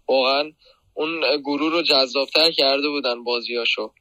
واقعا 0.09 0.53
اون 0.95 1.21
گروه 1.45 1.71
رو 1.71 1.83
جذابتر 1.83 2.51
کرده 2.51 2.89
بودن 2.89 3.25
بازیاشو. 3.25 3.93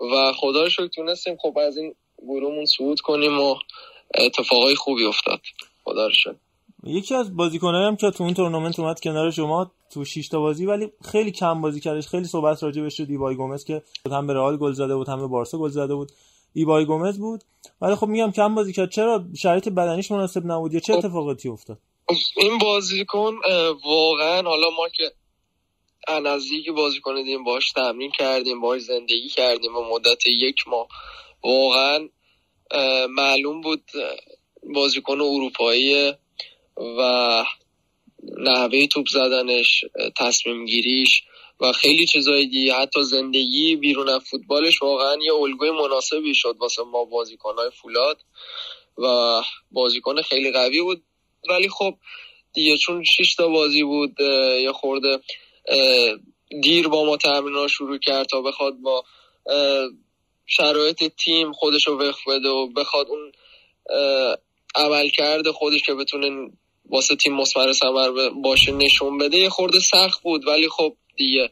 و 0.00 0.32
خدا 0.32 0.62
رو 0.62 0.68
شکر 0.68 0.86
تونستیم 0.86 1.36
خب 1.36 1.58
از 1.58 1.76
این 1.76 1.94
گروهمون 2.18 2.64
صعود 2.64 3.00
کنیم 3.00 3.40
و 3.40 3.54
اتفاقای 4.14 4.74
خوبی 4.74 5.04
افتاد. 5.04 5.40
خدا 5.84 6.06
رو 6.06 6.12
شد 6.12 6.36
یکی 6.84 7.14
از 7.14 7.36
بازیکنایی 7.36 7.86
هم 7.86 7.96
که 7.96 8.10
تو 8.10 8.24
اون 8.24 8.34
تورنمنت 8.34 8.80
اومد 8.80 9.00
کنار 9.00 9.30
شما 9.30 9.70
تو 9.92 10.04
6 10.04 10.28
تا 10.28 10.40
بازی 10.40 10.66
ولی 10.66 10.88
خیلی 11.12 11.30
کم 11.30 11.60
بازی 11.60 11.80
کردش. 11.80 12.08
خیلی 12.08 12.24
صحبت 12.24 12.62
راجع 12.62 12.82
بهش 12.82 12.96
شد. 12.96 13.10
ایوای 13.10 13.34
گومز 13.34 13.64
که 13.64 13.82
هم 14.12 14.26
به 14.26 14.34
رئال 14.34 14.56
گل 14.56 14.72
زده 14.72 14.96
بود 14.96 15.08
هم 15.08 15.18
به 15.18 15.26
بارسا 15.26 15.58
گل 15.58 15.68
زده 15.68 15.94
بود. 15.94 16.12
ایوای 16.54 16.84
گومز 16.84 17.18
بود. 17.18 17.44
ولی 17.80 17.94
خب 17.94 18.06
میگم 18.06 18.32
کم 18.32 18.54
بازی 18.54 18.72
کرد. 18.72 18.90
چرا 18.90 19.24
شرایط 19.36 19.68
بدنیش 19.68 20.10
مناسب 20.10 20.42
نبود؟ 20.46 20.74
یا 20.74 20.80
چه 20.80 20.92
خب. 20.92 20.98
اتفاقاتی 20.98 21.48
افتاد؟ 21.48 21.78
این 22.36 22.58
بازیکن 22.58 23.34
واقعا 23.84 24.42
حالا 24.42 24.70
ما 24.70 24.88
که 24.88 25.12
نزدیک 26.22 26.70
بازیکن 26.70 27.14
دیدیم 27.14 27.44
باش 27.44 27.72
تمرین 27.72 28.10
کردیم 28.10 28.60
باش 28.60 28.82
زندگی 28.82 29.28
کردیم 29.28 29.76
و 29.76 29.94
مدت 29.94 30.26
یک 30.26 30.68
ماه 30.68 30.88
واقعا 31.44 32.08
معلوم 33.08 33.60
بود 33.60 33.90
بازیکن 34.74 35.20
اروپایی 35.20 36.12
و 36.76 37.44
نحوه 38.38 38.86
توپ 38.86 39.08
زدنش 39.08 39.84
تصمیم 40.16 40.64
گیریش 40.64 41.22
و 41.60 41.72
خیلی 41.72 42.06
چیزای 42.06 42.46
دیگه. 42.46 42.74
حتی 42.74 43.04
زندگی 43.04 43.76
بیرون 43.76 44.08
از 44.08 44.22
فوتبالش 44.30 44.82
واقعا 44.82 45.16
یه 45.22 45.34
الگوی 45.34 45.70
مناسبی 45.70 46.34
شد 46.34 46.56
واسه 46.60 46.82
ما 46.82 47.04
بازیکنهای 47.04 47.70
فولاد 47.70 48.20
و 48.98 49.42
بازیکن 49.70 50.22
خیلی 50.22 50.52
قوی 50.52 50.80
بود. 50.80 51.02
ولی 51.48 51.68
خب 51.68 51.94
دیگه 52.52 52.76
چون 52.76 53.04
6 53.04 53.34
تا 53.34 53.48
بازی 53.48 53.82
بود 53.82 54.20
یه 54.62 54.72
خورده 54.72 55.20
دیر 56.62 56.88
با 56.88 57.04
ما 57.04 57.16
تمرین 57.16 57.68
شروع 57.68 57.98
کرد 57.98 58.26
تا 58.26 58.40
بخواد 58.40 58.74
با 58.74 59.04
شرایط 60.48 61.04
تیم 61.04 61.52
خودش 61.52 61.86
رو 61.86 61.98
وقف 61.98 62.28
بده 62.28 62.48
و 62.48 62.66
بخواد 62.66 63.06
اون 63.08 63.32
عمل 64.74 65.08
کرده 65.08 65.52
خودش 65.52 65.82
که 65.82 65.94
بتونه 65.94 66.50
واسه 66.90 67.16
تیم 67.16 67.34
مسمر 67.34 67.72
سمر 67.72 68.30
باشه 68.30 68.72
نشون 68.72 69.18
بده. 69.18 69.38
یه 69.38 69.48
خورده 69.48 69.80
سخت 69.80 70.22
بود 70.22 70.46
ولی 70.46 70.68
خب 70.68 70.96
دیگه 71.16 71.50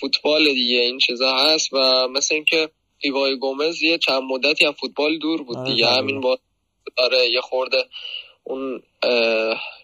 فوتبال 0.00 0.44
دیگه 0.44 0.80
این 0.80 0.98
چیزا 0.98 1.36
هست 1.36 1.72
و 1.72 2.08
مثل 2.08 2.34
اینکه 2.34 2.70
ایوای 2.98 3.36
گومز 3.36 3.82
یه 3.82 3.98
چند 3.98 4.22
مدتی 4.22 4.64
هم 4.64 4.72
فوتبال 4.72 5.18
دور 5.18 5.42
بود 5.42 5.64
دیگه. 5.64 5.86
آره. 5.86 5.96
همین 5.96 6.20
با 6.20 6.38
داره 6.96 7.30
یه 7.30 7.40
خورده 7.40 7.84
اون 8.44 8.82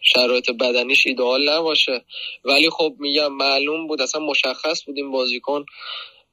شرایط 0.03 0.51
بدنیش 0.51 1.07
ایدئال 1.07 1.49
نباشه. 1.49 2.05
ولی 2.45 2.71
خب 2.71 2.95
میگم 2.99 3.33
معلوم 3.33 3.87
بود 3.87 4.03
اصلا 4.03 4.21
مشخص 4.21 4.85
بود 4.87 4.97
این 4.97 5.11
بازیکن 5.11 5.65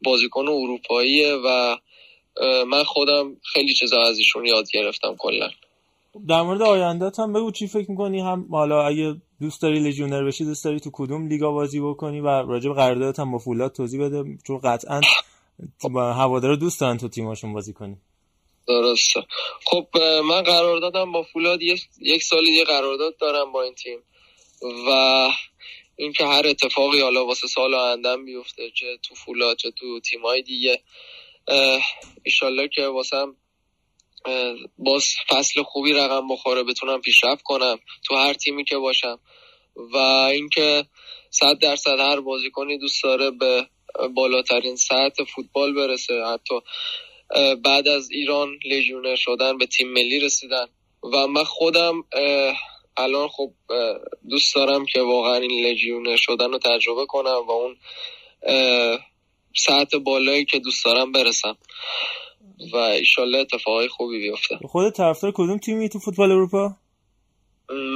بازیکن 0.06 0.48
اروپاییه 0.48 1.34
و 1.46 1.78
من 2.68 2.84
خودم 2.84 3.38
خیلی 3.54 3.74
چیزا 3.74 4.02
از 4.02 4.18
ایشون 4.18 4.46
یاد 4.46 4.66
گرفتم 4.74 5.16
کلا. 5.20 5.50
در 6.28 6.42
مورد 6.42 6.62
آینده 6.62 7.12
هم 7.18 7.34
بگو 7.34 7.52
چی 7.52 7.68
فکر 7.68 7.92
می‌کنی؟ 7.92 8.20
هم 8.20 8.48
حالا 8.52 8.84
اگه 8.88 9.16
دوست 9.42 9.62
داری 9.62 9.80
لژیونر 9.80 10.24
بشی 10.24 10.46
دوست 10.46 10.66
داری 10.66 10.80
تو 10.80 10.90
کدوم 10.94 11.28
لیگا 11.28 11.52
بازی 11.52 11.80
بکنی 11.80 12.20
و 12.20 12.28
راجع 12.28 12.70
به 12.70 12.76
قراردادت 12.76 13.20
هم 13.20 13.32
با 13.32 13.38
فولاد 13.38 13.72
توضیح 13.72 14.06
بده؟ 14.06 14.24
چون 14.48 14.58
قطعا 14.58 15.02
هوادارا 15.96 16.56
دوست 16.56 16.82
دارن 16.82 16.98
تو 16.98 17.08
تیمشون 17.08 17.54
بازی 17.54 17.74
کنی. 17.74 17.98
درسته. 18.68 19.24
خب 19.66 19.88
من 20.30 20.42
قرار 20.42 20.80
دادم 20.80 21.12
با 21.12 21.24
فولاد 21.24 21.62
یک 22.02 22.24
سال 22.24 22.46
دیگه 22.46 22.64
قرارداد 22.64 23.18
دارم 23.18 23.52
با 23.52 23.64
این 23.64 23.74
تیم 23.74 24.00
و 24.88 25.28
اینکه 25.96 26.26
هر 26.26 26.48
اتفاقی 26.48 27.02
حالا 27.02 27.26
واسه 27.26 27.48
سال 27.48 27.74
آیندهم 27.74 28.26
بیفته 28.26 28.72
چه 28.76 28.98
تو 29.04 29.16
فولاد 29.16 29.58
چه 29.58 29.72
تو 29.72 30.00
تیمای 30.00 30.42
دیگه. 30.42 30.82
ایشالله 32.24 32.68
که 32.68 32.88
واسم 32.88 33.36
باز 34.78 35.10
فصل 35.30 35.64
خوبی 35.64 35.94
رقم 35.94 36.28
بخوره 36.28 36.64
بتونم 36.64 37.02
پیشرفت 37.02 37.44
کنم 37.44 37.80
تو 38.06 38.16
هر 38.16 38.34
تیمی 38.34 38.64
که 38.64 38.78
باشم. 38.78 39.20
و 39.76 39.98
اینکه 39.98 40.86
صد 41.30 41.60
درصد 41.62 42.00
هر 42.00 42.20
بازیکنی 42.20 42.78
دوست 42.78 43.04
داره 43.04 43.32
به 43.32 43.68
بالاترین 44.16 44.76
سطح 44.76 45.24
فوتبال 45.36 45.74
برسه. 45.74 46.26
حتی 46.26 46.56
بعد 47.64 47.88
از 47.88 48.12
ایران 48.12 48.60
لژیونر 48.66 49.16
شدن 49.16 49.58
به 49.58 49.66
تیم 49.66 49.94
ملی 49.94 50.20
رسیدن. 50.20 50.68
و 51.14 51.28
من 51.28 51.44
خودم 51.44 52.04
الان 52.98 53.28
خب 53.28 53.52
دوست 54.30 54.56
دارم 54.56 54.86
که 54.86 55.02
واقعا 55.02 55.36
این 55.36 55.66
لژیونر 55.66 56.16
شدن 56.16 56.52
رو 56.52 56.58
تجربه 56.58 57.06
کنم 57.06 57.42
و 57.48 57.52
اون 57.52 57.76
سطح 59.56 59.98
بالایی 59.98 60.46
که 60.46 60.60
دوست 60.60 60.86
دارم 60.86 61.12
برسم 61.12 61.58
و 62.74 62.78
ایشالله 62.78 63.38
اتفاقای 63.38 63.88
خوبی 63.88 64.20
بیفته. 64.20 64.58
خود 64.66 64.90
طرفدار 64.90 65.32
کدوم 65.36 65.58
تیمی 65.58 65.90
تو 65.90 66.00
فوتبال 66.00 66.32
اروپا؟ 66.32 66.76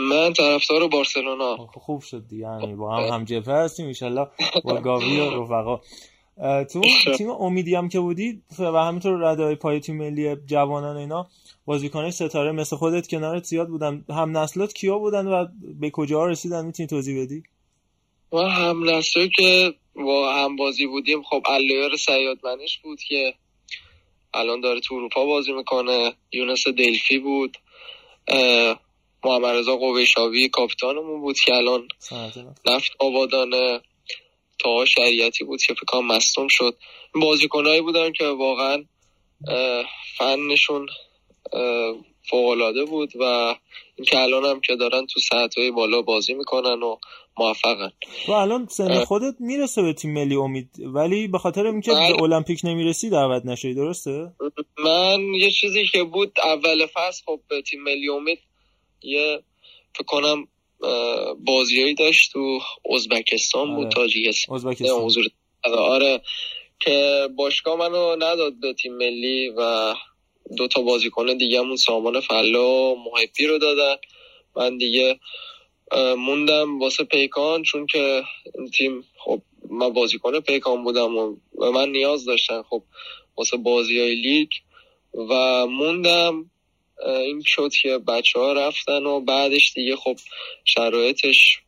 من 0.10 0.34
طرفدار 0.34 0.88
بارسلونا. 0.88 1.56
خوب 1.58 2.02
شد 2.02 2.34
یعنی 2.34 2.76
با 2.76 2.96
هم 2.96 3.14
هم 3.14 3.24
جبهه 3.26 3.56
هستیم 3.56 3.88
ایشالله 3.88 4.28
با 4.64 4.74
گاوی 4.88 5.20
و 5.20 5.44
رفقا. 5.44 5.82
تو 6.64 6.82
تیم 7.18 7.30
امیدی 7.30 7.76
هم 7.76 7.90
که 7.90 8.00
بودی 8.00 8.42
و 8.60 8.64
همینطور 8.64 9.32
ردای 9.32 9.56
پای 9.56 9.80
تیم 9.80 9.98
ملی 9.98 10.36
جوانان 10.36 10.98
اینا 10.98 11.28
بازیکنای 11.68 12.12
ستاره 12.12 12.52
مثل 12.52 12.76
خودت 12.76 13.08
کنارت 13.08 13.44
زیاد 13.44 13.68
بودن. 13.68 14.06
هم 14.10 14.38
نسلات 14.38 14.74
کیا 14.74 14.98
بودن 14.98 15.28
و 15.28 15.48
به 15.80 15.90
کجا 15.90 16.26
رسیدن؟ 16.26 16.66
می‌تونی 16.66 16.88
توضیح 16.88 17.22
بدی؟ 17.22 17.44
و 18.32 18.38
هم 18.38 18.90
نسلی 18.90 19.30
که 19.30 19.74
با 19.96 20.34
هم 20.34 20.56
بازی 20.56 20.88
بودیم 20.88 21.24
خب 21.24 21.44
الیار 21.50 21.98
سیاد 21.98 22.38
منش 22.44 22.78
بود 22.78 23.00
که 23.02 23.34
الان 24.34 24.62
داره 24.62 24.80
تو 24.80 24.96
اروپا 24.96 25.26
بازی 25.26 25.54
می‌کنه. 25.54 26.14
یونس 26.32 26.68
دلفی 26.68 27.20
بود. 27.20 27.58
محمد 29.24 29.56
رضا 29.56 29.78
قویشاوی 29.78 30.50
کاپیتانمون 30.50 31.22
بود 31.22 31.40
که 31.40 31.54
الان 31.56 31.88
نفت 32.66 32.92
آبادانه. 33.00 33.82
تا 34.60 34.86
شریعتی 34.86 35.44
بود 35.44 35.62
که 35.62 35.74
فکر 35.74 36.00
مصدوم 36.00 36.48
شد. 36.48 36.78
بازیکنایی 37.16 37.82
بودن 37.82 38.12
که 38.12 38.26
واقعا 38.26 38.84
فنشون 40.18 40.88
فوقالعاده 42.30 42.86
بود 42.86 43.12
و 43.20 43.56
اینکه 43.96 44.20
الان 44.20 44.46
هم 44.46 44.60
که 44.60 44.76
دارن 44.76 45.06
تو 45.06 45.20
ساعتهای 45.20 45.72
بالا 45.72 46.02
بازی 46.02 46.34
می‌کنن 46.34 46.84
و 46.84 46.98
موفقن. 47.38 47.92
و 48.28 48.32
الان 48.32 48.68
سن 48.70 49.06
خودت 49.06 49.36
می‌رسه 49.40 49.82
به 49.82 49.94
تیم 49.94 50.14
ملی 50.14 50.36
امید 50.36 50.70
ولی 50.80 51.28
به 51.28 51.38
خاطر 51.38 51.66
اینکه 51.66 51.92
به 51.92 51.98
بله. 51.98 52.22
المپیک 52.22 52.62
نمی‌رسی 52.64 53.10
دعوت 53.10 53.46
نشدی 53.46 53.74
درسته؟ 53.74 54.32
من 54.84 55.22
یه 55.22 55.52
چیزی 55.52 55.86
که 55.92 56.04
بود 56.04 56.32
اول 56.44 56.86
فصل 56.86 57.24
خب 57.26 57.40
به 57.50 57.62
تیم 57.62 57.84
ملی 57.84 58.10
امید 58.10 58.40
یه 59.04 59.40
فکر 59.96 60.04
کنم 60.04 60.48
بازیایی 61.46 61.94
داشت 61.94 62.34
تو 62.34 62.60
ازبکستان 62.94 63.76
بود 63.76 63.90
تاجیکستان. 63.90 64.56
ازبکستان. 64.56 65.02
حضور. 65.02 65.26
آره 65.64 66.22
که 66.80 67.28
باشگاه 67.38 67.80
منو 67.80 68.16
نداد 68.16 68.60
به 68.62 68.74
تیم 68.74 68.98
ملی 68.98 69.50
و 69.58 69.94
دو 70.58 70.68
تا 70.68 70.82
بازیکن 70.82 71.38
دیگهمون 71.38 71.76
سامان 71.76 72.20
فلا 72.20 72.96
محبی 72.96 73.48
رو 73.48 73.58
دادن. 73.58 73.96
من 74.56 74.78
دیگه 74.78 75.20
موندم 76.18 76.80
واسه 76.80 77.04
پیکان 77.04 77.64
چون 77.64 77.86
که 77.86 78.24
تیم 78.78 79.04
خب 79.18 79.42
من 79.70 79.94
بازیکن 79.94 80.40
پیکان 80.40 80.84
بودم 80.84 81.18
و 81.18 81.36
و 81.58 81.72
من 81.72 81.90
نیاز 81.90 82.26
داشتن 82.26 82.62
خب 82.62 82.84
واسه 83.38 83.58
بازی 83.58 84.00
های 84.00 84.16
لیگ. 84.16 84.50
و 85.14 85.66
موندم 85.66 86.52
این 87.06 87.44
شد 87.46 87.72
که 87.82 87.98
بچه 87.98 88.40
ها 88.40 88.54
رفتن 88.54 89.06
و 89.06 89.20
بعدش 89.20 89.74
دیگه 89.74 89.96
خب 89.96 90.16
شرایطش 90.66 91.60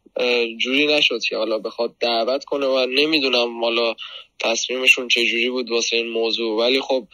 جوری 0.58 0.88
نشد 0.88 1.20
که 1.30 1.38
حالا 1.38 1.60
بخواد 1.60 1.96
دعوت 2.00 2.46
کنه 2.46 2.66
و 2.66 2.86
نمی‌دونم 2.86 3.64
حالا 3.64 3.96
تصمیمشون 4.40 5.08
چه 5.08 5.26
جوری 5.26 5.50
بود 5.50 5.72
واسه 5.72 5.96
این 5.96 6.10
موضوع. 6.10 6.60
ولی 6.60 6.82
خب 6.82 7.08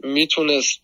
می‌تونست 0.00 0.80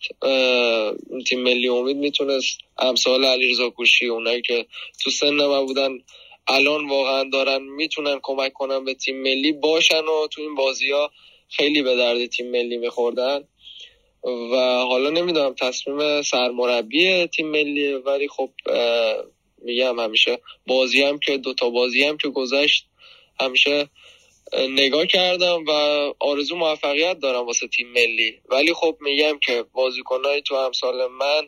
تیم 1.27 1.41
ملی 1.41 1.67
امید 1.67 1.97
می‌تونست 1.97 2.57
امثال 2.77 3.25
علیرضا 3.25 3.69
کوشی 3.69 4.05
اونایی 4.07 4.41
که 4.41 4.65
تو 5.03 5.09
سن 5.09 5.33
من 5.33 5.65
بودن 5.65 5.99
الان 6.47 6.89
واقعا 6.89 7.23
دارن 7.23 7.61
می‌تونن 7.61 8.19
کمک 8.23 8.53
کنن 8.53 8.85
به 8.85 8.93
تیم 8.93 9.21
ملی 9.21 9.51
باشن 9.51 10.03
و 10.03 10.27
تو 10.27 10.41
این 10.41 10.55
بازی 10.55 10.91
ها 10.91 11.11
خیلی 11.49 11.81
به 11.81 11.95
درد 11.95 12.25
تیم 12.25 12.51
ملی 12.51 12.77
میخوردن. 12.77 13.47
و 14.23 14.55
حالا 14.89 15.09
نمی‌دونم 15.09 15.53
تصمیم 15.53 16.21
سرمربی 16.21 17.27
تیم 17.27 17.47
ملی 17.47 17.93
ولی 17.93 18.27
خب 18.27 18.49
میگم 19.61 19.99
همیشه 19.99 20.39
بازی 20.67 21.03
هم 21.03 21.19
که 21.19 21.37
دوتا 21.37 21.69
بازی 21.69 22.03
هم 22.03 22.17
که 22.17 22.29
گذشت 22.29 22.85
همیشه 23.39 23.89
نگاه 24.69 25.05
کردم 25.05 25.63
و 25.67 25.71
آرزو 26.19 26.55
موفقیت 26.55 27.19
دارم 27.19 27.45
واسه 27.45 27.67
تیم 27.67 27.87
ملی. 27.91 28.41
ولی 28.49 28.73
خب 28.73 28.97
میگم 29.01 29.39
که 29.39 29.65
بازیکنهای 29.73 30.41
تو 30.41 30.57
همسال 30.57 31.07
من 31.07 31.47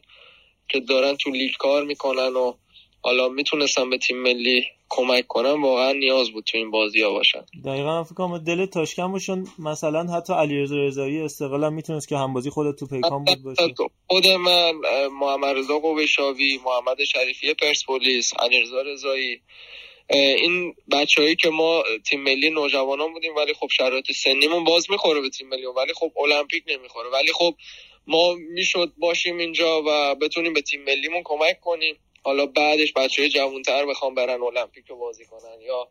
که 0.70 0.80
دارن 0.80 1.16
تو 1.16 1.30
لیگ 1.30 1.52
کار 1.60 1.84
می‌کنن 1.84 2.34
و 2.36 2.54
حالا 3.02 3.30
می‌تونستم 3.30 3.90
به 3.90 3.98
تیم 3.98 4.18
ملی 4.22 4.66
کمک 4.90 5.28
کنم 5.28 5.64
واقعا 5.64 5.92
نیاز 5.92 6.32
بود 6.32 6.44
تو 6.44 6.58
این 6.58 6.72
بازی 6.72 7.02
ها 7.02 7.12
باشن. 7.12 7.46
دقیقا 7.66 8.04
فکر 8.04 8.14
کنم 8.14 8.38
دل 8.38 8.66
تاشکن 8.66 9.12
باشن 9.12 9.44
مثلا 9.60 10.04
حتی 10.04 10.34
علیرضا 10.34 10.76
رضایی 10.76 11.22
استقلال 11.22 11.64
هم 11.64 11.74
می‌تونست 11.74 12.08
که 12.08 12.18
همبازی 12.18 12.50
خودت 12.50 12.80
تو 12.80 12.88
پیکان 12.88 13.24
بود 13.26 13.44
باشه. 13.44 13.74
خود 14.08 14.28
من 14.28 14.72
محمد 15.20 15.58
رضا 15.58 15.80
قوشاوی 15.80 16.60
محمد 16.66 17.04
شریفی 17.04 17.54
پرسپولیس 17.54 18.34
علیرضا 18.40 18.82
رضایی 18.82 19.42
این 20.10 20.76
بچههایی 20.92 21.36
که 21.36 21.50
ما 21.50 21.84
تیم 22.10 22.24
ملی 22.24 22.50
نوجوانان 22.50 23.14
بودیم 23.14 23.36
ولی 23.36 23.54
خب 23.54 23.68
شرایط 23.72 24.12
سنیمون 24.12 24.64
باز 24.64 24.92
می‌خوره 24.92 25.22
به 25.22 25.30
تیم 25.30 25.50
ملی 25.50 25.66
ولی 25.66 25.94
خب 25.94 26.12
المپیک 26.18 26.64
نمی‌خوره. 26.68 27.10
ولی 27.10 27.32
خب 27.34 27.56
ما 28.08 28.34
می‌شد 28.34 28.94
باشیم 28.98 29.38
اینجا 29.38 29.84
و 29.88 30.16
بتونیم 30.16 30.54
به 30.54 30.62
تیم 30.62 30.84
ملیمون 30.84 31.22
کمک 31.26 31.60
کنیم. 31.60 31.96
حالا 32.24 32.46
بعدش 32.46 32.94
بچه 32.94 33.22
های 33.22 33.30
جوانتر 33.30 33.86
بخوام 33.86 34.16
برن 34.16 34.42
المپیک 34.44 34.86
رو 34.88 34.98
بازی 34.98 35.26
کنن 35.26 35.62
یا 35.62 35.88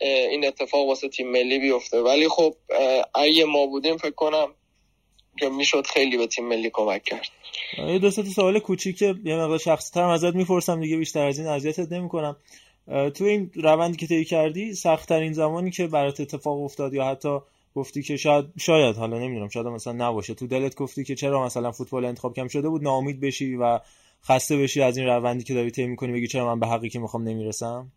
این 0.00 0.46
اتفاق 0.46 0.86
واسه 0.86 1.08
تیم 1.08 1.30
ملی 1.30 1.58
بیفته. 1.58 2.00
ولی 2.00 2.28
خب 2.28 2.54
اگه 3.14 3.44
ما 3.44 3.66
بودیم 3.66 3.96
فکر 3.96 4.10
کنم 4.10 4.54
که 5.38 5.48
می‌شد 5.48 5.86
خیلی 5.86 6.16
به 6.16 6.26
تیم 6.26 6.44
ملی 6.44 6.70
کمک 6.72 7.04
کرد. 7.04 7.28
یه 7.78 7.98
دو 7.98 8.10
سوال 8.10 8.58
کوچیک 8.58 9.02
یه 9.02 9.14
مقدار 9.24 9.58
شخصی 9.58 9.94
تر 9.94 10.02
ازت 10.02 10.34
می‌پرسم 10.34 10.80
دیگه 10.80 10.96
بیشتر 10.96 11.26
از 11.26 11.38
این 11.38 11.48
اذیتت 11.48 11.92
نمی‌کنم. 11.92 12.36
تو 13.14 13.24
این 13.24 13.50
روندی 13.54 13.96
که 13.96 14.06
طی 14.06 14.24
کردی 14.24 14.74
سختترین 14.74 15.32
زمانی 15.32 15.70
که 15.70 15.86
برات 15.86 16.20
اتفاق 16.20 16.62
افتاد 16.62 16.94
یا 16.94 17.04
حتی 17.04 17.38
گفتی 17.74 18.02
که 18.02 18.16
شاید 18.16 18.44
شاید 18.58 18.96
حالا 18.96 19.18
نمی‌دونم 19.18 19.48
شاید 19.48 19.66
مثلا 19.66 19.92
نباشه. 19.92 20.34
تو 20.34 20.46
دلت 20.46 20.74
گفتی 20.74 21.04
که 21.04 21.14
چرا 21.14 21.44
مثلا 21.46 21.72
فوتبال 21.72 22.04
انتخاب 22.04 22.34
کم 22.34 22.48
شده 22.48 22.68
بود 22.68 22.82
ناامید 22.82 23.20
بشی 23.20 23.56
و 23.56 23.80
خسته 24.24 24.56
بشی 24.56 24.82
از 24.82 24.96
این 24.96 25.06
روندی 25.06 25.44
که 25.44 25.54
داری 25.54 25.70
طی 25.70 25.86
می‌کنی 25.86 26.12
بگی 26.12 26.26
چرا 26.26 26.46
من 26.46 26.60
به 26.60 26.66
حقی 26.66 26.88
که 26.88 26.98
می‌خوام 26.98 27.28
نمی‌رسم؟ 27.28 27.92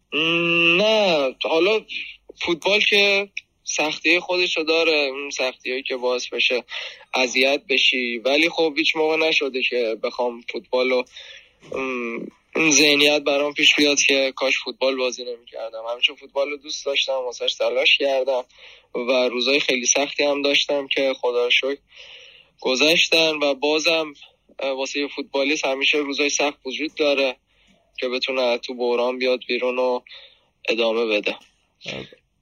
نه. 0.77 1.35
حالا 1.43 1.79
فوتبال 2.35 2.79
که 2.79 3.29
سختی 3.63 4.19
خودشو 4.19 4.63
داره 4.63 5.09
اون 5.11 5.29
سختی 5.29 5.69
هایی 5.71 5.83
که 5.83 5.97
باعث 5.97 6.27
بشه 6.27 6.63
اذیت 7.13 7.61
بشی. 7.69 8.17
ولی 8.17 8.49
خب 8.49 8.73
هیچ 8.77 8.95
موقع 8.95 9.17
نشده 9.17 9.61
که 9.61 9.97
بخوام 10.03 10.41
فوتبال 10.51 10.89
رو 10.89 11.05
این 12.55 12.71
ذهنیت 12.71 13.21
برام 13.21 13.53
پیش 13.53 13.75
بیاد 13.75 13.97
که 13.99 14.33
کاش 14.35 14.53
فوتبال 14.63 14.95
بازی 14.95 15.23
نمی‌کردم. 15.23 15.83
همیشه 15.91 16.13
فوتبال 16.15 16.49
رو 16.49 16.57
دوست 16.57 16.85
داشتم 16.85 17.13
واسش 17.13 17.53
تلاش 17.53 17.97
کردم 17.97 18.43
و 18.95 19.29
روزای 19.29 19.59
خیلی 19.59 19.85
سختی 19.85 20.23
هم 20.23 20.41
داشتم 20.41 20.87
که 20.87 21.13
خدا 21.21 21.49
شکر 21.49 21.77
گذشتن 22.61 23.35
و 23.35 23.53
بازم 23.53 24.13
واسه 24.59 25.07
فوتبالیست 25.15 25.65
همیشه 25.65 25.97
روزای 25.97 26.29
سخت 26.29 26.57
وجود 26.65 26.95
داره 26.95 27.35
که 27.99 28.09
بتونه 28.09 28.57
تو 28.57 28.73
بحران 28.73 29.17
بیاد 29.17 29.39
بیرون 29.47 29.79
و 29.79 29.99
ادامه 30.69 31.05
بده. 31.05 31.35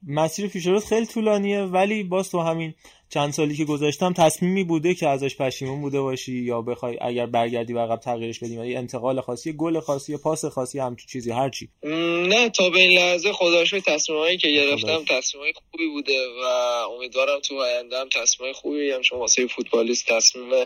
مسیر 0.07 0.47
پیش 0.47 0.65
روز 0.65 0.85
خیلی 0.85 1.05
طولانیه 1.05 1.61
ولی 1.61 2.03
باز 2.03 2.31
تو 2.31 2.39
همین 2.39 2.73
چند 3.13 3.33
سالی 3.33 3.55
که 3.55 3.65
گذاشتم 3.65 4.13
تصمیمی 4.13 4.63
بوده 4.63 4.95
که 4.95 5.07
ازش 5.07 5.35
پشیمون 5.35 5.81
بوده 5.81 6.01
باشی 6.01 6.33
یا 6.33 6.61
بخوای 6.61 6.97
اگر 7.01 7.25
برگردی 7.25 7.73
و 7.73 7.79
عقب 7.79 7.99
تغییرش 7.99 8.39
بدیم 8.39 8.59
یعنی 8.59 8.75
انتقال 8.75 9.21
خاصی 9.21 9.53
گل 9.53 9.79
خاصی 9.79 10.17
پاس 10.17 10.45
خاصی 10.45 10.79
همچین 10.79 11.07
چیزی 11.07 11.31
هرچی 11.31 11.69
نه 12.29 12.49
تا 12.49 12.69
به 12.69 12.79
این 12.79 12.99
لحظه 12.99 13.33
خدا 13.33 13.65
شکر 13.65 13.79
تصمیمایی 13.79 14.37
که 14.37 14.47
گرفتم 14.47 15.05
تصمیمای 15.09 15.53
خوبی 15.71 15.87
بوده 15.87 16.27
و 16.43 16.45
امیدوارم 16.89 17.39
تو 17.39 17.61
آینده 17.61 17.99
هم 17.99 18.09
تصمیم 18.09 18.53
خوبی 18.53 18.91
هم 18.91 19.01
چون 19.01 19.19
واسه 19.19 19.47
فوتبالیست 19.47 20.07
تصمیم 20.07 20.65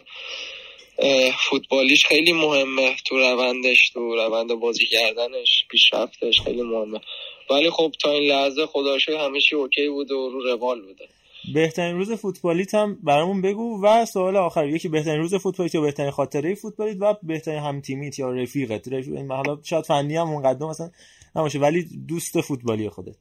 فوتبالیش 1.49 2.05
خیلی 2.05 2.33
مهمه 2.33 2.95
تو 3.05 3.17
روندش 3.17 3.89
تو 3.89 4.15
روند 4.15 4.53
بازی 4.53 4.85
کردنش 4.85 5.65
پیشرفتش 5.69 6.41
خیلی 6.41 6.61
مهمه. 6.61 7.01
ولی 7.49 7.69
خب 7.69 7.91
تا 8.01 8.11
این 8.11 8.31
لحظه 8.31 8.65
خدا 8.65 8.99
شکر 8.99 9.17
همه 9.17 9.39
چی 9.39 9.55
اوکی 9.55 9.89
بوده 9.89 10.13
و 10.13 10.29
رو 10.29 10.43
روال 10.43 10.81
بوده. 10.81 11.07
بهترین 11.53 11.95
روز 11.95 12.11
فوتبالیت 12.11 12.73
هم 12.75 12.99
برامون 13.03 13.41
بگو 13.41 13.81
و 13.83 14.05
سوال 14.05 14.35
آخر. 14.35 14.67
یکی 14.67 14.89
بهترین 14.89 15.21
روز 15.21 15.35
فوتبالیت 15.35 15.75
یا 15.75 15.81
بهترین 15.81 16.11
خاطره 16.11 16.55
فوتبالیت 16.55 16.97
و 16.99 17.15
بهترین 17.23 17.59
هم 17.59 17.81
تیمیت 17.81 18.19
یا 18.19 18.31
رفیقت. 18.31 18.87
رفیق 18.87 19.31
حالا 19.31 19.57
شاید 19.63 19.85
فنی 19.85 20.15
هم 20.15 20.29
اونقدر 20.29 20.65
مثلا 20.65 20.91
نباشه 21.35 21.59
ولی 21.59 21.85
دوست 22.07 22.41
فوتبالی 22.41 22.89
خودت. 22.89 23.15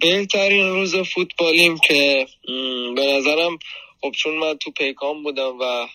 بهترین 0.00 0.66
روز 0.66 0.96
فوتبالیم 0.96 1.78
که 1.78 2.26
به 2.96 3.06
نظرم 3.06 3.58
خب 4.00 4.10
چون 4.10 4.34
من 4.34 4.56
تو 4.58 4.70
پیکان 4.70 5.22
بودم 5.22 5.58
و 5.60 5.86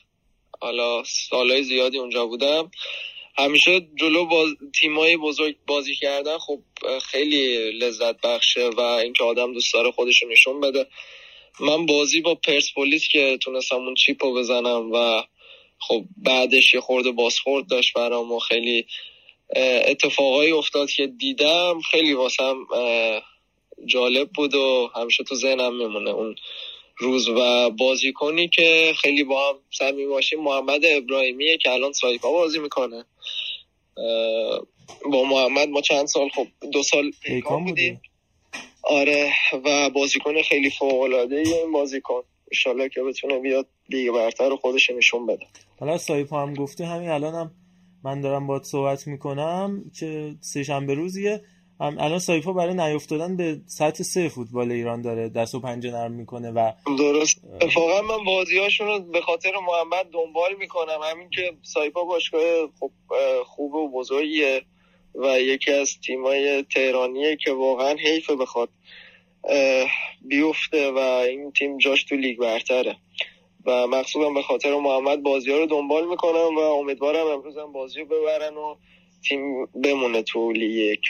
حالا 0.61 1.03
سالهای 1.03 1.63
زیادی 1.63 1.97
اونجا 1.97 2.25
بودم 2.25 2.71
همیشه 3.37 3.87
جلو 3.95 4.25
باز... 4.25 4.49
تیمای 4.79 5.17
بزرگ 5.17 5.55
بازی 5.67 5.95
کردن 5.95 6.37
خب 6.37 6.59
خیلی 7.01 7.71
لذت 7.71 8.21
بخشه 8.21 8.69
و 8.69 8.79
اینکه 8.79 9.23
آدم 9.23 9.53
دوست 9.53 9.73
داره 9.73 9.91
خودش 9.91 10.23
نشون 10.31 10.61
بده. 10.61 10.87
من 11.59 11.85
بازی 11.85 12.21
با 12.21 12.35
پرسپولیس 12.35 13.07
که 13.07 13.37
تونستم 13.41 13.75
اون 13.75 13.95
چیپو 13.95 14.33
بزنم 14.33 14.91
و 14.91 15.23
خب 15.79 16.05
بعدش 16.17 16.73
یه 16.73 16.81
خورده 16.81 17.11
بازخورد 17.11 17.67
داشت 17.67 17.93
برام 17.93 18.31
و 18.31 18.39
خیلی 18.39 18.85
اتفاقایی 19.85 20.51
افتاد 20.51 20.89
که 20.89 21.07
دیدم. 21.07 21.81
خیلی 21.91 22.13
واسم 22.13 22.67
جالب 23.85 24.29
بود 24.29 24.55
و 24.55 24.91
همیشه 24.95 25.23
تو 25.23 25.35
ذهنم 25.35 25.75
میمونه 25.75 26.09
اون 26.09 26.35
روز 26.97 27.29
و 27.29 27.69
بازی 27.69 28.13
کنی 28.13 28.47
که 28.47 28.93
خیلی 29.01 29.23
با 29.23 29.49
هم 29.49 29.55
سمی 29.71 30.05
باشیم. 30.05 30.39
محمد 30.39 30.85
ابراهیمیه 30.85 31.57
که 31.57 31.71
الان 31.71 31.93
سایپا 31.93 32.31
بازی 32.31 32.59
می‌کنه. 32.59 33.05
با 35.11 35.23
محمد 35.23 35.69
ما 35.69 35.81
چند 35.81 36.07
سال 36.07 36.29
خب 36.29 36.47
دو 36.71 36.83
سال 36.83 37.11
پیکان 37.23 37.65
بودیم. 37.65 38.01
آره 38.83 39.31
و 39.65 39.89
بازیکن 39.89 40.41
خیلی 40.41 40.69
فوق 40.69 41.01
العاده 41.01 41.35
این 41.35 41.71
بازیکن. 41.71 42.21
ان 42.65 42.89
که 42.89 43.01
بتونه 43.01 43.39
بیاد 43.39 43.67
لیگ 43.89 44.11
برتر 44.11 44.49
رو 44.49 44.57
خودش 44.57 44.89
نشون 44.89 45.25
بده. 45.25 45.45
حالا 45.79 45.97
سایپا 45.97 46.41
هم 46.41 46.53
گفته 46.53 46.85
همین 46.85 47.09
الانم 47.09 47.35
هم 47.35 47.51
من 48.03 48.21
دارم 48.21 48.47
باید 48.47 48.63
صحبت 48.63 49.07
می‌کنم 49.07 49.91
که 49.99 50.35
سه 50.41 50.63
شنبه 50.63 50.93
روزیه 50.93 51.41
الان 51.79 52.19
سایپا 52.19 52.53
برای 52.53 52.73
نیافتادن 52.73 53.37
به 53.37 53.61
سطح 53.65 54.03
سه 54.03 54.29
فوتبال 54.29 54.71
ایران 54.71 55.01
داره 55.01 55.29
دست 55.29 55.55
و 55.55 55.59
پنجه 55.59 55.91
نرم 55.91 56.11
می‌کنه 56.11 56.51
و 56.51 56.71
درست. 56.97 57.41
اتفاقا 57.61 58.01
من 58.01 58.25
بازیاشون 58.25 58.87
رو 58.87 58.99
به 58.99 59.21
خاطر 59.21 59.51
محمد 59.67 60.05
دنبال 60.13 60.55
می‌کنم. 60.59 60.99
همین 61.03 61.29
که 61.29 61.53
سایپا 61.61 62.03
باشگاه 62.03 62.69
خوب 63.45 63.73
و 63.73 63.91
بزرگیه. 63.91 64.61
و 65.15 65.41
یکی 65.41 65.71
از 65.71 65.97
تیمای 66.05 66.65
تهرانیه 66.75 67.35
که 67.35 67.51
واقعا 67.51 67.95
حیفه 67.95 68.35
بخواد 68.35 68.69
بیفته 70.21 70.91
و 70.91 70.97
این 70.97 71.51
تیم 71.51 71.77
جاش 71.77 72.03
تو 72.03 72.15
لیگ 72.15 72.39
برتره. 72.39 72.95
و 73.65 73.87
مخصوصا 73.87 74.29
به 74.29 74.41
خاطر 74.41 74.75
محمد 74.75 75.23
بازی 75.23 75.51
ها 75.51 75.57
رو 75.57 75.65
دنبال 75.65 76.07
می‌کنم 76.07 76.55
و 76.57 76.59
امیدوارم 76.59 77.27
امروز 77.27 77.57
هم 77.57 77.71
بازی 77.71 77.99
رو 77.99 78.05
ببرن 78.05 78.53
و 78.53 78.75
تیم 79.29 79.65
بمونه 79.65 80.23
تو 80.23 80.51
لیگ 80.51 80.71
یک. 80.71 81.01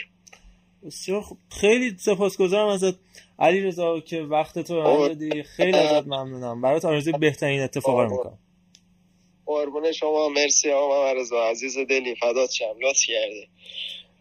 بسیار 0.86 1.24
خیلی 1.50 1.96
سپاسگزارم 1.98 2.68
ازت 2.68 2.94
علی 3.38 3.60
رضا 3.60 4.00
که 4.00 4.20
وقت 4.22 4.58
تو 4.58 4.82
رو 4.82 5.08
دادی 5.08 5.42
خیلی 5.42 5.78
ازت 5.78 6.06
ممنونم. 6.06 6.60
برات 6.60 6.84
آرزوی 6.84 7.12
بهترین 7.12 7.60
اتفاقا 7.60 8.04
رو 8.04 8.10
می‌کنم. 8.10 8.38
قربون 9.46 9.92
شما 9.92 10.28
مرسی 10.28 10.70
آقا 10.70 11.12
رضا. 11.12 11.44
عزیز 11.44 11.78
دلی 11.78 12.14
فدات 12.14 12.50
شم. 12.50 12.64
لطف 12.82 13.00
کردی 13.06 13.48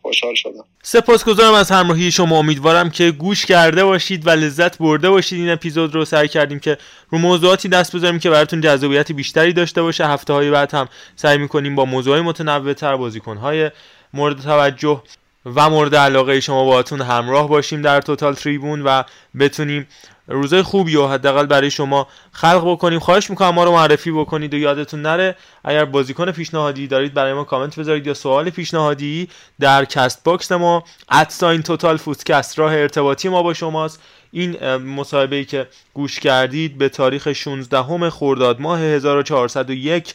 خوشحال 0.02 0.36
شدم. 0.36 0.66
سپاسگزارم 0.84 1.54
از 1.54 1.72
همراهی 1.72 2.12
شما. 2.12 2.38
امیدوارم 2.38 2.90
که 2.90 3.12
گوش 3.12 3.46
کرده 3.46 3.86
باشید 3.86 4.28
و 4.28 4.30
لذت 4.30 4.78
برده 4.78 5.10
باشید. 5.10 5.40
این 5.40 5.50
اپیزود 5.50 5.96
رو 5.96 6.06
سعی 6.06 6.28
کردیم 6.28 6.60
که 6.60 6.78
رو 7.10 7.18
موضوعاتی 7.18 7.70
دست 7.70 7.96
بذاریم 7.96 8.20
که 8.20 8.30
براتون 8.30 8.62
جذابیت 8.62 9.12
بیشتری 9.12 9.54
داشته 9.54 9.82
باشه. 9.82 10.08
هفته 10.08 10.34
های 10.34 10.52
بعد 10.52 10.74
هم 10.74 10.90
سعی 11.16 11.38
می‌کنیم 11.38 11.76
با 11.76 11.86
موضوعی 11.86 12.22
متنوع 12.22 12.74
تر 12.74 12.96
بازیکن 12.96 13.38
های 13.38 13.72
مورد 14.14 14.42
توجه 14.42 15.04
و 15.46 15.70
مورد 15.70 15.96
علاقه 15.96 16.40
شما 16.40 16.66
باهاتون 16.66 17.02
همراه 17.02 17.50
باشیم 17.50 17.82
در 17.82 18.02
Total 18.02 18.34
Tribune 18.34 18.82
و 18.82 19.04
بتونیم 19.40 19.88
روزای 20.28 20.62
خوبی 20.62 20.96
و 20.96 21.08
حداقل 21.08 21.46
برای 21.46 21.72
شما 21.72 22.08
خلق 22.32 22.72
بکنیم. 22.72 23.00
خواهش 23.00 23.30
می‌کنم 23.30 23.50
ما 23.50 23.64
رو 23.64 23.72
معرفی 23.72 24.12
بکنید 24.12 24.54
و 24.54 24.58
یادتون 24.58 25.02
نره. 25.02 25.36
اگر 25.64 25.86
بازیکن 25.86 26.32
پیشنهادی 26.32 26.88
دارید 26.88 27.14
برای 27.14 27.34
ما 27.34 27.44
کامنت 27.44 27.80
بذارید 27.80 28.08
یا 28.08 28.14
سوال 28.14 28.50
پیشنهادی 28.50 29.30
در 29.60 29.86
Castbox 29.86 30.52
ما 30.52 30.84
at 31.10 31.27
sign 31.27 31.62
Total 31.62 31.98
Footcast 31.98 32.60
راه 32.60 32.74
ارتباطی 32.74 33.30
ما 33.30 33.44
با 33.44 33.54
شماست. 33.54 34.02
این 34.32 34.78
مصاحبه 34.78 35.44
که 35.44 35.68
گوش 35.94 36.20
کردید 36.20 36.78
به 36.78 36.90
تاریخ 36.90 37.34
16 37.34 38.10
خرداد 38.10 38.62
ماه 38.62 38.80
1401 38.80 40.14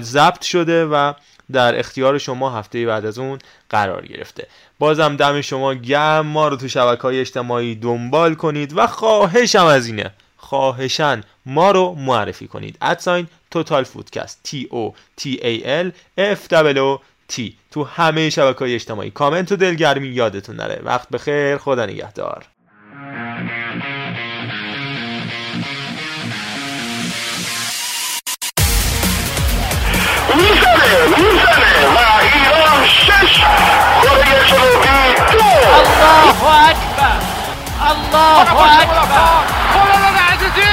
ضبط 0.00 0.42
شده 0.42 0.84
و 0.84 1.12
در 1.52 1.78
اختیار 1.78 2.18
شما 2.18 2.50
هفته 2.50 2.86
بعد 2.86 3.06
از 3.06 3.18
اون 3.18 3.38
قرار 3.70 4.06
گرفته. 4.06 4.46
بازم 4.78 5.16
دم 5.16 5.40
شما 5.40 5.74
گرم. 5.74 6.26
ما 6.26 6.48
رو 6.48 6.56
تو 6.56 6.68
شبکه 6.68 7.02
های 7.02 7.20
اجتماعی 7.20 7.74
دنبال 7.74 8.34
کنید 8.34 8.72
و 8.76 8.86
خواهشم 8.86 9.66
از 9.66 9.86
اینه 9.86 10.10
خواهشن 10.36 11.22
ما 11.46 11.70
رو 11.70 11.94
معرفی 11.94 12.48
کنید. 12.48 12.78
ادساین 12.82 13.26
توتال 13.50 13.84
فودکست. 13.84 14.40
T 14.48 14.66
O 14.72 14.92
T 15.20 15.36
A 15.36 15.64
L 15.64 15.90
F 16.18 16.48
W 16.50 16.98
T. 17.32 17.52
تو 17.70 17.84
همه 17.84 18.30
شبکه 18.30 18.58
های 18.58 18.74
اجتماعی. 18.74 19.10
کامنت 19.10 19.52
و 19.52 19.56
دلگرمی 19.56 20.08
یادتون 20.08 20.56
نره. 20.56 20.80
وقت 20.84 21.08
بخیر. 21.08 21.56
خدا 21.56 21.86
نگهدار. 21.86 22.44
الله 34.32 34.48
اکبر 36.70 37.18
الله 37.90 38.40
اکبر 38.80 39.42
خداداد 39.72 40.16
عزیزی 40.32 40.72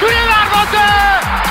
توی 0.00 0.14
دروازه 0.30 0.86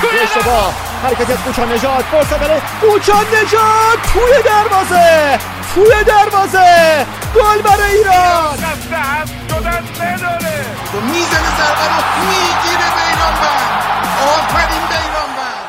توی 0.00 0.18
اشتباه 0.18 0.74
حرکت 1.04 1.30
از 1.30 1.44
قوچان 1.44 1.72
نجات 1.72 2.04
فرصت 2.04 2.38
برای 2.38 2.60
قوچان 2.80 3.24
نجات 3.26 3.98
توی 4.12 4.42
دروازه 4.44 5.38
توی 5.74 6.04
دروازه 6.06 7.06
گل 7.34 7.62
برای 7.62 7.96
ایران 7.96 8.56
شدن 8.56 9.82
نداره 10.08 10.64
می‌زنه 11.02 11.50
ضربه 11.58 11.86
رو 11.88 12.00
می‌گیره 12.20 12.88
بیران 12.96 13.34
بند 13.40 14.06
آفرین 14.28 14.84
بیران 14.90 15.30
بند 15.36 15.66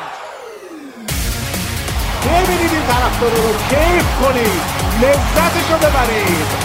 ببینید 2.24 2.72
این 2.72 2.86
طرفدار 2.86 3.30
رو 3.30 3.52
کیف 3.68 4.06
کنید 4.22 4.81
لذتشو 5.00 5.76
ببرید. 5.78 6.61